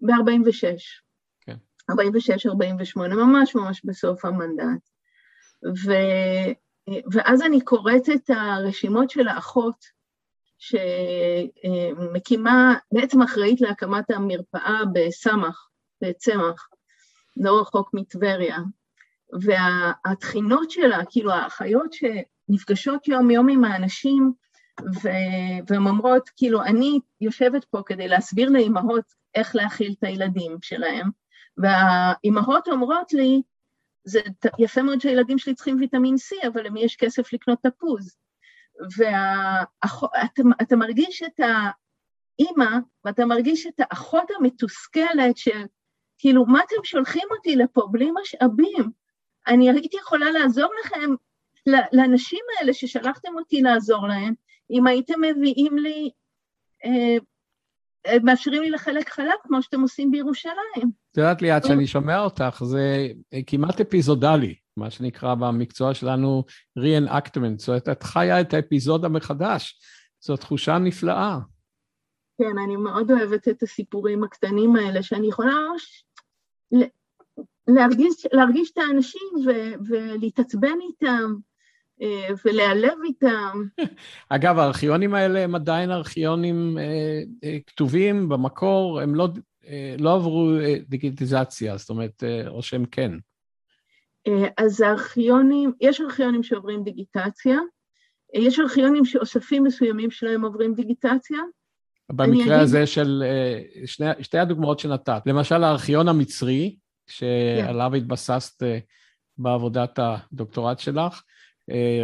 ב-46. 0.00 0.78
כן. 1.40 1.56
46-48, 1.92 1.94
ממש 2.96 3.54
ממש 3.54 3.82
בסוף 3.84 4.24
המנדט. 4.24 4.88
ו, 5.84 5.92
ואז 7.12 7.42
אני 7.42 7.60
קוראת 7.60 8.10
את 8.14 8.30
הרשימות 8.30 9.10
של 9.10 9.28
האחות 9.28 9.95
שמקימה, 10.58 12.44
בעצם 12.92 13.22
אחראית 13.22 13.60
להקמת 13.60 14.10
המרפאה 14.10 14.80
בסמך, 14.92 15.68
בצמח, 16.02 16.68
לא 17.36 17.60
רחוק 17.60 17.90
מטבריה. 17.94 18.58
והתחינות 19.42 20.70
שלה, 20.70 20.98
כאילו 21.10 21.32
האחיות 21.32 21.92
שנפגשות 21.92 23.08
יום-יום 23.08 23.48
עם 23.48 23.64
האנשים, 23.64 24.32
והן 25.68 25.86
אומרות, 25.86 26.30
כאילו, 26.36 26.62
אני 26.62 27.00
יושבת 27.20 27.64
פה 27.64 27.82
כדי 27.86 28.08
להסביר 28.08 28.50
לאימהות 28.50 29.04
איך 29.34 29.56
להאכיל 29.56 29.94
את 29.98 30.04
הילדים 30.04 30.56
שלהם, 30.62 31.10
והאימהות 31.58 32.68
אומרות 32.68 33.12
לי, 33.12 33.42
זה 34.04 34.20
יפה 34.58 34.82
מאוד 34.82 35.00
שהילדים 35.00 35.38
שלי 35.38 35.54
צריכים 35.54 35.76
ויטמין 35.80 36.14
C, 36.14 36.46
אבל 36.46 36.66
למי 36.66 36.80
יש 36.80 36.96
כסף 36.96 37.32
לקנות 37.32 37.58
תפוז? 37.62 38.16
ואתה 38.98 40.76
מרגיש 40.76 41.22
את 41.22 41.40
האימא, 41.40 42.78
ואתה 43.04 43.26
מרגיש 43.26 43.66
את 43.66 43.80
האחות 43.80 44.30
המתוסכלת 44.38 45.36
של, 45.36 45.64
כאילו, 46.18 46.46
מה 46.46 46.60
אתם 46.66 46.84
שולחים 46.84 47.28
אותי 47.30 47.56
לפה 47.56 47.82
בלי 47.90 48.10
משאבים? 48.22 48.90
אני 49.46 49.70
הייתי 49.70 49.96
יכולה 49.96 50.30
לעזור 50.30 50.70
לכם, 50.84 51.10
לאנשים 51.92 52.40
האלה 52.58 52.74
ששלחתם 52.74 53.38
אותי 53.38 53.62
לעזור 53.62 54.06
להם, 54.08 54.34
אם 54.70 54.86
הייתם 54.86 55.20
מביאים 55.20 55.78
לי 55.78 56.10
אה, 56.84 57.16
מאפשרים 58.22 58.62
לי 58.62 58.70
לחלק 58.70 59.08
חלק 59.08 59.34
כמו 59.42 59.62
שאתם 59.62 59.80
עושים 59.80 60.10
בירושלים. 60.10 60.90
את 61.12 61.16
יודעת 61.16 61.42
ליאת, 61.42 61.64
כשאני 61.64 61.86
שומע 61.86 62.20
אותך, 62.20 62.62
זה 62.64 63.08
כמעט 63.46 63.80
אפיזודלי, 63.80 64.54
מה 64.76 64.90
שנקרא 64.90 65.34
במקצוע 65.34 65.94
שלנו 65.94 66.44
re-enactment, 66.78 67.56
זאת 67.56 67.68
אומרת, 67.68 67.88
את 67.88 68.02
חיה 68.02 68.40
את 68.40 68.54
האפיזודה 68.54 69.08
מחדש, 69.08 69.80
זו 70.20 70.36
תחושה 70.36 70.78
נפלאה. 70.78 71.38
כן, 72.38 72.58
אני 72.64 72.76
מאוד 72.76 73.10
אוהבת 73.10 73.48
את 73.48 73.62
הסיפורים 73.62 74.24
הקטנים 74.24 74.76
האלה, 74.76 75.02
שאני 75.02 75.28
יכולה 75.28 75.52
ממש 75.72 76.04
להרגיש, 77.68 78.26
להרגיש 78.32 78.70
את 78.70 78.78
האנשים 78.78 79.22
ולהתעצבן 79.88 80.78
איתם. 80.88 81.34
אה, 82.02 82.28
ולהיעלב 82.44 82.98
איתם. 83.04 83.62
אגב, 84.28 84.58
הארכיונים 84.58 85.14
האלה 85.14 85.40
הם 85.40 85.54
עדיין 85.54 85.90
ארכיונים 85.90 86.78
אה, 86.78 87.22
אה, 87.44 87.58
כתובים 87.66 88.28
במקור, 88.28 89.00
הם 89.00 89.14
לא, 89.14 89.28
אה, 89.66 89.96
לא 89.98 90.14
עברו 90.14 90.50
אה, 90.60 90.74
דיגיטיזציה, 90.88 91.76
זאת 91.76 91.90
אומרת, 91.90 92.24
אה, 92.24 92.48
או 92.48 92.62
שהם 92.62 92.84
כן. 92.90 93.12
אה, 94.26 94.48
אז 94.56 94.80
הארכיונים, 94.80 95.72
יש 95.80 96.00
ארכיונים 96.00 96.42
שעוברים 96.42 96.84
דיגיטציה, 96.84 97.58
אה, 98.34 98.40
יש 98.40 98.60
ארכיונים 98.60 99.04
שאוספים 99.04 99.64
מסוימים 99.64 100.10
שלהם 100.10 100.44
עוברים 100.44 100.74
דיגיטציה. 100.74 101.38
במקרה 102.12 102.42
אגיד... 102.42 102.52
הזה 102.52 102.86
של 102.86 103.24
אה, 103.26 103.86
שני, 103.86 104.06
שתי 104.20 104.38
הדוגמאות 104.38 104.78
שנתת, 104.78 105.22
למשל 105.26 105.64
הארכיון 105.64 106.08
המצרי, 106.08 106.76
שעליו 107.06 107.90
yeah. 107.94 107.96
התבססת 107.96 108.62
בעבודת 109.38 109.98
הדוקטורט 110.02 110.78
שלך, 110.78 111.22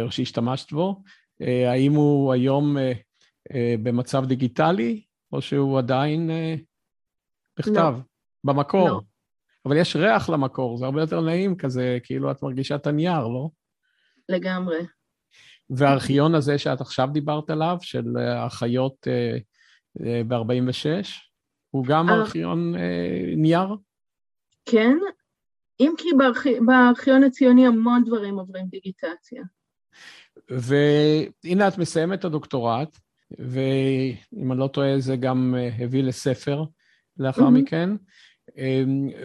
או 0.01 0.11
שהשתמשת 0.11 0.71
בו, 0.71 1.01
אה, 1.41 1.71
האם 1.71 1.93
הוא 1.93 2.33
היום 2.33 2.77
אה, 2.77 3.75
במצב 3.83 4.25
דיגיטלי, 4.25 5.01
או 5.31 5.41
שהוא 5.41 5.77
עדיין 5.77 6.29
בכתב, 7.59 7.93
לא. 7.97 8.01
במקור? 8.43 8.89
לא. 8.89 9.01
אבל 9.65 9.77
יש 9.77 9.95
ריח 9.95 10.29
למקור, 10.29 10.77
זה 10.77 10.85
הרבה 10.85 11.01
יותר 11.01 11.21
נעים 11.21 11.57
כזה, 11.57 11.97
כאילו 12.03 12.31
את 12.31 12.43
מרגישה 12.43 12.75
את 12.75 12.87
הנייר, 12.87 13.27
לא? 13.27 13.49
לגמרי. 14.29 14.77
והארכיון 15.69 16.35
הזה 16.35 16.57
שאת 16.57 16.81
עכשיו 16.81 17.09
דיברת 17.13 17.49
עליו, 17.49 17.77
של 17.81 18.17
החיות 18.17 19.07
אה, 19.07 19.37
אה, 20.05 20.21
ב-46, 20.27 21.07
הוא 21.69 21.85
גם 21.85 22.09
ארכיון 22.09 22.75
אה, 22.75 23.33
נייר? 23.37 23.75
כן, 24.65 24.97
אם 25.79 25.93
כי 25.97 26.09
בארכיון 26.65 27.23
הציוני 27.23 27.67
המון 27.67 28.03
דברים 28.03 28.39
עוברים 28.39 28.65
דיגיטציה. 28.65 29.43
והנה 30.49 31.67
את 31.67 31.77
מסיימת 31.77 32.19
את 32.19 32.25
הדוקטורט, 32.25 32.97
ואם 33.39 34.51
אני 34.51 34.59
לא 34.59 34.67
טועה 34.67 34.99
זה 34.99 35.15
גם 35.15 35.55
הביא 35.79 36.03
לספר 36.03 36.63
לאחר 37.17 37.47
mm-hmm. 37.47 37.51
מכן, 37.51 37.89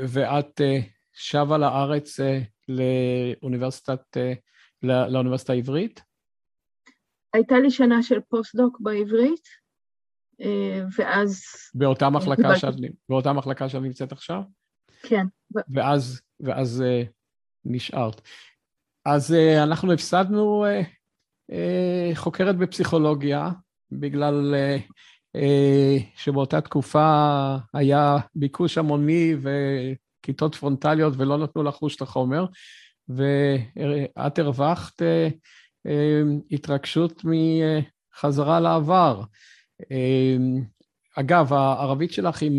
ואת 0.08 0.60
שבה 1.12 1.58
לארץ 1.58 2.20
לאוניברסיטת, 2.68 4.16
לאוניברסיטה 4.82 5.52
העברית? 5.52 6.02
הייתה 7.32 7.58
לי 7.58 7.70
שנה 7.70 8.02
של 8.02 8.20
פוסט-דוק 8.28 8.80
בעברית, 8.80 9.48
אה, 10.40 10.84
ואז... 10.98 11.42
באותה 11.74 12.10
מחלקה, 12.10 12.56
שאת, 12.56 12.74
באותה 13.08 13.32
מחלקה 13.32 13.68
שאת 13.68 13.82
נמצאת 13.82 14.12
עכשיו? 14.12 14.42
כן. 15.02 15.26
ואז, 15.74 16.20
ואז 16.40 16.84
uh, 16.86 17.06
נשארת. 17.64 18.20
אז 19.04 19.30
uh, 19.30 19.62
אנחנו 19.62 19.92
הפסדנו 19.92 20.64
uh, 20.66 20.86
uh, 21.50 22.16
חוקרת 22.16 22.56
בפסיכולוגיה, 22.56 23.50
בגלל 23.92 24.54
uh, 24.54 24.92
uh, 25.36 25.40
שבאותה 26.16 26.60
תקופה 26.60 27.56
היה 27.74 28.16
ביקוש 28.34 28.78
המוני 28.78 29.34
וכיתות 29.42 30.54
פרונטליות 30.54 31.14
ולא 31.16 31.38
נתנו 31.38 31.62
לחוש 31.62 31.96
את 31.96 32.02
החומר, 32.02 32.46
ואת 33.08 34.38
הרווחת 34.38 35.02
uh, 35.02 35.32
uh, 35.86 35.90
התרגשות 36.50 37.22
מחזרה 37.24 38.60
לעבר. 38.60 39.22
אמ, 39.90 40.62
אגב, 41.16 41.52
הערבית 41.52 42.12
שלך 42.12 42.42
היא 42.42 42.50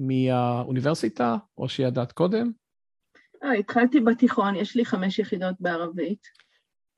מהאוניברסיטה, 0.00 1.36
או 1.58 1.68
שידעת 1.68 2.12
קודם? 2.12 2.50
אה, 3.44 3.52
התחלתי 3.52 4.00
בתיכון, 4.00 4.56
יש 4.56 4.76
לי 4.76 4.84
חמש 4.84 5.18
יחידות 5.18 5.54
בערבית. 5.60 6.26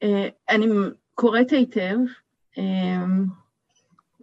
אה, 0.02 0.28
אני 0.50 0.66
קוראת 1.14 1.50
היטב, 1.50 1.96
אמ, 2.58 3.24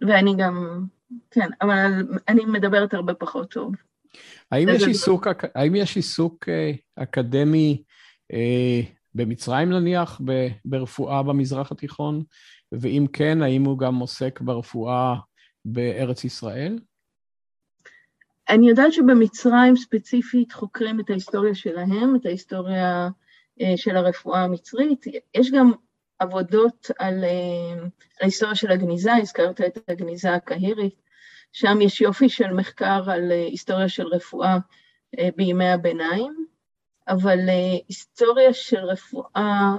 ואני 0.08 0.34
גם, 0.38 0.84
כן, 1.30 1.48
אבל 1.62 2.06
אני 2.28 2.44
מדברת 2.44 2.94
הרבה 2.94 3.14
פחות 3.14 3.50
טוב. 3.50 3.74
האם 4.50 4.68
יש, 4.68 4.82
עיסוק, 4.82 5.26
האם 5.54 5.74
יש 5.74 5.96
עיסוק 5.96 6.48
אה, 6.48 6.72
אקדמי 6.96 7.82
במצרים 9.14 9.70
נניח, 9.70 10.20
ברפואה 10.64 11.22
במזרח 11.22 11.72
התיכון? 11.72 12.22
ואם 12.72 13.06
כן, 13.12 13.42
האם 13.42 13.64
הוא 13.64 13.78
גם 13.78 13.94
עוסק 13.94 14.40
ברפואה 14.40 15.14
בארץ 15.64 16.24
ישראל? 16.24 16.78
אני 18.50 18.68
יודעת 18.68 18.92
שבמצרים 18.92 19.76
ספציפית 19.76 20.52
חוקרים 20.52 21.00
את 21.00 21.10
ההיסטוריה 21.10 21.54
שלהם, 21.54 22.16
את 22.16 22.26
ההיסטוריה 22.26 23.08
אה, 23.60 23.72
של 23.76 23.96
הרפואה 23.96 24.44
המצרית. 24.44 25.06
יש 25.34 25.50
גם 25.50 25.72
עבודות 26.18 26.90
על, 26.98 27.24
אה, 27.24 27.82
על 27.82 27.88
ההיסטוריה 28.20 28.54
של 28.54 28.70
הגניזה, 28.70 29.14
הזכרת 29.14 29.60
את 29.60 29.78
הגניזה 29.88 30.34
הקהירית, 30.34 31.02
שם 31.52 31.80
יש 31.80 32.00
יופי 32.00 32.28
של 32.28 32.52
מחקר 32.52 33.10
על 33.10 33.32
אה, 33.32 33.46
היסטוריה 33.46 33.88
של 33.88 34.06
רפואה 34.06 34.58
בימי 35.36 35.68
הביניים, 35.68 36.46
אבל 37.08 37.38
היסטוריה 37.88 38.54
של 38.54 38.78
רפואה 38.78 39.74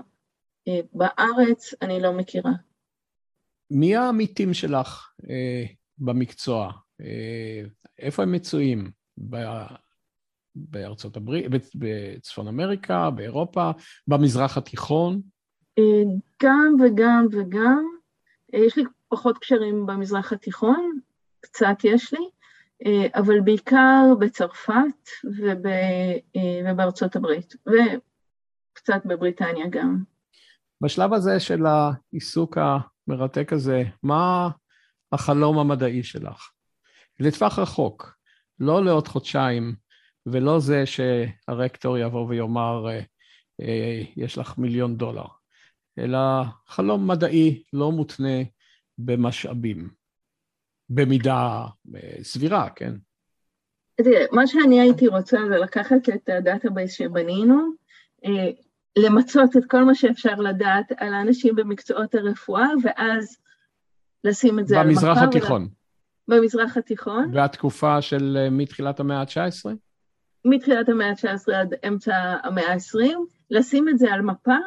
בארץ 0.94 1.74
אני 1.82 2.00
לא 2.00 2.14
מכירה. 2.14 2.52
מי 3.72 3.96
העמיתים 3.96 4.54
שלך 4.54 5.10
אה, 5.30 5.64
במקצוע? 5.98 6.72
אה, 7.02 7.64
איפה 8.00 8.24
הם 8.24 8.32
מצויים? 8.32 8.92
ב... 9.30 9.36
בארצות 10.56 11.18
הברית, 11.18 11.46
בצפון 11.76 12.48
אמריקה, 12.48 13.10
באירופה, 13.10 13.72
במזרח 14.08 14.58
התיכון? 14.58 15.22
אה, 15.80 16.04
גם 16.44 16.76
וגם 16.80 17.28
וגם. 17.32 17.86
אה, 18.54 18.60
יש 18.60 18.78
לי 18.78 18.84
פחות 19.10 19.38
קשרים 19.38 19.86
במזרח 19.86 20.34
התיכון, 20.34 21.00
קצת 21.40 21.78
יש 21.84 22.14
לי, 22.14 22.30
אבל 23.16 23.42
בעיקר 23.42 24.04
בצרפת 24.20 25.10
וב, 25.24 25.66
ובארצות 26.66 27.16
הברית, 27.16 27.56
וקצת 27.68 29.02
בבריטניה 29.06 29.68
גם. 29.70 30.04
בשלב 30.82 31.14
הזה 31.14 31.40
של 31.40 31.66
העיסוק 31.66 32.58
המרתק 32.58 33.54
הזה, 33.54 33.84
מה 34.04 34.50
החלום 35.12 35.60
המדעי 35.60 36.04
שלך? 36.04 36.52
לטווח 37.20 37.60
רחוק, 37.60 38.18
לא 38.60 38.86
לעוד 38.86 39.08
חודשיים, 39.08 39.76
ולא 40.26 40.60
זה 40.60 40.84
שהרקטור 40.86 41.98
יבוא 41.98 42.28
ויאמר, 42.28 42.90
אה, 42.90 43.02
אה, 43.62 44.02
יש 44.18 44.38
לך 44.38 44.58
מיליון 44.58 44.98
דולר, 44.98 45.26
אלא 46.00 46.20
חלום 46.68 47.08
מדעי 47.08 47.64
לא 47.74 47.92
מותנה 47.92 48.44
במשאבים, 48.98 49.90
במידה 50.90 51.66
אה, 51.96 52.24
סבירה, 52.24 52.70
כן? 52.70 52.94
תראה, 53.96 54.26
מה 54.32 54.48
שאני 54.48 54.82
הייתי 54.82 55.08
רוצה 55.08 55.38
זה 55.50 55.58
לקחת 55.58 56.10
את 56.16 56.30
ה 56.30 56.37
database 56.37 56.94
שבנינו, 56.94 57.72
למצות 58.98 59.58
את 59.58 59.64
כל 59.70 59.84
מה 59.84 59.96
שאפשר 59.96 60.36
לדעת 60.36 60.92
על 60.98 61.14
האנשים 61.14 61.56
במקצועות 61.56 62.16
הרפואה, 62.16 62.68
ואז 62.84 63.38
לשים 64.24 64.60
את 64.60 64.68
זה 64.68 64.80
על 64.80 64.88
מפה. 64.88 65.02
במזרח 65.02 65.18
התיכון. 65.18 65.68
במזרח 66.28 66.78
התיכון. 66.78 67.32
והתקופה 67.34 68.02
של 68.02 68.38
אה, 68.40 68.50
מתחילת 68.50 69.00
המאה 69.00 69.20
ה-19? 69.20 69.70
מתחילת 70.46 70.90
המאה 70.90 71.10
ה-19 71.10 71.54
עד 71.56 71.74
אמצע 71.88 72.16
המאה 72.44 72.74
ה-20, 72.74 73.16
לשים 73.50 73.90
את 73.90 73.98
זה 73.98 74.14
על 74.14 74.22
מפה 74.22 74.58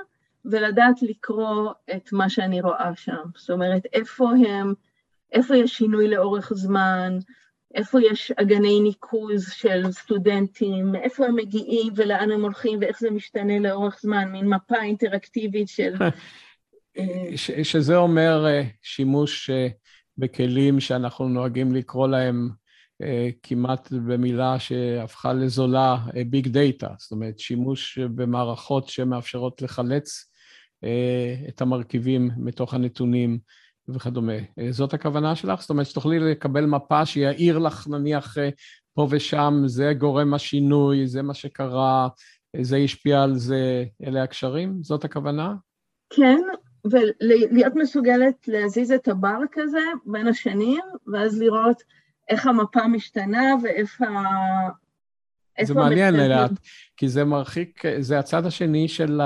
ולדעת 0.45 1.03
לקרוא 1.03 1.71
את 1.97 2.13
מה 2.13 2.31
שאני 2.31 2.61
רואה 2.61 2.91
שם. 2.97 3.23
זאת 3.37 3.51
אומרת, 3.51 3.83
איפה 3.93 4.31
הם, 4.31 4.75
איפה 5.33 5.57
יש 5.57 5.73
שינוי 5.73 6.09
לאורך 6.09 6.53
זמן, 6.55 7.19
איפה 7.75 8.03
יש 8.03 8.33
אגני 8.33 8.81
ניקוז 8.81 9.51
של 9.51 9.93
סטודנטים, 9.93 10.93
מאיפה 10.93 11.27
הם 11.27 11.37
מגיעים 11.37 11.93
ולאן 11.97 12.31
הם 12.31 12.43
הולכים 12.43 12.79
ואיך 12.81 13.01
זה 13.01 13.11
משתנה 13.11 13.59
לאורך 13.59 13.99
זמן, 14.03 14.33
מין 14.33 14.49
מפה 14.49 14.83
אינטראקטיבית 14.83 15.69
של... 15.69 15.95
אה, 16.99 17.37
ש, 17.37 17.51
שזה 17.51 17.97
אומר 17.97 18.47
אה, 18.47 18.63
שימוש 18.83 19.51
בכלים 20.19 20.81
שאנחנו 20.81 21.29
נוהגים 21.29 21.75
לקרוא 21.75 22.09
להם 22.09 22.51
כמעט 23.43 23.93
במילה 23.93 24.59
שהפכה 24.59 25.33
לזולה, 25.33 25.97
ביג 26.31 26.49
דאטה, 26.49 26.89
זאת 26.99 27.13
אומרת 27.13 27.39
שימוש 27.39 27.99
במערכות 27.99 28.89
שמאפשרות 28.89 29.63
לחלץ 29.63 30.31
את 31.49 31.61
המרכיבים 31.61 32.31
מתוך 32.37 32.75
הנתונים 32.75 33.39
וכדומה. 33.89 34.39
אה, 34.59 34.73
זאת 34.73 34.95
הכוונה 34.95 35.37
שלך? 35.37 35.61
זאת 35.61 35.71
אומרת 35.71 35.87
שתוכלי 35.87 36.19
לקבל 36.19 36.67
מפה 36.67 37.07
שיעיר 37.07 37.59
לך 37.59 37.89
נניח 37.89 38.39
אה, 38.39 38.49
פה 38.95 39.07
ושם, 39.11 39.63
זה 39.67 39.93
גורם 39.99 40.35
השינוי, 40.35 41.07
זה 41.07 41.23
מה 41.23 41.35
שקרה, 41.35 42.09
אה, 42.57 42.65
זה 42.65 42.77
השפיע 42.77 43.23
על 43.23 43.35
זה, 43.35 43.85
אלה 44.07 44.23
הקשרים? 44.23 44.83
זאת 44.83 45.05
הכוונה? 45.05 45.55
כן, 46.11 46.41
ולהיות 46.85 47.73
מסוגלת 47.77 48.49
להזיז 48.49 48.93
את 48.93 49.09
הבר 49.09 49.39
כזה 49.53 49.79
בין 50.07 50.27
השנים, 50.27 50.81
ואז 51.13 51.41
לראות 51.41 51.83
איך 52.29 52.47
המפה 52.47 52.87
משתנה 52.87 53.55
ואיפה... 53.63 54.05
זה 55.63 55.75
מעניין, 55.75 56.15
אלעד, 56.15 56.59
כי 56.97 57.09
זה 57.09 57.25
מרחיק, 57.25 57.83
זה 58.01 58.19
הצד 58.19 58.47
השני 58.47 58.89
של 58.89 59.21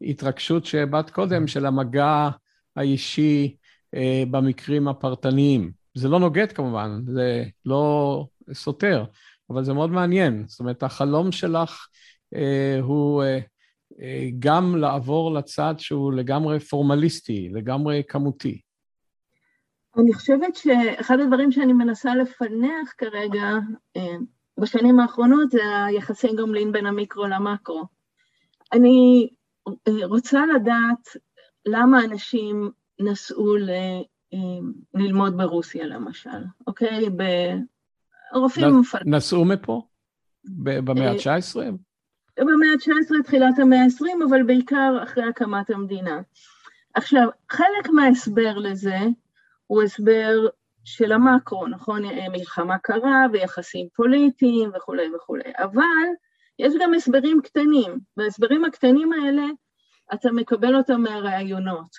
ההתרגשות 0.00 0.66
שהבעת 0.66 1.10
קודם, 1.10 1.46
של 1.46 1.66
המגע 1.66 2.28
האישי 2.76 3.56
אה, 3.94 4.22
במקרים 4.30 4.88
הפרטניים. 4.88 5.70
זה 5.94 6.08
לא 6.08 6.20
נוגד 6.20 6.52
כמובן, 6.52 7.00
זה 7.06 7.44
לא 7.66 8.26
סותר, 8.52 9.04
אבל 9.50 9.64
זה 9.64 9.72
מאוד 9.72 9.90
מעניין. 9.90 10.44
זאת 10.46 10.60
אומרת, 10.60 10.82
החלום 10.82 11.32
שלך 11.32 11.86
אה, 12.34 12.78
הוא 12.82 13.22
אה, 13.22 13.28
אה, 13.28 13.40
גם 14.38 14.76
לעבור 14.76 15.34
לצד 15.34 15.74
שהוא 15.78 16.12
לגמרי 16.12 16.60
פורמליסטי, 16.60 17.48
לגמרי 17.52 18.02
כמותי. 18.08 18.60
אני 19.98 20.12
חושבת 20.14 20.56
שאחד 20.56 21.20
הדברים 21.20 21.52
שאני 21.52 21.72
מנסה 21.72 22.14
לפענח 22.14 22.94
כרגע, 22.98 23.44
אה, 23.96 24.16
בשנים 24.58 25.00
האחרונות, 25.00 25.50
זה 25.50 25.84
היחסי 25.86 26.28
גומלין 26.36 26.72
בין 26.72 26.86
המיקרו 26.86 27.26
למקרו. 27.26 27.84
אני 28.72 29.28
אה, 29.68 30.06
רוצה 30.06 30.40
לדעת 30.46 31.08
למה 31.66 32.04
אנשים 32.04 32.70
נסעו 33.00 33.56
ל, 33.56 33.70
אה, 34.34 34.38
ללמוד 34.94 35.36
ברוסיה 35.36 35.86
למשל, 35.86 36.44
אוקיי? 36.66 37.06
ברופאים... 38.32 38.82
נסעו 39.06 39.44
מפה? 39.44 39.82
במאה 40.44 41.10
ה-19? 41.10 41.56
במאה 42.44 42.68
ה-19, 42.72 43.22
תחילת 43.24 43.58
המאה 43.58 43.82
ה-20, 43.82 44.24
אבל 44.28 44.42
בעיקר 44.42 44.98
אחרי 45.02 45.24
הקמת 45.24 45.70
המדינה. 45.70 46.20
עכשיו, 46.94 47.28
חלק 47.50 47.88
מההסבר 47.92 48.58
לזה 48.58 48.98
הוא 49.66 49.82
הסבר 49.82 50.46
של 50.84 51.12
המקרו, 51.12 51.66
נכון? 51.66 52.02
מלחמה 52.32 52.78
קרה 52.78 53.26
ויחסים 53.32 53.88
פוליטיים 53.94 54.70
וכולי 54.76 55.14
וכולי, 55.14 55.52
אבל 55.58 56.06
יש 56.58 56.74
גם 56.80 56.94
הסברים 56.94 57.40
קטנים, 57.42 57.98
וההסברים 58.16 58.64
הקטנים 58.64 59.12
האלה, 59.12 59.44
אתה 60.14 60.32
מקבל 60.32 60.76
אותם 60.76 61.00
מהראיונות. 61.00 61.96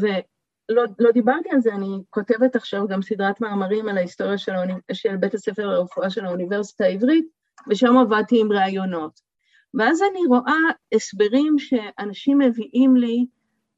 ולא 0.00 0.84
לא 0.98 1.10
דיברתי 1.10 1.48
על 1.52 1.60
זה, 1.60 1.74
אני 1.74 1.98
כותבת 2.10 2.56
עכשיו 2.56 2.88
גם 2.88 3.02
סדרת 3.02 3.40
מאמרים 3.40 3.88
על 3.88 3.96
ההיסטוריה 3.96 4.38
של. 4.38 4.52
של 4.92 5.16
בית 5.16 5.34
הספר 5.34 5.66
לרפואה 5.66 6.10
של 6.10 6.24
האוניברסיטה 6.24 6.84
העברית, 6.84 7.24
ושם 7.68 7.96
עבדתי 7.96 8.40
עם 8.40 8.52
ראיונות. 8.52 9.29
ואז 9.74 10.02
אני 10.10 10.26
רואה 10.26 10.58
הסברים 10.94 11.58
שאנשים 11.58 12.38
מביאים 12.38 12.96
לי 12.96 13.26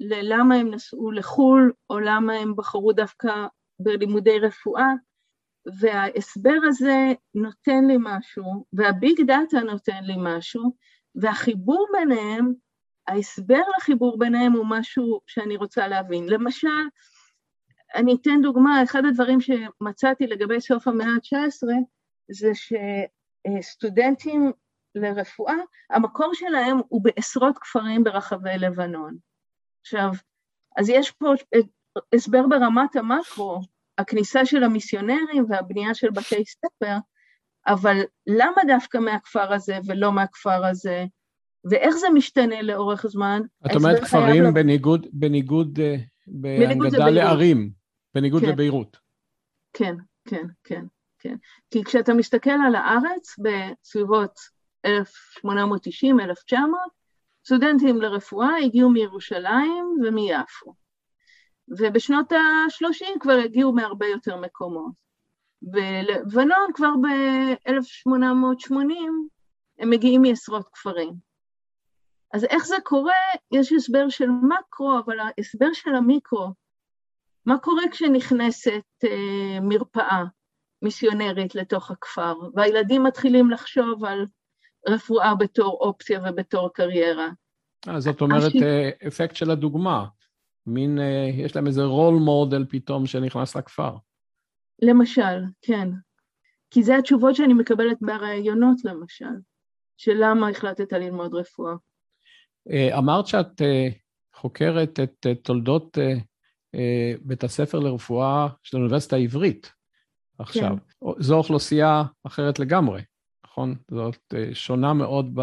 ללמה 0.01 0.55
הם 0.55 0.71
נסעו 0.71 1.11
לחו"ל, 1.11 1.73
או 1.91 1.99
למה 2.01 2.33
הם 2.33 2.57
בחרו 2.57 2.93
דווקא 2.93 3.47
בלימודי 3.79 4.39
רפואה, 4.39 4.93
וההסבר 5.81 6.59
הזה 6.69 7.13
נותן 7.35 7.85
לי 7.85 7.97
משהו, 8.01 8.65
והביג 8.73 9.21
דאטה 9.27 9.61
נותן 9.61 10.05
לי 10.05 10.15
משהו, 10.19 10.73
והחיבור 11.15 11.87
ביניהם, 11.93 12.53
ההסבר 13.09 13.63
לחיבור 13.77 14.19
ביניהם 14.19 14.53
הוא 14.53 14.67
משהו 14.69 15.21
שאני 15.27 15.57
רוצה 15.57 15.89
להבין. 15.89 16.29
למשל, 16.29 16.69
אני 17.95 18.15
אתן 18.15 18.43
דוגמה, 18.43 18.83
אחד 18.83 19.05
הדברים 19.05 19.39
שמצאתי 19.41 20.27
לגבי 20.27 20.61
סוף 20.61 20.89
המאה 20.89 21.07
ה-19 21.07 21.69
זה 22.31 22.51
שסטודנטים 22.55 24.53
לרפואה, 24.95 25.55
המקור 25.91 26.31
שלהם 26.35 26.79
הוא 26.89 27.05
בעשרות 27.05 27.59
כפרים 27.59 28.05
ברחבי 28.05 28.59
לבנון. 28.59 29.17
עכשיו, 29.81 30.11
אז 30.77 30.89
יש 30.89 31.11
פה 31.11 31.33
הסבר 32.15 32.47
ברמת 32.47 32.97
המקרו, 32.97 33.61
הכניסה 33.99 34.47
של 34.47 34.65
המיסיונרים 34.65 35.45
והבנייה 35.49 35.95
של 35.95 36.11
בתי 36.11 36.45
ספר, 36.45 36.97
אבל 37.67 37.97
למה 38.27 38.63
דווקא 38.67 38.99
מהכפר 38.99 39.53
הזה 39.53 39.79
ולא 39.87 40.13
מהכפר 40.13 40.65
הזה, 40.65 41.05
ואיך 41.71 41.95
זה 41.95 42.07
משתנה 42.15 42.63
לאורך 42.63 43.07
זמן? 43.07 43.41
את 43.67 43.77
אומרת 43.77 44.05
כפרים 44.05 44.45
לב... 44.45 44.55
בניגוד, 44.55 45.07
בניגוד, 45.13 45.79
אה, 45.81 45.97
בהנגדה 46.27 47.11
לערים, 47.11 47.71
בניגוד 48.15 48.43
כן. 48.43 48.49
לביירות. 48.49 48.97
כן, 49.73 49.95
כן, 50.29 50.47
כן, 50.65 50.85
כן. 51.19 51.35
כי 51.71 51.85
כשאתה 51.85 52.15
מסתכל 52.15 52.51
על 52.67 52.75
הארץ 52.75 53.37
בסביבות 53.39 54.41
1890, 54.85 56.21
1900, 56.21 56.81
סטודנטים 57.47 58.01
לרפואה 58.01 58.57
הגיעו 58.65 58.91
מירושלים 58.91 59.97
ומיפו. 60.03 60.75
ובשנות 61.69 62.33
ה-30 62.33 63.19
כבר 63.21 63.33
הגיעו 63.33 63.73
מהרבה 63.73 64.07
יותר 64.07 64.37
מקומות. 64.37 64.93
בלבנון 65.63 66.73
כבר 66.75 66.93
ב-1880 67.03 68.73
הם 69.79 69.91
מגיעים 69.91 70.23
מעשרות 70.23 70.69
כפרים. 70.73 71.13
אז 72.33 72.45
איך 72.45 72.67
זה 72.67 72.77
קורה? 72.85 73.13
יש 73.53 73.73
הסבר 73.73 74.09
של 74.09 74.29
מקרו, 74.29 74.99
אבל 75.05 75.17
ההסבר 75.21 75.73
של 75.73 75.95
המיקרו, 75.95 76.49
מה 77.47 77.59
קורה 77.59 77.83
כשנכנסת 77.91 78.85
אה, 79.05 79.61
מרפאה 79.61 80.25
מיסיונרית 80.83 81.55
לתוך 81.55 81.91
הכפר, 81.91 82.35
והילדים 82.55 83.03
מתחילים 83.03 83.51
לחשוב 83.51 84.05
על 84.05 84.27
רפואה 84.89 85.35
בתור 85.35 85.79
אופציה 85.81 86.21
ובתור 86.25 86.73
קריירה. 86.73 87.29
אה, 87.89 88.01
זאת 88.01 88.21
אומרת. 88.21 88.53
אה, 88.63 88.91
אפקט 89.07 89.37
של 89.37 89.51
הדוגמה. 89.51 90.07
מין, 90.67 90.99
אה, 90.99 91.31
יש 91.35 91.57
להם 91.57 91.67
איזה 91.67 91.83
רול 91.83 92.15
מודל 92.15 92.65
פתאום 92.69 93.07
שנכנס 93.07 93.57
לכפר. 93.57 93.97
למשל, 94.83 95.45
כן. 95.63 95.89
כי 96.71 96.83
זה 96.83 96.99
התשובות 96.99 97.37
שאני 97.37 97.55
מקבלת 97.55 97.99
בראיונות 98.01 98.85
למשל, 98.85 99.35
של 99.97 100.13
למה 100.21 100.49
החלטת 100.49 100.93
ללמוד 100.93 101.35
רפואה. 101.35 101.75
אמרת 102.99 103.27
שאת 103.27 103.63
חוקרת 104.35 105.01
את 105.01 105.27
תולדות 105.43 105.99
בית 107.21 107.45
הספר 107.45 107.79
לרפואה 107.79 108.49
של 108.63 108.77
האוניברסיטה 108.77 109.17
העברית 109.17 109.73
עכשיו. 110.39 110.77
כן. 111.01 111.07
זו 111.19 111.37
אוכלוסייה 111.37 112.03
אחרת 112.27 112.59
לגמרי. 112.59 113.03
נכון? 113.53 113.75
זאת 113.91 114.35
אה, 114.35 114.51
שונה 114.53 114.93
מאוד 114.93 115.35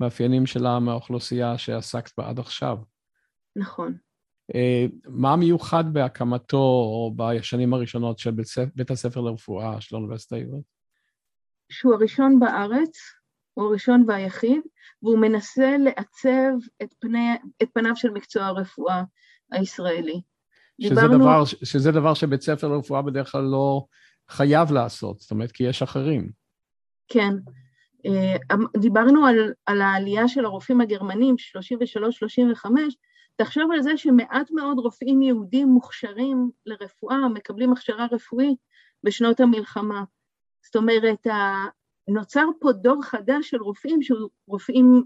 במאפיינים 0.00 0.46
שלה 0.46 0.78
מהאוכלוסייה 0.78 1.58
שעסקת 1.58 2.10
בה 2.18 2.28
עד 2.28 2.38
עכשיו. 2.38 2.78
נכון. 3.56 3.96
אה, 4.54 4.86
מה 5.08 5.36
מיוחד 5.36 5.84
בהקמתו 5.92 6.56
או 6.56 7.14
בשנים 7.16 7.74
הראשונות 7.74 8.18
של 8.18 8.30
בית, 8.30 8.46
בית 8.74 8.90
הספר 8.90 9.20
לרפואה 9.20 9.80
של 9.80 9.96
האוניברסיטה 9.96 10.36
העברית? 10.36 10.64
שהוא 11.68 11.94
הראשון 11.94 12.40
בארץ, 12.40 12.98
הוא 13.54 13.66
הראשון 13.66 14.04
והיחיד, 14.08 14.60
והוא 15.02 15.18
מנסה 15.18 15.76
לעצב 15.78 16.66
את, 16.82 16.94
פני, 16.98 17.34
את 17.62 17.68
פניו 17.74 17.96
של 17.96 18.10
מקצוע 18.10 18.46
הרפואה 18.46 19.02
הישראלי. 19.52 20.20
שזה, 20.80 20.94
דיברנו... 20.94 21.18
דבר, 21.18 21.44
שזה 21.44 21.92
דבר 21.92 22.14
שבית 22.14 22.42
ספר 22.42 22.68
לרפואה 22.68 23.02
בדרך 23.02 23.32
כלל 23.32 23.44
לא 23.44 23.86
חייב 24.28 24.72
לעשות, 24.72 25.20
זאת 25.20 25.30
אומרת, 25.30 25.52
כי 25.52 25.64
יש 25.64 25.82
אחרים. 25.82 26.45
כן. 27.08 27.34
אה, 28.06 28.36
אמ, 28.54 28.66
דיברנו 28.76 29.26
על, 29.26 29.52
על 29.66 29.82
העלייה 29.82 30.28
של 30.28 30.44
הרופאים 30.44 30.80
הגרמנים, 30.80 31.34
33-35, 32.64 32.68
תחשוב 33.36 33.72
על 33.72 33.82
זה 33.82 33.96
שמעט 33.96 34.50
מאוד 34.50 34.78
רופאים 34.78 35.22
יהודים 35.22 35.68
מוכשרים 35.68 36.50
לרפואה, 36.66 37.28
מקבלים 37.28 37.72
הכשרה 37.72 38.06
רפואית 38.12 38.58
בשנות 39.02 39.40
המלחמה. 39.40 40.04
זאת 40.64 40.76
אומרת, 40.76 41.26
נוצר 42.08 42.46
פה 42.60 42.72
דור 42.72 43.02
חדש 43.02 43.50
של 43.50 43.62
רופאים, 43.62 44.02
שהוא 44.02 44.28
רופאים, 44.48 45.02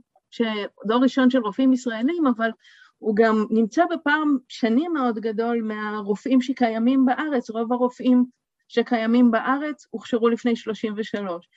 דור 0.87 1.03
ראשון 1.03 1.31
של 1.31 1.39
רופאים 1.39 1.73
ישראלים, 1.73 2.27
אבל 2.27 2.51
הוא 2.99 3.17
גם 3.17 3.47
נמצא 3.51 3.85
בפעם 3.91 4.37
שנים 4.49 4.93
מאוד 4.93 5.19
גדול 5.19 5.63
מהרופאים 5.63 6.41
שקיימים 6.41 7.05
בארץ, 7.05 7.51
רוב 7.51 7.73
הרופאים 7.73 8.25
שקיימים 8.71 9.31
בארץ 9.31 9.87
הוכשרו 9.91 10.29
לפני 10.29 10.57
33. 10.57 11.49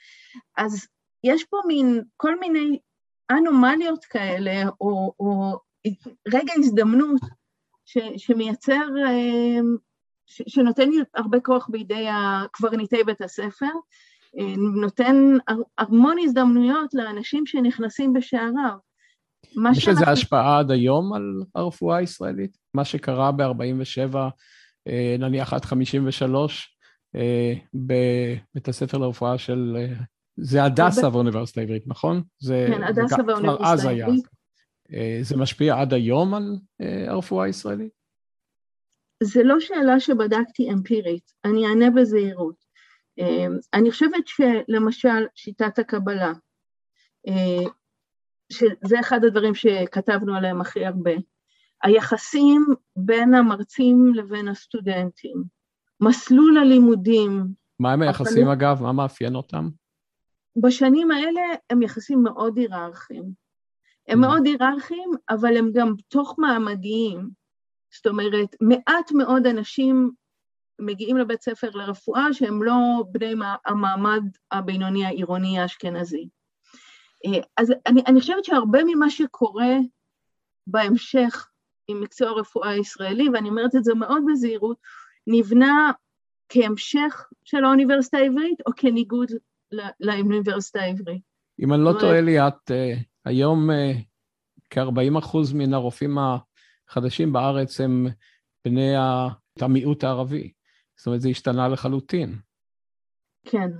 אז 0.56 0.86
יש 1.24 1.44
פה 1.44 1.56
מין, 1.66 2.02
כל 2.16 2.40
מיני 2.40 2.78
אנומליות 3.30 4.04
כאלה, 4.04 4.62
או, 4.80 5.14
או 5.20 5.58
רגע 6.28 6.52
הזדמנות 6.56 7.20
ש, 7.84 7.98
שמייצר, 8.16 8.88
אמ, 9.10 9.76
ש, 10.26 10.42
שנותן 10.46 10.90
הרבה 11.14 11.40
כוח 11.40 11.68
בידי 11.68 12.06
הקברניטי 12.10 13.04
בית 13.04 13.20
הספר, 13.20 13.70
אמ, 14.38 14.80
נותן 14.80 15.16
המון 15.78 16.16
הזדמנויות 16.24 16.94
לאנשים 16.94 17.46
שנכנסים 17.46 18.12
בשעריו. 18.12 18.76
יש. 19.72 19.88
לזה 19.88 20.04
השפעה 20.04 20.58
עד 20.58 20.70
היום 20.70 21.12
על 21.12 21.42
הרפואה 21.54 21.96
הישראלית? 21.96 22.58
מה 22.74 22.84
שקרה 22.84 23.32
ב-47, 23.32 24.16
אה, 24.88 25.16
נניח 25.18 25.52
עד 25.52 25.64
53, 25.64 26.68
אה, 26.68 26.73
בבית 27.74 28.68
הספר 28.68 28.98
לרפואה 28.98 29.38
של... 29.38 29.76
אה, 29.78 29.94
זה 30.36 30.64
הדסה 30.64 31.10
באוניברסיטה 31.10 31.60
העברית, 31.60 31.82
נכון? 31.86 32.22
זה, 32.38 32.66
כן, 32.70 32.82
הדסה 32.82 33.22
באוניברסיטה 33.22 33.88
העברית. 33.88 34.24
אה, 34.92 35.18
זה 35.22 35.36
משפיע 35.36 35.80
עד 35.80 35.94
היום 35.94 36.34
על 36.34 36.56
הרפואה 37.08 37.46
הישראלית? 37.46 37.92
זה 39.22 39.42
לא 39.42 39.60
שאלה 39.60 40.00
שבדקתי 40.00 40.70
אמפירית, 40.70 41.32
אני 41.44 41.66
אענה 41.66 41.90
בזהירות. 41.90 42.64
אני 43.74 43.90
חושבת 43.90 44.24
שלמשל 44.26 45.26
שיטת 45.34 45.78
הקבלה, 45.78 46.32
שזה 48.52 49.00
אחד 49.00 49.24
הדברים 49.24 49.54
שכתבנו 49.54 50.36
עליהם 50.36 50.60
הכי 50.60 50.86
הרבה, 50.86 51.12
היחסים 51.82 52.66
בין 52.96 53.34
המרצים 53.34 54.12
לבין 54.14 54.48
הסטודנטים, 54.48 55.44
מסלול 56.04 56.58
הלימודים. 56.58 57.46
מה 57.80 57.92
הם 57.92 58.02
היחסים 58.02 58.48
אגב? 58.48 58.82
מה 58.82 58.92
מאפיין 58.92 59.34
אותם? 59.34 59.68
בשנים 60.56 61.10
האלה 61.10 61.40
הם 61.70 61.82
יחסים 61.82 62.22
מאוד 62.22 62.58
היררכיים. 62.58 63.32
הם 64.08 64.18
mm. 64.18 64.26
מאוד 64.26 64.46
היררכיים, 64.46 65.10
אבל 65.30 65.56
הם 65.56 65.70
גם 65.72 65.94
תוך 66.08 66.34
מעמדיים. 66.38 67.30
זאת 67.94 68.06
אומרת, 68.06 68.56
מעט 68.60 69.12
מאוד 69.12 69.46
אנשים 69.46 70.10
מגיעים 70.78 71.16
לבית 71.16 71.42
ספר 71.42 71.70
לרפואה 71.74 72.32
שהם 72.32 72.62
לא 72.62 73.04
בני 73.10 73.34
המעמד 73.66 74.22
הבינוני 74.52 75.04
העירוני 75.06 75.58
האשכנזי. 75.58 76.28
אה, 77.26 77.40
אז 77.56 77.72
אני, 77.86 78.02
אני 78.06 78.20
חושבת 78.20 78.44
שהרבה 78.44 78.78
ממה 78.86 79.10
שקורה 79.10 79.76
בהמשך 80.66 81.48
עם 81.88 82.00
מקצוע 82.00 82.28
הרפואה 82.28 82.70
הישראלי, 82.70 83.28
ואני 83.28 83.48
אומרת 83.48 83.74
את 83.74 83.84
זה 83.84 83.94
מאוד 83.94 84.22
בזהירות, 84.32 84.76
נבנה 85.26 85.92
כהמשך 86.48 87.28
של 87.44 87.64
האוניברסיטה 87.64 88.18
העברית 88.18 88.60
או 88.66 88.72
כניגוד 88.76 89.28
לאוניברסיטה 90.00 90.80
העברית? 90.80 91.22
אם 91.60 91.72
אני 91.72 91.84
לא 91.84 91.92
טועה 92.00 92.20
לי, 92.20 92.48
את 92.48 92.70
uh, 92.70 93.02
היום 93.24 93.70
uh, 93.70 93.74
כ-40 94.70 95.18
אחוז 95.18 95.52
מן 95.52 95.74
הרופאים 95.74 96.18
החדשים 96.88 97.32
בארץ 97.32 97.80
הם 97.80 98.06
בני 98.64 98.92
המיעוט 99.60 100.04
הערבי. 100.04 100.52
זאת 100.96 101.06
אומרת, 101.06 101.20
זה 101.20 101.28
השתנה 101.28 101.68
לחלוטין. 101.68 102.38
כן. 103.44 103.70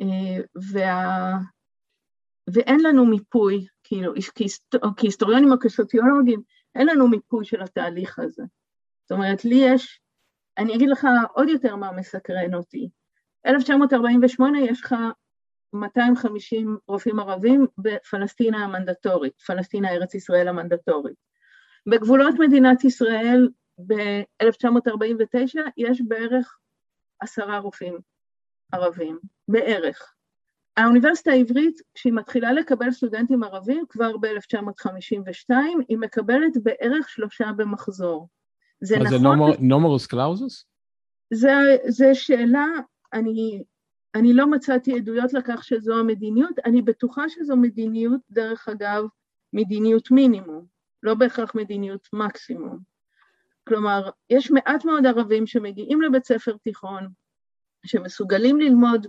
Uh, 0.00 0.04
וה... 0.72 1.34
ואין 2.54 2.80
לנו 2.80 3.06
מיפוי, 3.06 3.66
כאילו, 3.84 4.12
כהיסטוריונים 4.96 5.52
או 5.52 5.56
כסוציולוגים, 5.60 6.42
אין 6.74 6.86
לנו 6.86 7.08
מיפוי 7.08 7.44
של 7.44 7.62
התהליך 7.62 8.18
הזה. 8.18 8.42
זאת 9.02 9.12
אומרת, 9.12 9.44
לי 9.44 9.54
יש, 9.54 10.00
אני 10.58 10.74
אגיד 10.74 10.88
לך 10.88 11.06
עוד 11.32 11.48
יותר 11.48 11.76
מה 11.76 11.92
מסקרן 11.92 12.54
אותי. 12.54 12.88
1948 13.46 14.60
יש 14.60 14.84
לך 14.84 14.94
250 15.72 16.78
רופאים 16.88 17.20
ערבים 17.20 17.66
בפלסטינה 17.78 18.64
המנדטורית, 18.64 19.40
פלסטינה 19.40 19.90
ארץ 19.90 20.14
ישראל 20.14 20.48
המנדטורית. 20.48 21.16
בגבולות 21.86 22.34
מדינת 22.38 22.84
ישראל 22.84 23.48
ב-1949 23.86 25.58
יש 25.76 26.02
בערך 26.08 26.58
עשרה 27.20 27.58
רופאים 27.58 27.98
ערבים, 28.72 29.18
בערך. 29.48 30.14
האוניברסיטה 30.76 31.30
העברית, 31.30 31.80
כשהיא 31.94 32.12
מתחילה 32.12 32.52
לקבל 32.52 32.90
סטודנטים 32.90 33.42
ערבים, 33.42 33.84
כבר 33.88 34.16
ב-1952, 34.16 35.54
היא 35.88 35.98
מקבלת 35.98 36.52
בערך 36.62 37.08
שלושה 37.08 37.52
במחזור. 37.56 38.28
זה 38.80 38.96
נכון... 38.98 39.52
זה 39.52 39.58
נומרוס 39.60 40.06
קלאוזוס? 40.06 40.64
זו 41.88 42.04
שאלה, 42.14 42.66
אני, 43.12 43.62
אני 44.14 44.32
לא 44.32 44.50
מצאתי 44.50 44.96
עדויות 44.96 45.32
לכך 45.32 45.64
שזו 45.64 45.98
המדיניות, 45.98 46.58
אני 46.64 46.82
בטוחה 46.82 47.28
שזו 47.28 47.56
מדיניות, 47.56 48.20
דרך 48.30 48.68
אגב, 48.68 49.04
מדיניות 49.52 50.10
מינימום, 50.10 50.66
לא 51.02 51.14
בהכרח 51.14 51.54
מדיניות 51.54 52.08
מקסימום. 52.12 52.78
כלומר, 53.68 54.10
יש 54.30 54.50
מעט 54.50 54.84
מאוד 54.84 55.06
ערבים 55.06 55.46
שמגיעים 55.46 56.02
לבית 56.02 56.24
ספר 56.24 56.56
תיכון, 56.64 57.08
שמסוגלים 57.86 58.60
ללמוד 58.60 59.06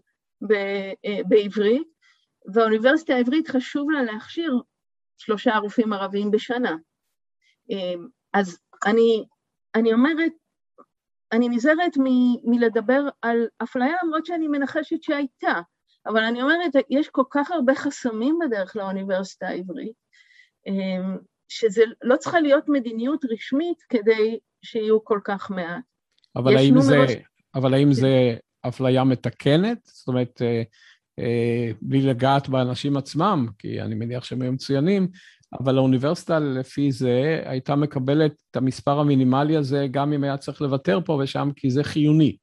אה, 0.51 1.21
בעברית, 1.27 1.87
והאוניברסיטה 2.53 3.13
העברית 3.13 3.47
חשוב 3.47 3.91
לה 3.91 4.03
להכשיר 4.03 4.61
שלושה 5.17 5.57
רופאים 5.57 5.93
ערביים 5.93 6.31
בשנה. 6.31 6.75
אה, 7.71 7.93
אז 8.33 8.59
אני, 8.85 9.25
אני 9.75 9.93
אומרת, 9.93 10.31
אני 11.31 11.49
נזהרת 11.49 11.97
מ, 11.97 12.03
מלדבר 12.51 13.01
על 13.21 13.47
אפליה 13.63 13.93
למרות 14.03 14.25
שאני 14.25 14.47
מנחשת 14.47 15.03
שהייתה, 15.03 15.61
אבל 16.07 16.23
אני 16.23 16.41
אומרת, 16.41 16.71
יש 16.89 17.09
כל 17.09 17.23
כך 17.31 17.51
הרבה 17.51 17.75
חסמים 17.75 18.39
בדרך 18.45 18.75
לאוניברסיטה 18.75 19.47
העברית, 19.47 19.93
אה, 20.67 21.17
שזה 21.49 21.83
לא 22.03 22.15
צריכה 22.17 22.39
להיות 22.39 22.69
מדיניות 22.69 23.25
רשמית 23.31 23.81
כדי 23.89 24.39
שיהיו 24.61 25.03
כל 25.03 25.19
כך 25.23 25.51
מעט. 25.51 25.83
אבל 26.35 26.57
האם 26.57 26.81
זה, 26.81 26.97
אבל 27.55 27.73
האם 27.73 27.93
זה 27.93 28.35
אפליה 28.67 29.03
מתקנת? 29.03 29.77
זאת 29.85 30.07
אומרת, 30.07 30.41
אה, 30.41 30.63
אה, 31.19 31.71
בלי 31.81 32.01
לגעת 32.01 32.49
באנשים 32.49 32.97
עצמם, 32.97 33.47
כי 33.57 33.81
אני 33.81 33.95
מניח 33.95 34.23
שהם 34.23 34.41
היו 34.41 34.51
מצוינים, 34.51 35.07
אבל 35.53 35.77
האוניברסיטה 35.77 36.39
לפי 36.39 36.91
זה 36.91 37.41
הייתה 37.45 37.75
מקבלת 37.75 38.31
את 38.51 38.55
המספר 38.55 38.99
המינימלי 38.99 39.57
הזה 39.57 39.87
גם 39.91 40.13
אם 40.13 40.23
היה 40.23 40.37
צריך 40.37 40.61
לוותר 40.61 40.99
פה 41.05 41.19
ושם, 41.23 41.49
כי 41.55 41.69
זה 41.69 41.83
חיוני. 41.83 42.37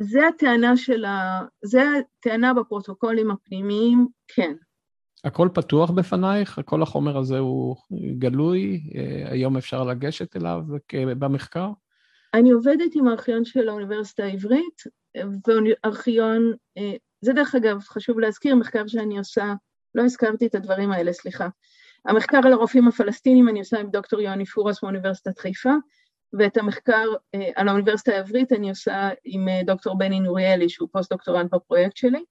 זה 0.00 0.26
הטענה 0.26 0.76
של 0.76 1.04
ה... 1.04 1.40
זה 1.62 1.82
הטענה 1.98 2.54
בפרוטוקולים 2.54 3.30
הפנימיים, 3.30 4.06
כן. 4.28 4.52
הכל 5.24 5.48
פתוח 5.54 5.90
בפנייך? 5.90 6.60
כל 6.64 6.82
החומר 6.82 7.18
הזה 7.18 7.38
הוא 7.38 7.76
גלוי? 8.18 8.80
אה, 8.94 9.32
היום 9.32 9.56
אפשר 9.56 9.84
לגשת 9.84 10.36
אליו 10.36 10.62
במחקר? 10.92 11.70
אני 12.34 12.50
עובדת 12.50 12.94
עם 12.94 13.08
הארכיון 13.08 13.44
של 13.44 13.68
האוניברסיטה 13.68 14.24
העברית, 14.24 14.82
וארכיון, 15.46 16.52
אה, 16.78 16.92
זה 17.20 17.32
דרך 17.32 17.54
אגב, 17.54 17.80
חשוב 17.80 18.18
להזכיר, 18.18 18.56
מחקר 18.56 18.86
שאני 18.86 19.18
עושה, 19.18 19.54
לא 19.94 20.02
הזכרתי 20.02 20.46
את 20.46 20.54
הדברים 20.54 20.90
האלה, 20.90 21.12
סליחה. 21.12 21.48
המחקר 22.08 22.40
על 22.44 22.52
הרופאים 22.52 22.88
הפלסטינים 22.88 23.48
אני 23.48 23.58
עושה 23.58 23.78
עם 23.80 23.90
דוקטור 23.90 24.20
יוני 24.20 24.46
פורס 24.46 24.82
מאוניברסיטת 24.82 25.38
חיפה, 25.38 25.72
ואת 26.32 26.56
המחקר 26.56 27.06
אה, 27.34 27.50
על 27.56 27.68
האוניברסיטה 27.68 28.12
העברית 28.12 28.52
אני 28.52 28.70
עושה 28.70 29.08
עם 29.24 29.48
אה, 29.48 29.60
דוקטור 29.64 29.98
בני 29.98 30.20
נוריאלי, 30.20 30.68
שהוא 30.68 30.88
פוסט-דוקטורנט 30.92 31.54
בפרויקט 31.54 31.96
שלי. 31.96 32.24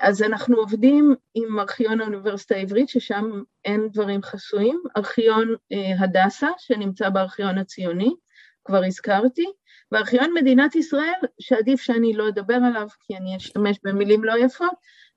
אז 0.00 0.22
אנחנו 0.22 0.56
עובדים 0.56 1.14
עם 1.34 1.58
ארכיון 1.58 2.00
האוניברסיטה 2.00 2.54
העברית, 2.54 2.88
ששם 2.88 3.42
אין 3.64 3.88
דברים 3.92 4.22
חסויים, 4.22 4.82
ארכיון 4.96 5.54
הדסה, 5.98 6.48
שנמצא 6.58 7.08
בארכיון 7.08 7.58
הציוני, 7.58 8.14
כבר 8.64 8.84
הזכרתי, 8.84 9.44
וארכיון 9.92 10.34
מדינת 10.34 10.74
ישראל, 10.74 11.20
שעדיף 11.40 11.80
שאני 11.80 12.12
לא 12.12 12.28
אדבר 12.28 12.54
עליו, 12.54 12.88
כי 13.00 13.16
אני 13.16 13.36
אשתמש 13.36 13.78
במילים 13.84 14.24
לא 14.24 14.38
יפות, 14.38 14.72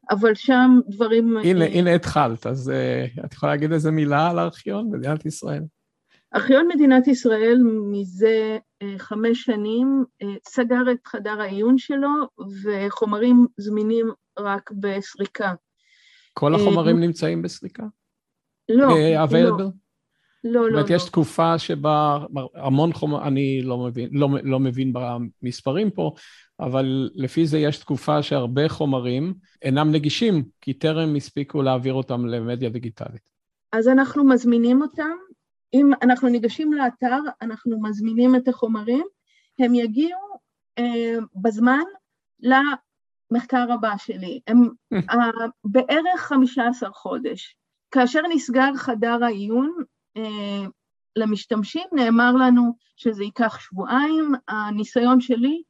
אבל 0.09 0.35
שם 0.35 0.79
דברים... 0.87 1.37
הנה, 1.37 1.65
הנה 1.65 1.95
התחלת, 1.95 2.47
אז 2.47 2.71
uh, 2.71 3.25
את 3.25 3.33
יכולה 3.33 3.51
להגיד 3.51 3.71
איזה 3.71 3.91
מילה 3.91 4.29
על 4.29 4.39
ארכיון 4.39 4.89
מדינת 4.91 5.25
ישראל? 5.25 5.63
ארכיון 6.35 6.67
מדינת 6.67 7.07
ישראל 7.07 7.61
מזה 7.91 8.57
uh, 8.83 8.87
חמש 8.97 9.43
שנים 9.43 10.03
סגר 10.47 10.91
את 10.91 11.07
חדר 11.07 11.41
העיון 11.41 11.77
שלו, 11.77 12.09
וחומרים 12.63 13.47
זמינים 13.57 14.11
רק 14.39 14.71
בסריקה. 14.71 15.53
כל 16.33 16.55
החומרים 16.55 16.99
נמצאים 16.99 17.41
בסריקה? 17.41 17.83
לא, 18.69 18.87
לא. 18.87 19.71
לא, 20.43 20.51
לא, 20.51 20.61
לא. 20.61 20.69
זאת 20.69 20.73
אומרת, 20.73 20.89
יש 20.89 21.05
תקופה 21.05 21.57
שבה 21.57 22.17
המון 22.55 22.93
חומר, 22.93 23.27
אני 23.27 23.61
לא 23.61 23.77
מבין, 23.77 24.09
לא, 24.11 24.29
לא 24.43 24.59
מבין 24.59 24.93
במספרים 24.93 25.91
פה, 25.91 26.13
אבל 26.59 27.09
לפי 27.15 27.47
זה 27.47 27.59
יש 27.59 27.77
תקופה 27.77 28.23
שהרבה 28.23 28.69
חומרים 28.69 29.33
אינם 29.61 29.91
נגישים, 29.91 30.43
כי 30.61 30.73
טרם 30.73 31.15
הספיקו 31.15 31.61
להעביר 31.61 31.93
אותם 31.93 32.25
למדיה 32.25 32.69
דיגיטלית. 32.69 33.29
אז 33.71 33.87
אנחנו 33.87 34.25
מזמינים 34.25 34.81
אותם. 34.81 35.17
אם 35.73 35.91
אנחנו 36.01 36.29
ניגשים 36.29 36.73
לאתר, 36.73 37.19
אנחנו 37.41 37.81
מזמינים 37.81 38.35
את 38.35 38.47
החומרים, 38.47 39.03
הם 39.59 39.75
יגיעו 39.75 40.19
אה, 40.77 41.15
בזמן 41.35 41.83
למחקר 42.39 43.71
הבא 43.71 43.93
שלי. 43.97 44.39
הם 44.47 44.69
אה, 45.11 45.29
בערך 45.63 46.21
15 46.21 46.89
חודש. 46.93 47.55
כאשר 47.91 48.21
נסגר 48.33 48.75
חדר 48.75 49.23
העיון, 49.23 49.73
אה, 50.17 50.65
למשתמשים, 51.15 51.87
נאמר 51.91 52.31
לנו 52.31 52.75
שזה 52.95 53.23
ייקח 53.23 53.59
שבועיים, 53.59 54.31
הניסיון 54.47 55.21
שלי 55.21 55.61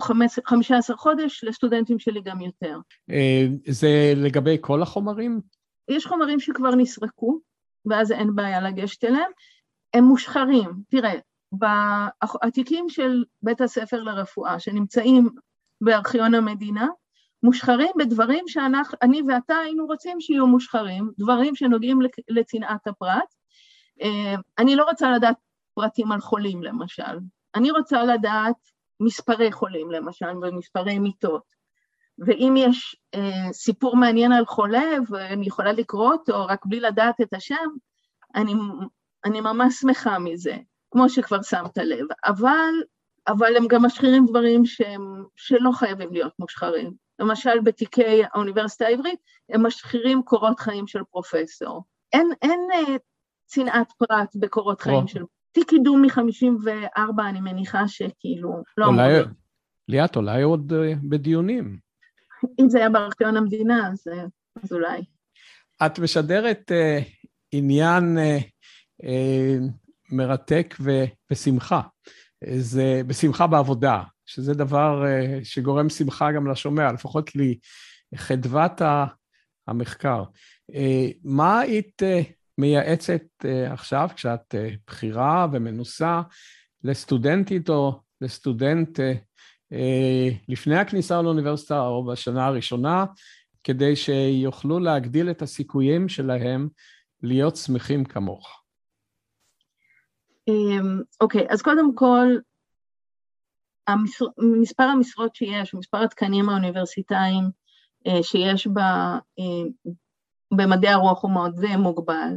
15 0.00 0.96
חודש, 0.96 1.44
לסטודנטים 1.44 1.98
שלי 1.98 2.20
גם 2.20 2.40
יותר. 2.40 2.78
אה, 3.10 3.46
זה 3.68 4.12
לגבי 4.16 4.56
כל 4.60 4.82
החומרים? 4.82 5.40
יש 5.88 6.06
חומרים 6.06 6.40
שכבר 6.40 6.74
נסרקו, 6.74 7.38
ואז 7.86 8.12
אין 8.12 8.34
בעיה 8.34 8.60
לגשת 8.60 9.04
אליהם. 9.04 9.30
הם 9.94 10.04
מושחרים. 10.04 10.70
תראה, 10.88 11.12
התיקים 12.42 12.88
של 12.88 13.24
בית 13.42 13.60
הספר 13.60 14.02
לרפואה 14.02 14.60
שנמצאים 14.60 15.28
בארכיון 15.80 16.34
המדינה, 16.34 16.86
מושחרים 17.42 17.90
בדברים 17.98 18.44
שאני 18.48 19.22
ואתה 19.28 19.56
היינו 19.56 19.86
רוצים 19.86 20.20
שיהיו 20.20 20.46
מושחרים, 20.46 21.10
דברים 21.18 21.54
שנוגעים 21.54 21.98
לצנעת 22.28 22.86
הפרט. 22.86 23.34
אה, 24.02 24.34
אני 24.58 24.76
לא 24.76 24.84
רוצה 24.84 25.10
לדעת 25.10 25.36
פרטים 25.74 26.12
על 26.12 26.20
חולים 26.20 26.62
למשל, 26.62 27.18
אני 27.54 27.70
רוצה 27.70 28.04
לדעת 28.04 28.71
מספרי 29.04 29.52
חולים 29.52 29.90
למשל 29.90 30.36
ומספרי 30.42 30.98
מיטות. 30.98 31.62
ואם 32.18 32.54
יש 32.56 32.96
אה, 33.14 33.52
סיפור 33.52 33.96
מעניין 33.96 34.32
על 34.32 34.46
חולה 34.46 34.94
ואני 35.08 35.46
יכולה 35.46 35.72
לקרוא 35.72 36.12
אותו 36.12 36.46
רק 36.46 36.66
בלי 36.66 36.80
לדעת 36.80 37.20
את 37.20 37.34
השם, 37.34 37.68
אני, 38.34 38.52
אני 39.24 39.40
ממש 39.40 39.74
שמחה 39.80 40.18
מזה, 40.18 40.56
כמו 40.90 41.08
שכבר 41.08 41.42
שמת 41.42 41.78
לב. 41.78 42.06
אבל, 42.24 42.74
אבל 43.28 43.56
הם 43.56 43.66
גם 43.68 43.84
משחירים 43.84 44.26
דברים 44.26 44.66
שהם, 44.66 45.24
שלא 45.36 45.70
חייבים 45.74 46.12
להיות 46.12 46.32
מושחרים. 46.38 46.92
למשל 47.18 47.60
בתיקי 47.60 48.22
האוניברסיטה 48.24 48.86
העברית, 48.86 49.18
הם 49.48 49.66
משחירים 49.66 50.22
קורות 50.22 50.60
חיים 50.60 50.86
של 50.86 51.02
פרופסור. 51.10 51.84
אין, 52.12 52.30
אין 52.42 52.60
אה, 52.74 52.96
צנעת 53.46 53.92
פרט 53.98 54.36
בקורות 54.36 54.80
חיים 54.80 55.08
של... 55.08 55.22
תיק 55.52 55.68
קידום 55.68 56.02
מ-54, 56.02 57.22
אני 57.28 57.40
מניחה 57.40 57.88
שכאילו 57.88 58.62
לא 58.76 58.86
אולי, 58.86 59.12
ליאת, 59.88 60.16
אולי 60.16 60.42
עוד 60.42 60.72
uh, 60.72 60.96
בדיונים. 61.02 61.78
אם 62.60 62.68
זה 62.68 62.78
היה 62.78 62.88
בארכיון 62.88 63.36
המדינה, 63.36 63.88
אז, 63.88 64.04
אה, 64.12 64.24
אז 64.62 64.72
אולי. 64.72 65.00
את 65.86 65.98
משדרת 65.98 66.70
uh, 66.70 67.04
עניין 67.52 68.18
uh, 68.18 68.42
uh, 69.02 69.70
מרתק 70.10 70.74
ו, 70.80 70.90
ושמחה. 71.30 71.80
זה 72.56 73.02
בשמחה 73.06 73.46
בעבודה. 73.46 74.02
שזה 74.26 74.54
דבר 74.54 75.06
אה, 75.06 75.38
שגורם 75.44 75.88
שמחה 75.88 76.32
גם 76.32 76.50
לשומע, 76.50 76.92
לפחות 76.92 77.36
לי. 77.36 77.58
חדוות 78.14 78.82
המחקר. 79.68 80.24
מה 81.24 81.60
היית 81.60 82.02
מייעצת 82.58 83.22
עכשיו, 83.70 84.08
כשאת 84.16 84.54
בכירה 84.86 85.46
ומנוסה, 85.52 86.22
לסטודנטית 86.84 87.68
או 87.68 88.00
לסטודנט 88.20 89.00
לפני 90.48 90.76
הכניסה 90.76 91.22
לאוניברסיטה 91.22 91.80
או 91.80 92.04
בשנה 92.04 92.46
הראשונה, 92.46 93.04
כדי 93.64 93.96
שיוכלו 93.96 94.78
להגדיל 94.78 95.30
את 95.30 95.42
הסיכויים 95.42 96.08
שלהם 96.08 96.68
להיות 97.22 97.56
שמחים 97.56 98.04
כמוך? 98.04 98.62
אמ, 100.48 101.00
אוקיי, 101.20 101.46
אז 101.50 101.62
קודם 101.62 101.94
כל, 101.94 102.26
המספר, 103.88 104.26
מספר 104.60 104.82
המשרות 104.82 105.34
שיש, 105.34 105.74
מספר 105.74 105.98
התקנים 105.98 106.48
האוניברסיטאיים 106.48 107.44
אה, 108.06 108.22
שיש 108.22 108.66
ב, 108.66 108.78
אה, 108.78 109.92
במדעי 110.56 110.90
הרוח 110.90 111.22
הוא 111.22 111.30
מאוד 111.30 111.60
מוגבל, 111.78 112.32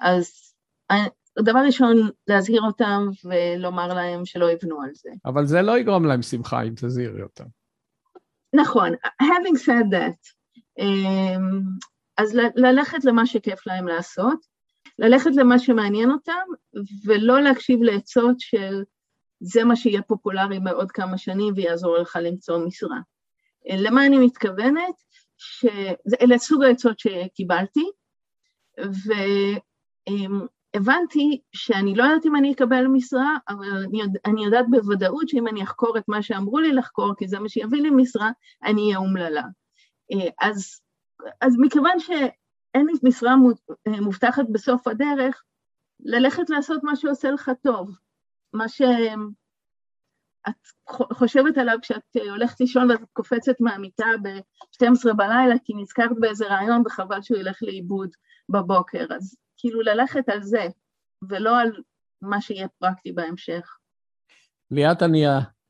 אז 0.00 0.54
דבר 1.42 1.58
ראשון, 1.66 2.10
להזהיר 2.26 2.62
אותם 2.62 3.08
ולומר 3.24 3.94
להם 3.94 4.24
שלא 4.26 4.50
יבנו 4.50 4.82
על 4.82 4.90
זה. 4.94 5.10
אבל 5.24 5.46
זה 5.46 5.62
לא 5.62 5.78
יגרום 5.78 6.04
להם 6.04 6.22
שמחה 6.22 6.62
אם 6.62 6.72
תזהירי 6.76 7.22
אותם. 7.22 7.44
נכון, 8.54 8.92
having 9.22 9.58
said 9.66 9.92
that, 9.92 10.32
אמ, 10.78 11.60
אז 12.18 12.34
ללכת 12.56 13.04
למה 13.04 13.26
שכיף 13.26 13.66
להם 13.66 13.88
לעשות, 13.88 14.38
ללכת 14.98 15.30
למה 15.36 15.58
שמעניין 15.58 16.10
אותם, 16.10 16.46
ולא 17.04 17.40
להקשיב 17.40 17.82
לעצות 17.82 18.40
של 18.40 18.82
זה 19.40 19.64
מה 19.64 19.76
שיהיה 19.76 20.02
פופולרי 20.02 20.60
בעוד 20.60 20.92
כמה 20.92 21.18
שנים 21.18 21.54
ויעזור 21.56 21.98
לך 21.98 22.18
למצוא 22.22 22.66
משרה. 22.66 22.98
למה 23.70 24.06
אני 24.06 24.18
מתכוונת? 24.18 24.94
שאלה 25.38 26.38
סוג 26.38 26.62
העצות 26.64 26.98
שקיבלתי, 26.98 27.84
והבנתי 30.74 31.40
שאני 31.52 31.94
לא 31.94 32.02
יודעת 32.02 32.26
אם 32.26 32.36
אני 32.36 32.52
אקבל 32.52 32.86
משרה, 32.86 33.36
אבל 33.48 33.84
אני, 33.84 34.00
יודע, 34.00 34.20
אני 34.26 34.44
יודעת 34.44 34.66
בוודאות 34.70 35.28
שאם 35.28 35.48
אני 35.48 35.62
אחקור 35.62 35.98
את 35.98 36.04
מה 36.08 36.22
שאמרו 36.22 36.58
לי 36.58 36.72
לחקור, 36.72 37.14
כי 37.16 37.28
זה 37.28 37.38
מה 37.38 37.48
שיביא 37.48 37.82
לי 37.82 37.90
משרה, 37.90 38.30
אני 38.64 38.82
אהיה 38.82 38.98
אומללה. 38.98 39.42
אז, 40.40 40.80
אז 41.40 41.56
מכיוון 41.58 41.98
שאין 41.98 42.86
לי 42.86 42.92
משרה 43.02 43.34
מובטחת 43.86 44.44
בסוף 44.52 44.88
הדרך, 44.88 45.42
ללכת 46.00 46.50
לעשות 46.50 46.84
מה 46.84 46.96
שעושה 46.96 47.30
לך 47.30 47.50
טוב, 47.62 47.98
מה 48.52 48.68
שאת 50.48 51.12
חושבת 51.12 51.58
עליו 51.58 51.76
כשאת 51.82 52.16
הולכת 52.30 52.60
לישון 52.60 52.90
ואת 52.90 53.00
קופצת 53.12 53.60
מהמיטה 53.60 54.06
ב-12 54.22 55.12
בלילה 55.16 55.54
כי 55.64 55.72
נזכרת 55.74 56.18
באיזה 56.20 56.46
רעיון 56.46 56.82
וחבל 56.86 57.22
שהוא 57.22 57.38
ילך 57.38 57.58
לאיבוד 57.62 58.10
בבוקר, 58.48 59.06
אז 59.16 59.36
כאילו 59.56 59.80
ללכת 59.82 60.28
על 60.28 60.42
זה 60.42 60.66
ולא 61.28 61.60
על 61.60 61.72
מה 62.22 62.40
שיהיה 62.40 62.68
פרקטי 62.78 63.12
בהמשך. 63.12 63.76
ליאת, 64.70 65.02
אני 65.02 65.24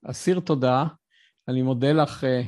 אסיר 0.05 0.41
תודה, 0.41 0.85
אני 1.49 1.62
מודה 1.62 1.93
לך 1.93 2.24
אה, 2.24 2.43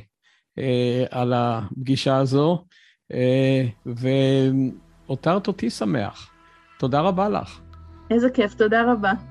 אה, 0.57 1.05
על 1.09 1.33
הפגישה 1.33 2.17
הזו, 2.17 2.65
אה, 3.13 3.63
והותרת 3.85 5.47
אותי 5.47 5.69
שמח. 5.69 6.31
תודה 6.79 7.01
רבה 7.01 7.29
לך. 7.29 7.61
איזה 8.11 8.29
כיף, 8.29 8.53
תודה 8.53 8.91
רבה. 8.91 9.30